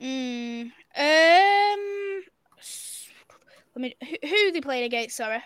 Mm, 0.01 0.71
um, 0.97 2.23
let 3.75 3.81
me. 3.81 3.95
Who, 4.01 4.27
who 4.27 4.51
they 4.51 4.61
playing 4.61 4.85
against? 4.85 5.15
Sorry. 5.15 5.41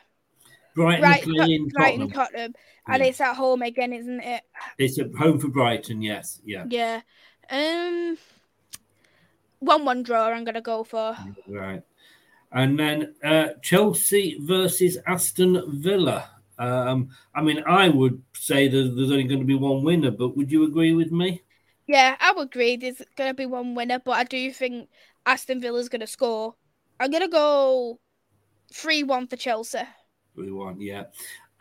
Brighton 0.76 1.01
Right, 1.03 1.23
playing 1.23 1.67
Brighton, 1.69 2.11
Tottenham. 2.11 2.53
And 2.88 3.01
Yeah. 3.01 3.09
it's 3.09 3.21
at 3.21 3.36
home 3.36 3.63
again, 3.63 3.93
isn't 3.93 4.19
it? 4.19 4.43
It's 4.78 4.99
at 4.99 5.13
home 5.15 5.39
for 5.39 5.47
Brighton, 5.47 6.01
yes. 6.01 6.41
Yeah. 6.45 6.65
Yeah. 6.69 7.01
Um, 7.49 8.17
one-one 9.59 10.03
draw. 10.03 10.28
I'm 10.28 10.43
gonna 10.43 10.61
go 10.61 10.84
for. 10.84 11.17
Right. 11.47 11.82
And 12.51 12.78
then 12.78 13.15
uh, 13.23 13.49
Chelsea 13.61 14.38
versus 14.41 14.97
Aston 15.07 15.82
Villa. 15.82 16.30
Um, 16.57 17.09
I 17.34 17.41
mean, 17.41 17.63
I 17.65 17.89
would 17.89 18.21
say 18.34 18.67
that 18.67 18.93
there's 18.95 19.11
only 19.11 19.26
going 19.26 19.41
to 19.41 19.45
be 19.45 19.55
one 19.55 19.84
winner, 19.84 20.11
but 20.11 20.38
would 20.38 20.49
you 20.49 20.63
agree 20.63 20.93
with 20.93 21.11
me? 21.11 21.41
Yeah, 21.86 22.15
I 22.19 22.32
would 22.32 22.47
agree. 22.47 22.78
There's 22.78 23.01
gonna 23.15 23.34
be 23.34 23.45
one 23.45 23.76
winner, 23.76 23.99
but 23.99 24.13
I 24.13 24.23
do 24.23 24.51
think 24.51 24.89
Aston 25.26 25.59
Villa's 25.61 25.89
gonna 25.89 26.07
score. 26.07 26.55
I'm 26.99 27.11
gonna 27.11 27.28
go 27.28 27.99
three-one 28.73 29.28
for 29.28 29.36
Chelsea. 29.36 29.80
We 30.36 30.51
won, 30.51 30.79
yeah. 30.79 31.05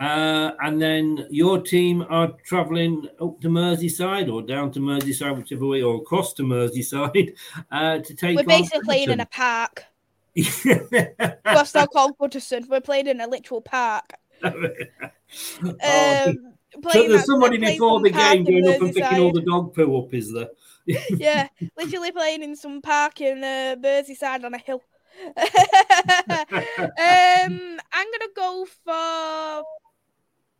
Uh, 0.00 0.52
and 0.60 0.82
then 0.82 1.26
your 1.30 1.60
team 1.60 2.04
are 2.08 2.32
travelling 2.44 3.06
up 3.20 3.40
to 3.40 3.48
Merseyside 3.48 4.32
or 4.32 4.42
down 4.42 4.72
to 4.72 4.80
Merseyside, 4.80 5.36
whichever 5.36 5.66
way, 5.66 5.82
or 5.82 5.96
across 5.96 6.32
to 6.34 6.42
Merseyside 6.42 7.34
uh, 7.70 7.98
to 7.98 8.14
take 8.14 8.36
We're 8.36 8.44
basically 8.44 8.84
playing 8.84 9.10
in 9.10 9.20
a 9.20 9.26
park. 9.26 9.84
We're 10.36 11.64
still 11.64 11.86
called 11.86 12.18
Goodison. 12.18 12.68
We're 12.68 12.80
playing 12.80 13.06
in 13.06 13.20
a 13.20 13.26
literal 13.26 13.60
park. 13.60 14.14
Oh, 15.64 16.28
Um, 16.28 16.54
so 16.92 17.08
there's 17.08 17.26
somebody 17.26 17.58
before 17.58 18.00
the 18.00 18.10
game 18.10 18.44
going 18.44 18.68
up 18.68 18.80
and 18.80 18.94
picking 18.94 19.18
all 19.18 19.32
the 19.32 19.40
dog 19.40 19.74
poo 19.74 19.96
up, 19.98 20.14
is 20.14 20.32
there? 20.32 20.48
yeah, 21.10 21.48
literally 21.76 22.12
playing 22.12 22.42
in 22.42 22.54
some 22.54 22.80
park 22.82 23.20
in 23.20 23.38
uh, 23.42 23.74
Merseyside 23.80 24.44
on 24.44 24.54
a 24.54 24.58
hill. 24.58 24.82
um, 25.26 25.40
I'm 27.92 28.08
gonna 28.10 28.34
go 28.34 28.66
for 28.84 29.62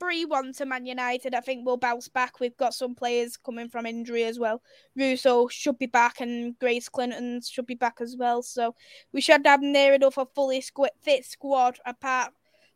three-one 0.01 0.53
to 0.55 0.67
Man 0.67 0.87
United. 0.87 1.35
I 1.35 1.41
think 1.41 1.65
we'll 1.65 1.77
bounce 1.77 2.09
back. 2.09 2.41
We've 2.41 2.57
got 2.57 2.75
some 2.75 2.95
players 2.95 3.37
coming 3.37 3.69
from 3.69 3.87
injury 3.87 4.25
as 4.25 4.39
well. 4.39 4.63
Russo 4.97 5.49
should 5.49 5.79
be 5.79 5.87
back, 5.87 6.21
and 6.21 6.59
Grace 6.59 6.89
Clinton 6.89 7.41
should 7.43 7.67
be 7.67 7.75
back 7.75 7.99
as 8.01 8.17
well. 8.19 8.43
So 8.43 8.75
we 9.13 9.21
should 9.21 9.47
have 9.47 9.63
near 9.63 9.95
enough 9.95 10.19
a 10.19 10.27
fully 10.35 10.61
squ- 10.61 10.89
fit 11.03 11.25
squad 11.25 11.79
apart 11.87 12.33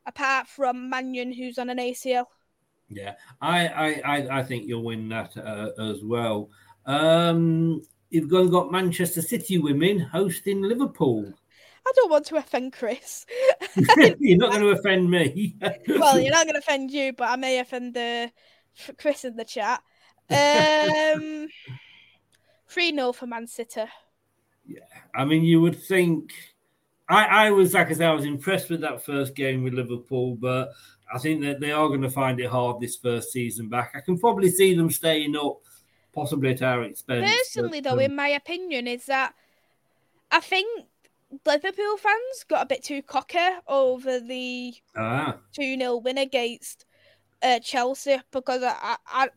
apart 0.07 0.47
from 0.47 0.89
Mannion, 0.89 1.33
who's 1.33 1.59
on 1.59 1.71
an 1.71 1.79
ACL. 1.79 2.25
Yeah, 2.89 3.15
I 3.41 3.69
I, 3.69 3.89
I, 4.05 4.39
I 4.39 4.43
think 4.43 4.67
you'll 4.67 4.85
win 4.85 5.09
that 5.11 5.37
uh, 5.37 5.71
as 5.79 6.03
well. 6.03 6.49
Um, 6.87 7.83
you've 8.11 8.31
got, 8.31 8.45
got 8.51 8.73
Manchester 8.73 9.23
City 9.23 9.59
women 9.59 9.99
hosting 9.99 10.63
Liverpool. 10.63 11.35
I 11.89 11.93
don't 11.95 12.11
want 12.11 12.27
to 12.27 12.37
offend 12.37 12.75
Chris. 12.75 13.25
You're 14.19 14.37
not 14.37 14.53
going 14.53 14.63
to 14.63 14.79
offend 14.79 15.11
me. 15.11 15.57
well, 15.89 16.21
you're 16.21 16.33
not 16.33 16.45
going 16.45 16.55
to 16.55 16.59
offend 16.59 16.91
you, 16.91 17.15
but 17.15 17.31
I 17.31 17.37
may 17.37 17.59
offend 17.61 17.97
F- 17.97 18.31
Chris 18.99 19.25
in 19.25 19.37
the 19.37 19.45
chat. 19.45 19.81
Um, 20.31 21.49
3 22.69 22.95
0 22.95 23.13
for 23.13 23.27
Man 23.27 23.47
City. 23.47 23.85
Yeah, 24.67 24.81
I 25.15 25.25
mean, 25.25 25.45
you 25.45 25.63
would 25.63 25.81
think. 25.81 26.33
I, 27.09 27.47
I 27.47 27.51
was 27.53 27.73
like 27.73 27.89
I 27.89 27.95
said, 27.95 28.09
I 28.09 28.13
was 28.13 28.27
impressed 28.27 28.69
with 28.69 28.83
that 28.83 29.03
first 29.03 29.35
game 29.35 29.63
with 29.63 29.73
Liverpool, 29.73 30.37
but 30.37 30.73
I 31.13 31.19
think 31.19 31.41
that 31.43 31.59
they 31.59 31.73
are 31.73 31.89
going 31.89 32.03
to 32.03 32.11
find 32.11 32.39
it 32.39 32.51
hard 32.51 32.81
this 32.81 32.97
first 32.97 33.33
season 33.33 33.71
back. 33.71 33.93
I 33.95 34.01
can 34.01 34.19
probably 34.19 34.51
see 34.51 34.75
them 34.75 34.91
staying 34.91 35.35
up, 35.35 35.61
possibly 36.13 36.51
at 36.51 36.61
our 36.61 36.83
expense. 36.83 37.31
Personally, 37.31 37.81
but, 37.81 37.91
though, 37.91 37.97
um, 37.97 38.01
in 38.11 38.15
my 38.15 38.29
opinion, 38.29 38.87
is 38.87 39.07
that 39.07 39.33
I 40.31 40.41
think 40.41 40.87
Liverpool 41.47 41.97
fans 41.99 42.45
got 42.49 42.63
a 42.63 42.67
bit 42.67 42.83
too 42.83 43.03
cocky 43.03 43.39
over 43.67 44.21
the 44.21 44.75
ah, 44.97 45.39
2 45.55 45.77
0 45.79 45.97
win 45.99 46.19
against 46.19 46.87
uh, 47.43 47.61
Chelsea 47.61 48.19
because 48.33 48.63
I, 48.63 48.75
I, 48.83 48.97
I 49.07 49.29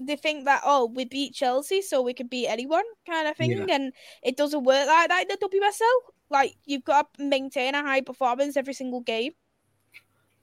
they 0.00 0.16
think 0.16 0.44
that 0.46 0.62
oh 0.64 0.86
we 0.94 1.04
beat 1.04 1.34
Chelsea 1.34 1.82
so 1.82 2.02
we 2.02 2.14
can 2.14 2.28
beat 2.28 2.48
anyone 2.48 2.84
kind 3.06 3.28
of 3.28 3.36
thing 3.36 3.52
Yeah. 3.52 3.66
and 3.70 3.92
it 4.22 4.36
doesn't 4.36 4.64
work 4.64 4.86
like 4.88 5.08
that 5.08 5.22
in 5.22 5.28
the 5.28 5.36
WSL. 5.38 6.12
Like 6.30 6.56
you've 6.66 6.84
got 6.84 7.12
to 7.14 7.24
maintain 7.24 7.74
a 7.74 7.82
high 7.82 8.02
performance 8.02 8.56
every 8.56 8.74
single 8.74 9.00
game. 9.00 9.32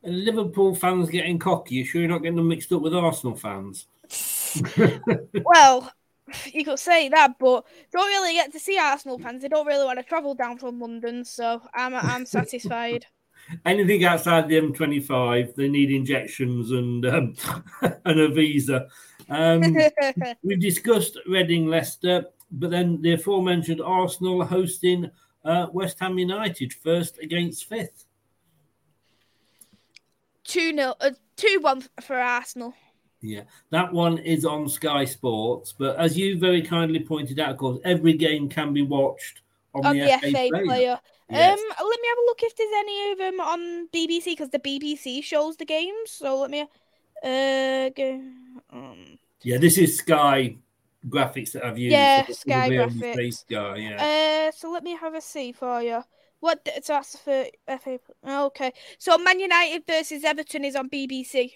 and 0.03 0.24
Liverpool 0.24 0.76
fans 0.76 1.10
getting 1.10 1.39
cocky. 1.39 1.76
You 1.76 1.86
sure 1.86 2.01
you're 2.01 2.10
not 2.10 2.20
getting 2.24 2.38
them 2.38 2.47
mixed 2.47 2.72
up 2.72 2.82
with 2.82 2.93
Arsenal 2.95 3.36
fans? 3.36 3.88
well, 5.43 5.91
you 6.54 6.66
could 6.66 6.80
say 6.80 7.10
that, 7.10 7.38
but 7.40 7.66
don't 7.92 8.08
really 8.08 8.34
get 8.34 8.52
to 8.54 8.60
see 8.60 8.78
Arsenal 8.78 9.20
fans. 9.20 9.42
They 9.42 9.48
don't 9.48 9.68
really 9.68 9.86
want 9.86 10.00
to 10.00 10.04
travel 10.04 10.34
down 10.34 10.58
from 10.58 10.80
London, 10.80 11.24
so 11.24 11.62
I'm 11.74 11.94
I'm 11.94 12.26
satisfied. 12.38 13.06
Anything 13.64 14.04
outside 14.06 14.48
the 14.50 14.60
M25, 14.60 15.54
they 15.54 15.68
need 15.68 15.92
injections 15.92 16.72
and 16.72 17.06
um, 17.06 17.36
and 18.06 18.20
a 18.20 18.30
visa. 18.30 18.88
Um, 19.30 19.62
we've 20.44 20.60
discussed 20.60 21.20
Reading, 21.28 21.68
Leicester, 21.68 22.26
but 22.52 22.72
then 22.72 23.02
the 23.02 23.14
aforementioned 23.14 23.82
Arsenal 23.82 24.44
hosting 24.46 25.12
uh, 25.44 25.68
West 25.72 26.00
Ham 26.00 26.18
United 26.18 26.74
first 26.74 27.20
against 27.20 27.66
fifth. 27.66 28.06
two 30.44 30.76
0 30.76 30.96
uh, 31.00 31.12
two 31.36 31.60
one 31.62 31.84
for 32.02 32.16
Arsenal. 32.16 32.74
Yeah, 33.26 33.42
that 33.72 33.92
one 33.92 34.18
is 34.20 34.46
on 34.46 34.70
Sky 34.70 35.06
Sports, 35.06 35.74
but 35.78 35.98
as 35.98 36.18
you 36.18 36.38
very 36.40 36.62
kindly 36.62 37.00
pointed 37.00 37.40
out, 37.40 37.52
of 37.52 37.58
course, 37.58 37.80
every 37.84 38.14
game 38.14 38.48
can 38.50 38.74
be 38.74 38.82
watched 38.82 39.42
on, 39.74 39.86
on 39.86 39.98
the, 39.98 40.04
the 40.06 40.12
FA, 40.12 40.32
FA 40.32 40.50
player. 40.50 40.66
player. 40.66 41.00
Yes. 41.30 41.60
Um, 41.60 41.66
let 41.70 42.00
me 42.02 42.08
have 42.08 42.18
a 42.18 42.26
look 42.28 42.44
if 42.44 42.56
there's 42.56 42.70
any 42.78 43.12
of 43.12 43.18
them 43.18 43.40
on 43.40 43.88
BBC 43.90 44.26
because 44.26 44.50
the 44.52 44.60
BBC 44.60 45.24
shows 45.24 45.58
the 45.58 45.66
games. 45.66 46.12
So 46.12 46.40
let 46.42 46.52
me 46.52 46.62
uh 46.62 47.90
go. 47.90 48.22
Um, 48.72 49.18
Yeah, 49.42 49.58
this 49.58 49.78
is 49.78 49.98
Sky 49.98 50.58
graphics 51.10 51.54
that 51.54 51.66
I've 51.66 51.78
used. 51.78 51.94
Yeah, 51.94 52.26
so 52.28 52.34
Sky 52.34 52.70
graphics. 52.70 53.46
yeah. 53.50 54.50
uh, 54.50 54.52
so 54.56 54.72
let 54.72 54.84
me 54.84 54.96
have 54.96 55.16
a 55.16 55.22
see 55.22 55.52
for 55.52 55.82
you. 55.82 56.04
What? 56.42 56.68
So 56.84 56.94
that's 56.94 57.18
for 57.18 57.46
FA. 57.80 58.00
Okay, 58.28 58.72
so 59.00 59.18
Man 59.18 59.40
United 59.40 59.84
versus 59.88 60.24
Everton 60.24 60.64
is 60.64 60.76
on 60.76 60.90
BBC. 60.90 61.54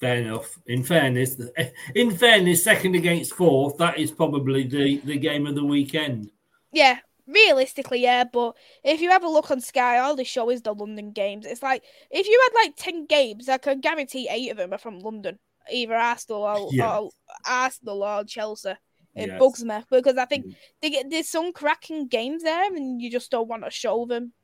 Fair 0.00 0.16
enough. 0.18 0.58
In 0.66 0.82
fairness, 0.82 1.40
in 1.94 2.10
fairness, 2.10 2.62
second 2.64 2.94
against 2.94 3.32
fourth, 3.34 3.78
that 3.78 3.98
is 3.98 4.10
probably 4.10 4.64
the, 4.64 4.98
the 4.98 5.16
game 5.16 5.46
of 5.46 5.54
the 5.54 5.64
weekend. 5.64 6.30
Yeah, 6.72 6.98
realistically, 7.26 8.02
yeah. 8.02 8.24
But 8.24 8.56
if 8.84 9.00
you 9.00 9.10
have 9.10 9.24
a 9.24 9.28
look 9.28 9.50
on 9.50 9.60
Sky, 9.60 9.98
all 9.98 10.14
they 10.14 10.24
show 10.24 10.50
is 10.50 10.62
the 10.62 10.74
London 10.74 11.12
games. 11.12 11.46
It's 11.46 11.62
like 11.62 11.82
if 12.10 12.26
you 12.26 12.40
had 12.44 12.66
like 12.66 12.76
ten 12.76 13.06
games, 13.06 13.48
I 13.48 13.58
can 13.58 13.80
guarantee 13.80 14.28
eight 14.30 14.50
of 14.50 14.58
them 14.58 14.74
are 14.74 14.78
from 14.78 14.98
London, 14.98 15.38
either 15.72 15.94
Arsenal 15.94 16.42
or, 16.42 16.68
Yeah. 16.72 16.98
or 16.98 17.10
Arsenal 17.46 18.02
or 18.02 18.24
Chelsea. 18.24 18.74
It 19.14 19.28
Yes. 19.28 19.38
bugs 19.38 19.64
me 19.64 19.78
because 19.90 20.18
I 20.18 20.26
think 20.26 20.54
they 20.82 20.90
get, 20.90 21.08
there's 21.08 21.30
some 21.30 21.54
cracking 21.54 22.06
games 22.06 22.42
there, 22.42 22.66
and 22.66 23.00
you 23.00 23.10
just 23.10 23.30
don't 23.30 23.48
want 23.48 23.64
to 23.64 23.70
show 23.70 24.04
them. 24.04 24.34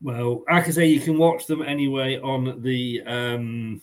Well, 0.00 0.44
like 0.48 0.68
I 0.68 0.70
say, 0.70 0.86
you 0.86 1.00
can 1.00 1.18
watch 1.18 1.46
them 1.46 1.60
anyway 1.60 2.18
on 2.20 2.62
the 2.62 3.02
um, 3.04 3.82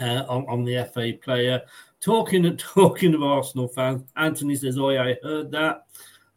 uh, 0.00 0.24
on, 0.28 0.46
on 0.48 0.64
the 0.64 0.88
FA 0.92 1.12
player. 1.22 1.62
Talking 2.00 2.46
and 2.46 2.58
talking 2.74 3.14
of 3.14 3.22
Arsenal 3.22 3.68
fans, 3.68 4.02
Anthony 4.16 4.56
says, 4.56 4.78
"Oh, 4.78 4.90
yeah, 4.90 5.04
I 5.04 5.16
heard 5.22 5.50
that." 5.52 5.86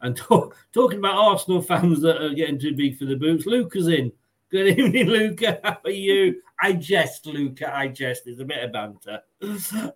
And 0.00 0.16
talk, 0.16 0.56
talking 0.72 0.98
about 0.98 1.16
Arsenal 1.16 1.62
fans 1.62 2.00
that 2.02 2.22
are 2.22 2.34
getting 2.34 2.58
too 2.58 2.74
big 2.74 2.98
for 2.98 3.06
the 3.06 3.16
boots, 3.16 3.46
Luca's 3.46 3.88
in. 3.88 4.12
Good 4.50 4.78
evening, 4.78 5.06
Luca. 5.08 5.60
How 5.62 5.78
are 5.84 5.90
you? 5.90 6.40
I 6.60 6.72
jest, 6.72 7.26
Luca. 7.26 7.74
I 7.74 7.88
jest. 7.88 8.24
There's 8.24 8.40
a 8.40 8.44
bit 8.44 8.62
of 8.62 8.72
banter. 8.72 9.20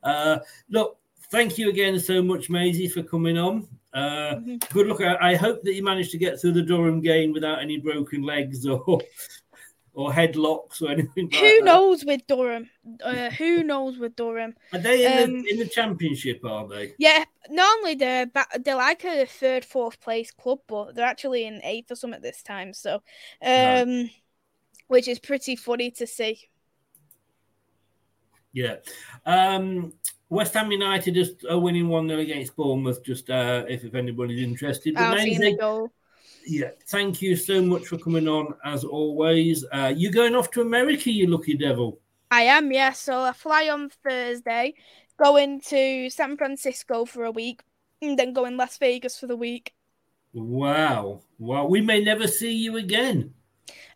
Uh, 0.03 0.39
look, 0.69 0.99
thank 1.31 1.57
you 1.57 1.71
again 1.71 1.99
so 2.01 2.21
much, 2.23 2.51
Maisie, 2.51 2.89
for 2.89 3.03
coming 3.03 3.39
on. 3.39 3.69
Uh, 3.93 4.37
Good 4.73 4.87
luck. 4.87 5.01
I, 5.01 5.33
I 5.33 5.35
hope 5.37 5.63
that 5.63 5.75
you 5.75 5.85
managed 5.85 6.11
to 6.13 6.19
get 6.19 6.41
through 6.41 6.53
the 6.53 6.63
Durham 6.63 7.01
game 7.01 7.33
without 7.33 7.61
any 7.61 7.79
broken 7.79 8.23
legs 8.23 8.67
or 8.67 9.01
or 10.01 10.11
headlocks 10.13 10.81
or 10.83 10.89
anything. 10.91 11.29
Like 11.31 11.41
Who 11.41 11.59
that. 11.59 11.65
knows 11.65 12.05
with 12.05 12.27
Durham? 12.27 12.71
Uh, 13.03 13.31
who 13.31 13.63
knows 13.63 13.99
with 13.99 14.17
Durham? 14.17 14.55
Are 14.73 14.79
they 14.79 15.07
in, 15.07 15.23
Um, 15.31 15.43
the, 15.43 15.51
in 15.51 15.59
the 15.59 15.67
championship? 15.69 16.45
Are 16.45 16.67
they? 16.67 16.95
Yeah, 16.99 17.25
normally 17.49 17.95
they're 17.97 18.27
ba- 18.27 18.47
they're 18.65 18.77
like 18.77 19.05
a 19.05 19.27
third, 19.27 19.65
fourth 19.65 20.01
place 20.01 20.31
club, 20.31 20.61
but 20.67 20.95
they're 20.95 21.05
actually 21.07 21.45
in 21.45 21.61
eighth 21.65 21.91
or 21.91 21.95
something 21.97 22.17
at 22.17 22.23
this 22.23 22.43
time. 22.43 22.73
So, 22.73 23.03
um, 23.45 24.11
which 24.89 25.07
is 25.09 25.19
pretty 25.19 25.57
funny 25.57 25.91
to 25.93 26.07
see. 26.07 26.49
Yeah. 28.53 28.77
Um, 29.25 29.93
West 30.29 30.55
Ham 30.55 30.71
United 30.73 31.15
just 31.15 31.45
are 31.45 31.59
winning 31.59 31.89
1 31.89 32.09
0 32.09 32.21
against 32.21 32.57
Bournemouth, 32.57 33.05
just 33.05 33.31
uh, 33.31 33.65
if, 33.69 33.85
if 33.85 33.95
anybody's 33.95 34.43
interested. 34.43 34.97
I've 34.97 35.21
seen 35.21 35.37
Amazing. 35.37 35.53
the 35.57 35.61
goal. 35.61 35.91
Yeah, 36.47 36.71
thank 36.89 37.23
you 37.23 37.37
so 37.37 37.63
much 37.63 37.87
for 37.87 37.99
coming 37.99 38.29
on 38.29 38.55
as 38.65 38.85
always. 38.85 39.65
Uh, 39.73 39.93
you 39.95 40.11
going 40.11 40.35
off 40.35 40.51
to 40.53 40.63
America, 40.63 41.11
you 41.11 41.27
lucky 41.27 41.55
devil? 41.55 42.01
I 42.31 42.43
am, 42.43 42.73
yeah. 42.73 42.93
So 42.93 43.23
I 43.23 43.33
fly 43.33 43.69
on 43.69 43.91
Thursday, 44.05 44.75
going 45.23 45.61
to 45.63 46.11
San 46.11 46.37
Francisco 46.37 47.05
for 47.05 47.25
a 47.25 47.31
week, 47.31 47.63
and 48.01 48.19
then 48.19 48.33
going 48.33 48.57
Las 48.57 48.79
Vegas 48.79 49.19
for 49.19 49.27
the 49.27 49.37
week. 49.37 49.75
Wow. 50.33 51.23
Wow. 51.39 51.67
We 51.67 51.81
may 51.81 52.01
never 52.01 52.27
see 52.27 52.53
you 52.53 52.77
again. 52.77 53.35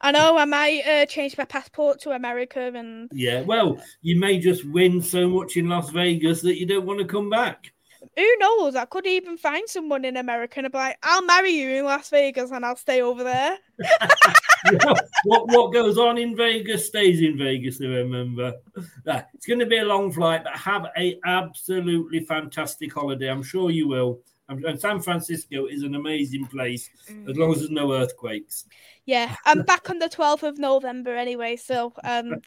I 0.00 0.10
know 0.10 0.36
I 0.36 0.44
might 0.44 0.82
uh, 0.86 1.06
change 1.06 1.38
my 1.38 1.44
passport 1.44 2.00
to 2.00 2.10
America, 2.10 2.60
and 2.74 3.08
Yeah, 3.12 3.42
well, 3.42 3.80
you 4.02 4.18
may 4.18 4.38
just 4.38 4.64
win 4.64 5.00
so 5.00 5.28
much 5.28 5.56
in 5.56 5.68
Las 5.68 5.90
Vegas 5.90 6.42
that 6.42 6.58
you 6.58 6.66
don't 6.66 6.86
want 6.86 7.00
to 7.00 7.06
come 7.06 7.30
back. 7.30 7.72
Who 8.16 8.36
knows? 8.38 8.76
I 8.76 8.84
could 8.84 9.06
even 9.06 9.36
find 9.36 9.68
someone 9.68 10.04
in 10.04 10.16
America 10.16 10.58
and 10.58 10.66
I'd 10.66 10.72
be 10.72 10.78
like, 10.78 10.98
"I'll 11.02 11.24
marry 11.24 11.50
you 11.50 11.70
in 11.70 11.84
Las 11.84 12.10
Vegas, 12.10 12.50
and 12.50 12.64
I'll 12.64 12.76
stay 12.76 13.02
over 13.02 13.24
there." 13.24 13.58
what 15.24 15.48
what 15.48 15.72
goes 15.72 15.98
on 15.98 16.18
in 16.18 16.36
Vegas 16.36 16.86
stays 16.86 17.20
in 17.20 17.36
Vegas. 17.38 17.80
Remember, 17.80 18.54
it's 19.06 19.46
going 19.46 19.60
to 19.60 19.66
be 19.66 19.78
a 19.78 19.84
long 19.84 20.12
flight, 20.12 20.44
but 20.44 20.56
have 20.56 20.86
a 20.96 21.18
absolutely 21.24 22.20
fantastic 22.20 22.92
holiday. 22.92 23.30
I'm 23.30 23.42
sure 23.42 23.70
you 23.70 23.88
will. 23.88 24.20
And 24.46 24.78
San 24.78 25.00
Francisco 25.00 25.66
is 25.66 25.82
an 25.82 25.94
amazing 25.94 26.46
place 26.46 26.90
as 27.26 27.36
long 27.36 27.52
as 27.52 27.60
there's 27.60 27.70
no 27.70 27.94
earthquakes. 27.94 28.66
Yeah, 29.06 29.34
I'm 29.46 29.62
back 29.62 29.88
on 29.88 29.98
the 29.98 30.08
12th 30.08 30.42
of 30.42 30.58
November 30.58 31.16
anyway, 31.16 31.56
so 31.56 31.94
um, 32.04 32.42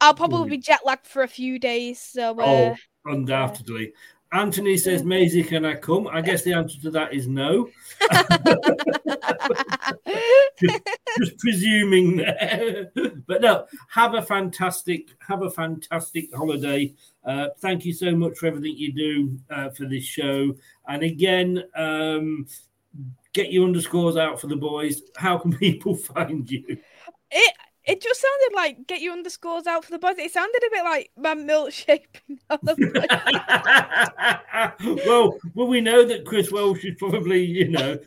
I'll 0.00 0.14
probably 0.14 0.50
be 0.50 0.58
jet 0.58 0.80
lagged 0.84 1.08
for 1.08 1.22
a 1.22 1.28
few 1.28 1.58
days. 1.58 2.00
So 2.00 2.38
uh, 2.38 2.44
Oh, 2.46 2.76
undoubtedly. 3.04 3.92
Anthony 4.34 4.76
says, 4.76 5.04
Maisie, 5.04 5.44
can 5.44 5.64
I 5.64 5.76
come? 5.76 6.08
I 6.08 6.20
guess 6.20 6.42
the 6.42 6.54
answer 6.54 6.80
to 6.82 6.90
that 6.90 7.14
is 7.14 7.28
no. 7.28 7.70
just, 10.60 10.80
just 11.18 11.38
presuming 11.38 12.16
there. 12.16 12.90
but 13.28 13.40
no, 13.40 13.66
have 13.88 14.14
a 14.14 14.22
fantastic, 14.22 15.10
have 15.26 15.42
a 15.42 15.50
fantastic 15.50 16.34
holiday. 16.34 16.92
Uh, 17.24 17.50
thank 17.60 17.84
you 17.84 17.92
so 17.92 18.10
much 18.16 18.36
for 18.36 18.48
everything 18.48 18.76
you 18.76 18.92
do 18.92 19.38
uh, 19.50 19.70
for 19.70 19.84
this 19.86 20.04
show. 20.04 20.52
And 20.88 21.04
again, 21.04 21.62
um, 21.76 22.48
get 23.34 23.52
your 23.52 23.64
underscores 23.64 24.16
out 24.16 24.40
for 24.40 24.48
the 24.48 24.56
boys. 24.56 25.00
How 25.16 25.38
can 25.38 25.52
people 25.58 25.94
find 25.94 26.50
you? 26.50 26.78
it 27.30 27.54
it 27.86 28.02
just 28.02 28.20
sounded 28.20 28.56
like 28.56 28.86
get 28.86 29.02
your 29.02 29.12
underscores 29.12 29.66
out 29.66 29.84
for 29.84 29.90
the 29.90 29.98
boys. 29.98 30.16
It 30.18 30.32
sounded 30.32 30.62
a 30.66 30.70
bit 30.70 30.84
like 30.84 31.10
my 31.18 31.34
milkshake. 31.34 32.22
well, 35.06 35.38
well, 35.54 35.66
we 35.66 35.82
know 35.82 36.04
that 36.04 36.24
Chris 36.24 36.50
Welsh 36.50 36.84
is 36.84 36.94
probably, 36.98 37.44
you 37.44 37.68
know, 37.68 37.98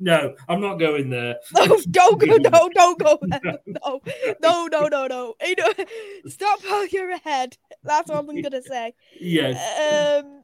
no, 0.00 0.34
I'm 0.48 0.60
not 0.60 0.74
going 0.74 1.08
there. 1.08 1.36
No, 1.54 1.78
don't 1.90 2.20
go, 2.20 2.36
no, 2.36 2.68
don't 2.74 2.98
go 2.98 3.18
there. 3.22 3.58
No, 3.66 4.00
no, 4.42 4.66
no, 4.66 4.88
no, 4.88 5.06
no. 5.06 5.34
You 5.46 5.56
know, 5.56 5.72
stop 6.26 6.60
while 6.62 6.86
you're 6.86 7.10
ahead. 7.10 7.56
That's 7.82 8.10
all 8.10 8.28
I'm 8.28 8.42
gonna 8.42 8.62
say. 8.62 8.92
Yes. 9.18 10.22
Um, 10.24 10.42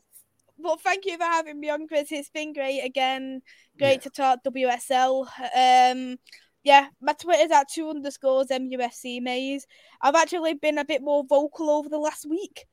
but 0.59 0.80
thank 0.80 1.04
you 1.04 1.18
for 1.18 1.24
having 1.24 1.61
me 1.61 1.70
on, 1.70 1.88
Chris. 1.88 2.12
It's 2.12 2.30
been 2.30 2.52
great 2.52 2.80
again. 2.80 3.42
Great 3.78 4.02
to 4.02 4.11
talk 4.11 4.42
WSL. 4.44 5.26
Um, 5.54 6.16
yeah, 6.66 6.88
my 7.00 7.12
Twitter's 7.12 7.52
at 7.52 7.68
two 7.70 7.88
underscores 7.88 8.48
MUSC 8.48 9.22
Maze. 9.22 9.68
I've 10.00 10.16
actually 10.16 10.54
been 10.54 10.78
a 10.78 10.84
bit 10.84 11.00
more 11.00 11.22
vocal 11.24 11.70
over 11.70 11.88
the 11.88 11.96
last 11.98 12.26
week 12.28 12.66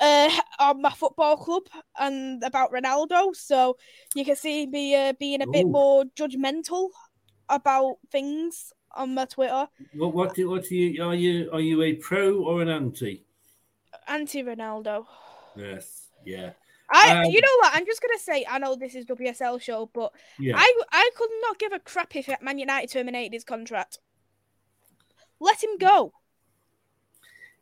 uh, 0.00 0.28
on 0.58 0.82
my 0.82 0.90
football 0.90 1.36
club 1.36 1.62
and 1.96 2.42
about 2.42 2.72
Ronaldo. 2.72 3.36
So 3.36 3.76
you 4.16 4.24
can 4.24 4.34
see 4.34 4.66
me 4.66 4.96
uh, 4.96 5.12
being 5.20 5.42
a 5.42 5.46
bit 5.46 5.64
more 5.68 6.04
judgmental 6.16 6.88
about 7.48 7.98
things 8.10 8.72
on 8.96 9.14
my 9.14 9.26
Twitter. 9.26 9.68
What, 9.94 10.12
what, 10.12 10.34
do- 10.34 10.50
what 10.50 10.68
are 10.68 10.74
you, 10.74 11.04
are 11.04 11.14
you, 11.14 11.48
are 11.52 11.60
you 11.60 11.82
a 11.82 11.92
pro 11.94 12.42
or 12.42 12.62
an 12.62 12.68
anti? 12.68 13.22
Anti 14.08 14.42
Ronaldo. 14.42 15.06
Yes, 15.56 16.08
yeah. 16.24 16.50
I, 16.90 17.18
Um, 17.24 17.24
you 17.30 17.40
know 17.40 17.56
what? 17.60 17.72
I'm 17.74 17.84
just 17.86 18.00
gonna 18.00 18.18
say. 18.18 18.46
I 18.48 18.58
know 18.58 18.76
this 18.76 18.94
is 18.94 19.04
WSL 19.06 19.60
show, 19.60 19.90
but 19.92 20.12
Yeah. 20.38 20.54
I, 20.56 20.82
I 20.92 21.10
could 21.16 21.30
not 21.42 21.58
give 21.58 21.72
a 21.72 21.78
crap 21.80 22.14
if 22.14 22.28
Man 22.40 22.58
United 22.58 22.90
terminated 22.90 23.32
his 23.34 23.44
contract. 23.44 23.98
Let 25.40 25.62
him 25.62 25.76
go. 25.78 26.12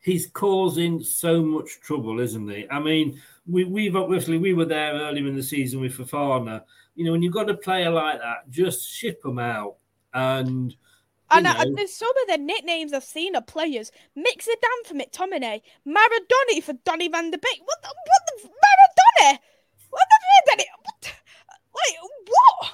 he's 0.00 0.26
causing 0.26 1.02
so 1.02 1.42
much 1.42 1.80
trouble, 1.80 2.20
isn't 2.20 2.48
he? 2.48 2.66
I 2.70 2.78
mean, 2.78 3.20
we, 3.46 3.64
we've 3.64 3.96
obviously 3.96 4.36
we 4.36 4.52
were 4.52 4.66
there 4.66 4.92
earlier 4.92 5.26
in 5.26 5.34
the 5.34 5.42
season 5.42 5.80
with 5.80 5.96
Fofana. 5.96 6.62
You 6.94 7.06
know, 7.06 7.12
when 7.12 7.22
you've 7.22 7.32
got 7.32 7.48
a 7.48 7.54
player 7.56 7.90
like 7.90 8.20
that, 8.20 8.50
just 8.50 8.86
ship 8.86 9.22
them 9.22 9.38
out. 9.38 9.76
And 10.12 10.76
And 11.30 11.48
I, 11.48 11.64
there's 11.74 11.94
some 11.94 12.12
of 12.22 12.28
the 12.28 12.38
nicknames 12.38 12.92
I've 12.92 13.04
seen 13.04 13.34
of 13.34 13.46
players. 13.46 13.90
Mix 14.14 14.46
it 14.46 14.60
down 14.60 14.84
for 14.84 14.94
McTominay, 14.94 15.62
Maradoni 15.86 16.62
for 16.62 16.74
Donny 16.84 17.08
van 17.08 17.30
der 17.30 17.38
Beek. 17.38 17.62
What 17.64 17.82
the 17.82 17.88
what 17.88 18.22
the 18.26 18.48
Maradoni? 18.48 19.38
What 19.90 20.02
the 20.10 20.24
Danny? 20.46 20.64
What? 20.82 21.14
Like 21.74 21.98
what? 22.26 22.72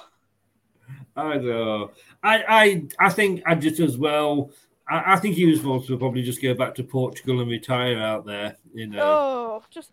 I 1.15 1.33
don't 1.35 1.45
know. 1.45 1.91
I, 2.23 2.43
I, 2.47 2.87
I 2.99 3.09
think 3.09 3.43
I 3.45 3.55
just 3.55 3.79
as 3.79 3.97
well. 3.97 4.51
I, 4.87 5.13
I 5.13 5.15
think 5.17 5.35
he 5.35 5.45
was 5.45 5.59
supposed 5.59 5.87
to 5.87 5.97
probably 5.97 6.21
just 6.21 6.41
go 6.41 6.53
back 6.53 6.75
to 6.75 6.83
Portugal 6.83 7.41
and 7.41 7.49
retire 7.49 7.99
out 7.99 8.25
there. 8.25 8.57
You 8.73 8.87
know. 8.87 9.01
Oh, 9.01 9.63
just 9.69 9.91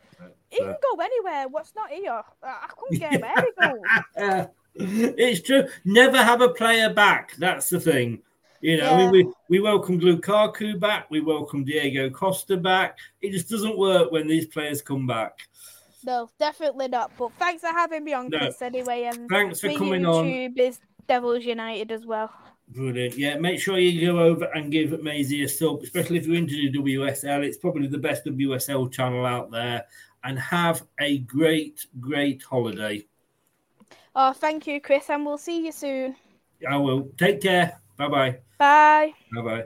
he 0.48 0.58
can 0.58 0.76
go 0.82 1.00
anywhere. 1.02 1.48
What's 1.48 1.74
not 1.74 1.90
here? 1.90 2.22
I 2.42 2.68
couldn't 2.76 2.98
get 2.98 3.12
him 3.12 3.20
where 3.20 3.34
he 3.36 3.52
goes. 3.60 3.80
Uh, 4.16 4.46
it's 4.74 5.42
true. 5.42 5.66
Never 5.84 6.22
have 6.22 6.40
a 6.40 6.50
player 6.50 6.92
back. 6.92 7.34
That's 7.36 7.68
the 7.68 7.80
thing. 7.80 8.22
You 8.60 8.76
know, 8.78 8.90
I 8.90 8.96
mean, 8.96 9.04
Yeah. 9.06 9.10
we, 9.10 9.32
we 9.48 9.60
welcomed 9.60 10.02
Lukaku 10.02 10.78
back. 10.80 11.10
We 11.10 11.20
welcomed 11.20 11.66
Diego 11.66 12.10
Costa 12.10 12.56
back. 12.56 12.98
It 13.20 13.30
just 13.32 13.48
doesn't 13.48 13.78
work 13.78 14.10
when 14.10 14.26
these 14.26 14.46
players 14.46 14.82
come 14.82 15.06
back. 15.06 15.38
No, 16.04 16.30
definitely 16.38 16.88
not. 16.88 17.12
But 17.18 17.32
thanks 17.38 17.60
for 17.60 17.68
having 17.68 18.04
me 18.04 18.12
on, 18.14 18.28
No. 18.30 18.38
Chris. 18.38 18.62
Anyway, 18.62 19.04
and 19.04 19.28
Thanks 19.28 19.60
for 19.60 19.72
coming 19.74 20.04
on. 20.06 20.24
YouTube 20.24 20.58
is 20.58 20.80
Devils 21.06 21.44
United 21.44 21.92
as 21.92 22.04
well. 22.06 22.32
Brilliant. 22.68 23.16
Yeah, 23.16 23.38
make 23.38 23.60
sure 23.60 23.78
you 23.78 24.06
go 24.12 24.18
over 24.18 24.44
and 24.54 24.70
give 24.70 25.02
Maisie 25.02 25.42
a 25.44 25.48
sub, 25.48 25.82
especially 25.82 26.18
if 26.18 26.26
you're 26.26 26.36
into 26.36 26.54
the 26.70 26.78
WSL. 26.78 27.44
It's 27.44 27.56
probably 27.56 27.86
the 27.86 27.98
best 27.98 28.26
WSL 28.26 28.92
channel 28.92 29.24
out 29.24 29.50
there. 29.50 29.84
And 30.24 30.38
have 30.38 30.82
a 31.00 31.18
great, 31.18 31.86
great 32.00 32.42
holiday. 32.42 33.06
Oh, 34.14 34.32
thank 34.32 34.66
you, 34.66 34.80
Chris, 34.80 35.08
and 35.10 35.24
we'll 35.24 35.38
see 35.38 35.64
you 35.64 35.72
soon. 35.72 36.16
I 36.68 36.76
will. 36.76 37.08
Take 37.16 37.40
care. 37.40 37.80
Bye 37.96 38.08
bye. 38.08 38.38
Bye. 38.58 39.14
Bye 39.34 39.42
bye. 39.42 39.64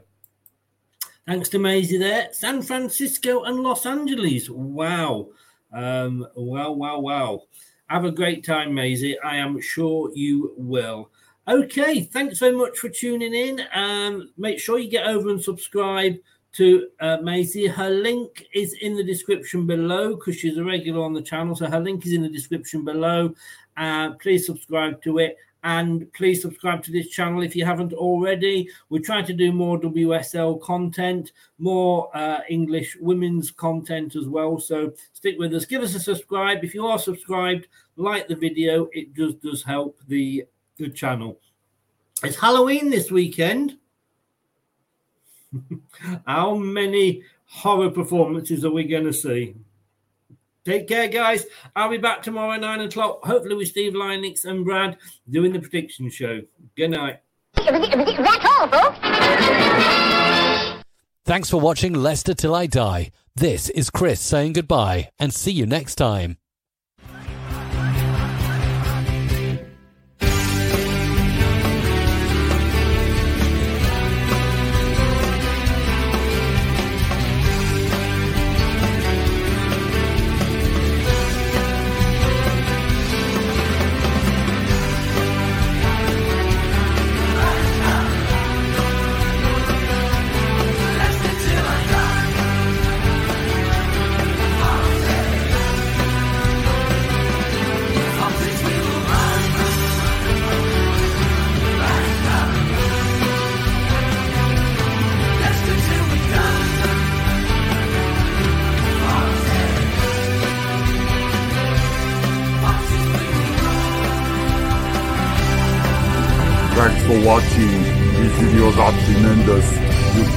Thanks 1.26 1.48
to 1.50 1.58
Maisie 1.58 1.98
there. 1.98 2.28
San 2.32 2.62
Francisco 2.62 3.44
and 3.44 3.60
Los 3.60 3.86
Angeles. 3.86 4.50
Wow. 4.50 5.28
Um, 5.72 6.26
wow, 6.34 6.72
wow, 6.72 6.98
wow. 6.98 7.42
Have 7.86 8.04
a 8.04 8.10
great 8.10 8.44
time, 8.44 8.74
Maisie. 8.74 9.18
I 9.20 9.36
am 9.36 9.60
sure 9.60 10.10
you 10.14 10.52
will. 10.56 11.10
Okay, 11.48 12.02
thanks 12.02 12.38
very 12.38 12.56
much 12.56 12.78
for 12.78 12.88
tuning 12.88 13.34
in. 13.34 13.60
Um, 13.74 14.30
make 14.36 14.58
sure 14.60 14.78
you 14.78 14.90
get 14.90 15.06
over 15.06 15.30
and 15.30 15.42
subscribe 15.42 16.16
to 16.54 16.88
uh, 17.00 17.18
Maisie. 17.22 17.66
Her 17.66 17.90
link 17.90 18.46
is 18.54 18.74
in 18.80 18.96
the 18.96 19.04
description 19.04 19.66
below 19.66 20.14
because 20.14 20.36
she's 20.36 20.58
a 20.58 20.64
regular 20.64 21.02
on 21.02 21.14
the 21.14 21.22
channel. 21.22 21.56
So 21.56 21.66
her 21.66 21.80
link 21.80 22.06
is 22.06 22.12
in 22.12 22.22
the 22.22 22.28
description 22.28 22.84
below. 22.84 23.34
Uh, 23.76 24.12
please 24.20 24.46
subscribe 24.46 25.02
to 25.02 25.18
it. 25.18 25.36
And 25.64 26.12
please 26.12 26.42
subscribe 26.42 26.82
to 26.84 26.92
this 26.92 27.08
channel 27.08 27.42
if 27.42 27.54
you 27.54 27.64
haven't 27.64 27.92
already. 27.92 28.68
We're 28.88 29.02
trying 29.02 29.26
to 29.26 29.32
do 29.32 29.52
more 29.52 29.80
WSL 29.80 30.60
content, 30.60 31.32
more 31.58 32.10
uh, 32.16 32.40
English 32.48 32.96
women's 33.00 33.50
content 33.52 34.16
as 34.16 34.26
well. 34.26 34.58
So 34.58 34.92
stick 35.12 35.36
with 35.38 35.54
us. 35.54 35.64
Give 35.64 35.82
us 35.82 35.94
a 35.94 36.00
subscribe. 36.00 36.64
If 36.64 36.74
you 36.74 36.86
are 36.86 36.98
subscribed, 36.98 37.68
like 37.96 38.28
the 38.28 38.36
video. 38.36 38.88
It 38.92 39.14
just 39.14 39.40
does 39.40 39.62
help 39.62 39.98
the, 40.08 40.44
the 40.76 40.90
channel. 40.90 41.38
It's 42.22 42.38
Halloween 42.38 42.90
this 42.90 43.10
weekend. 43.10 43.78
How 46.26 46.54
many 46.54 47.22
horror 47.46 47.90
performances 47.90 48.64
are 48.64 48.70
we 48.70 48.84
going 48.84 49.04
to 49.04 49.12
see? 49.12 49.54
Take 50.64 50.86
care, 50.86 51.08
guys. 51.08 51.46
I'll 51.74 51.88
be 51.88 51.98
back 51.98 52.22
tomorrow 52.22 52.52
at 52.52 52.60
nine 52.60 52.80
o'clock. 52.80 53.24
Hopefully, 53.24 53.56
with 53.56 53.68
Steve 53.68 53.94
Linux 53.94 54.44
and 54.44 54.64
Brad 54.64 54.96
doing 55.28 55.52
the 55.52 55.58
prediction 55.58 56.08
show. 56.08 56.40
Good 56.76 56.90
night. 56.90 57.18
That's 57.54 58.46
all, 58.46 58.68
folks. 58.68 58.98
Thanks 61.24 61.50
for 61.50 61.60
watching 61.60 61.94
Leicester 61.94 62.34
Till 62.34 62.54
I 62.54 62.66
Die. 62.66 63.10
This 63.34 63.70
is 63.70 63.90
Chris 63.90 64.20
saying 64.20 64.52
goodbye 64.52 65.10
and 65.18 65.32
see 65.32 65.52
you 65.52 65.66
next 65.66 65.94
time. 65.96 66.36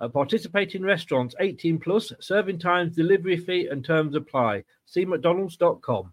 Uh, 0.00 0.04
At 0.04 0.12
participating 0.12 0.82
restaurants 0.82 1.34
18 1.40 1.78
plus, 1.78 2.12
serving 2.20 2.58
times, 2.58 2.94
delivery 2.94 3.36
fee, 3.36 3.66
and 3.66 3.84
terms 3.84 4.14
apply. 4.14 4.64
See 4.86 5.04
McDonald's.com. 5.04 6.12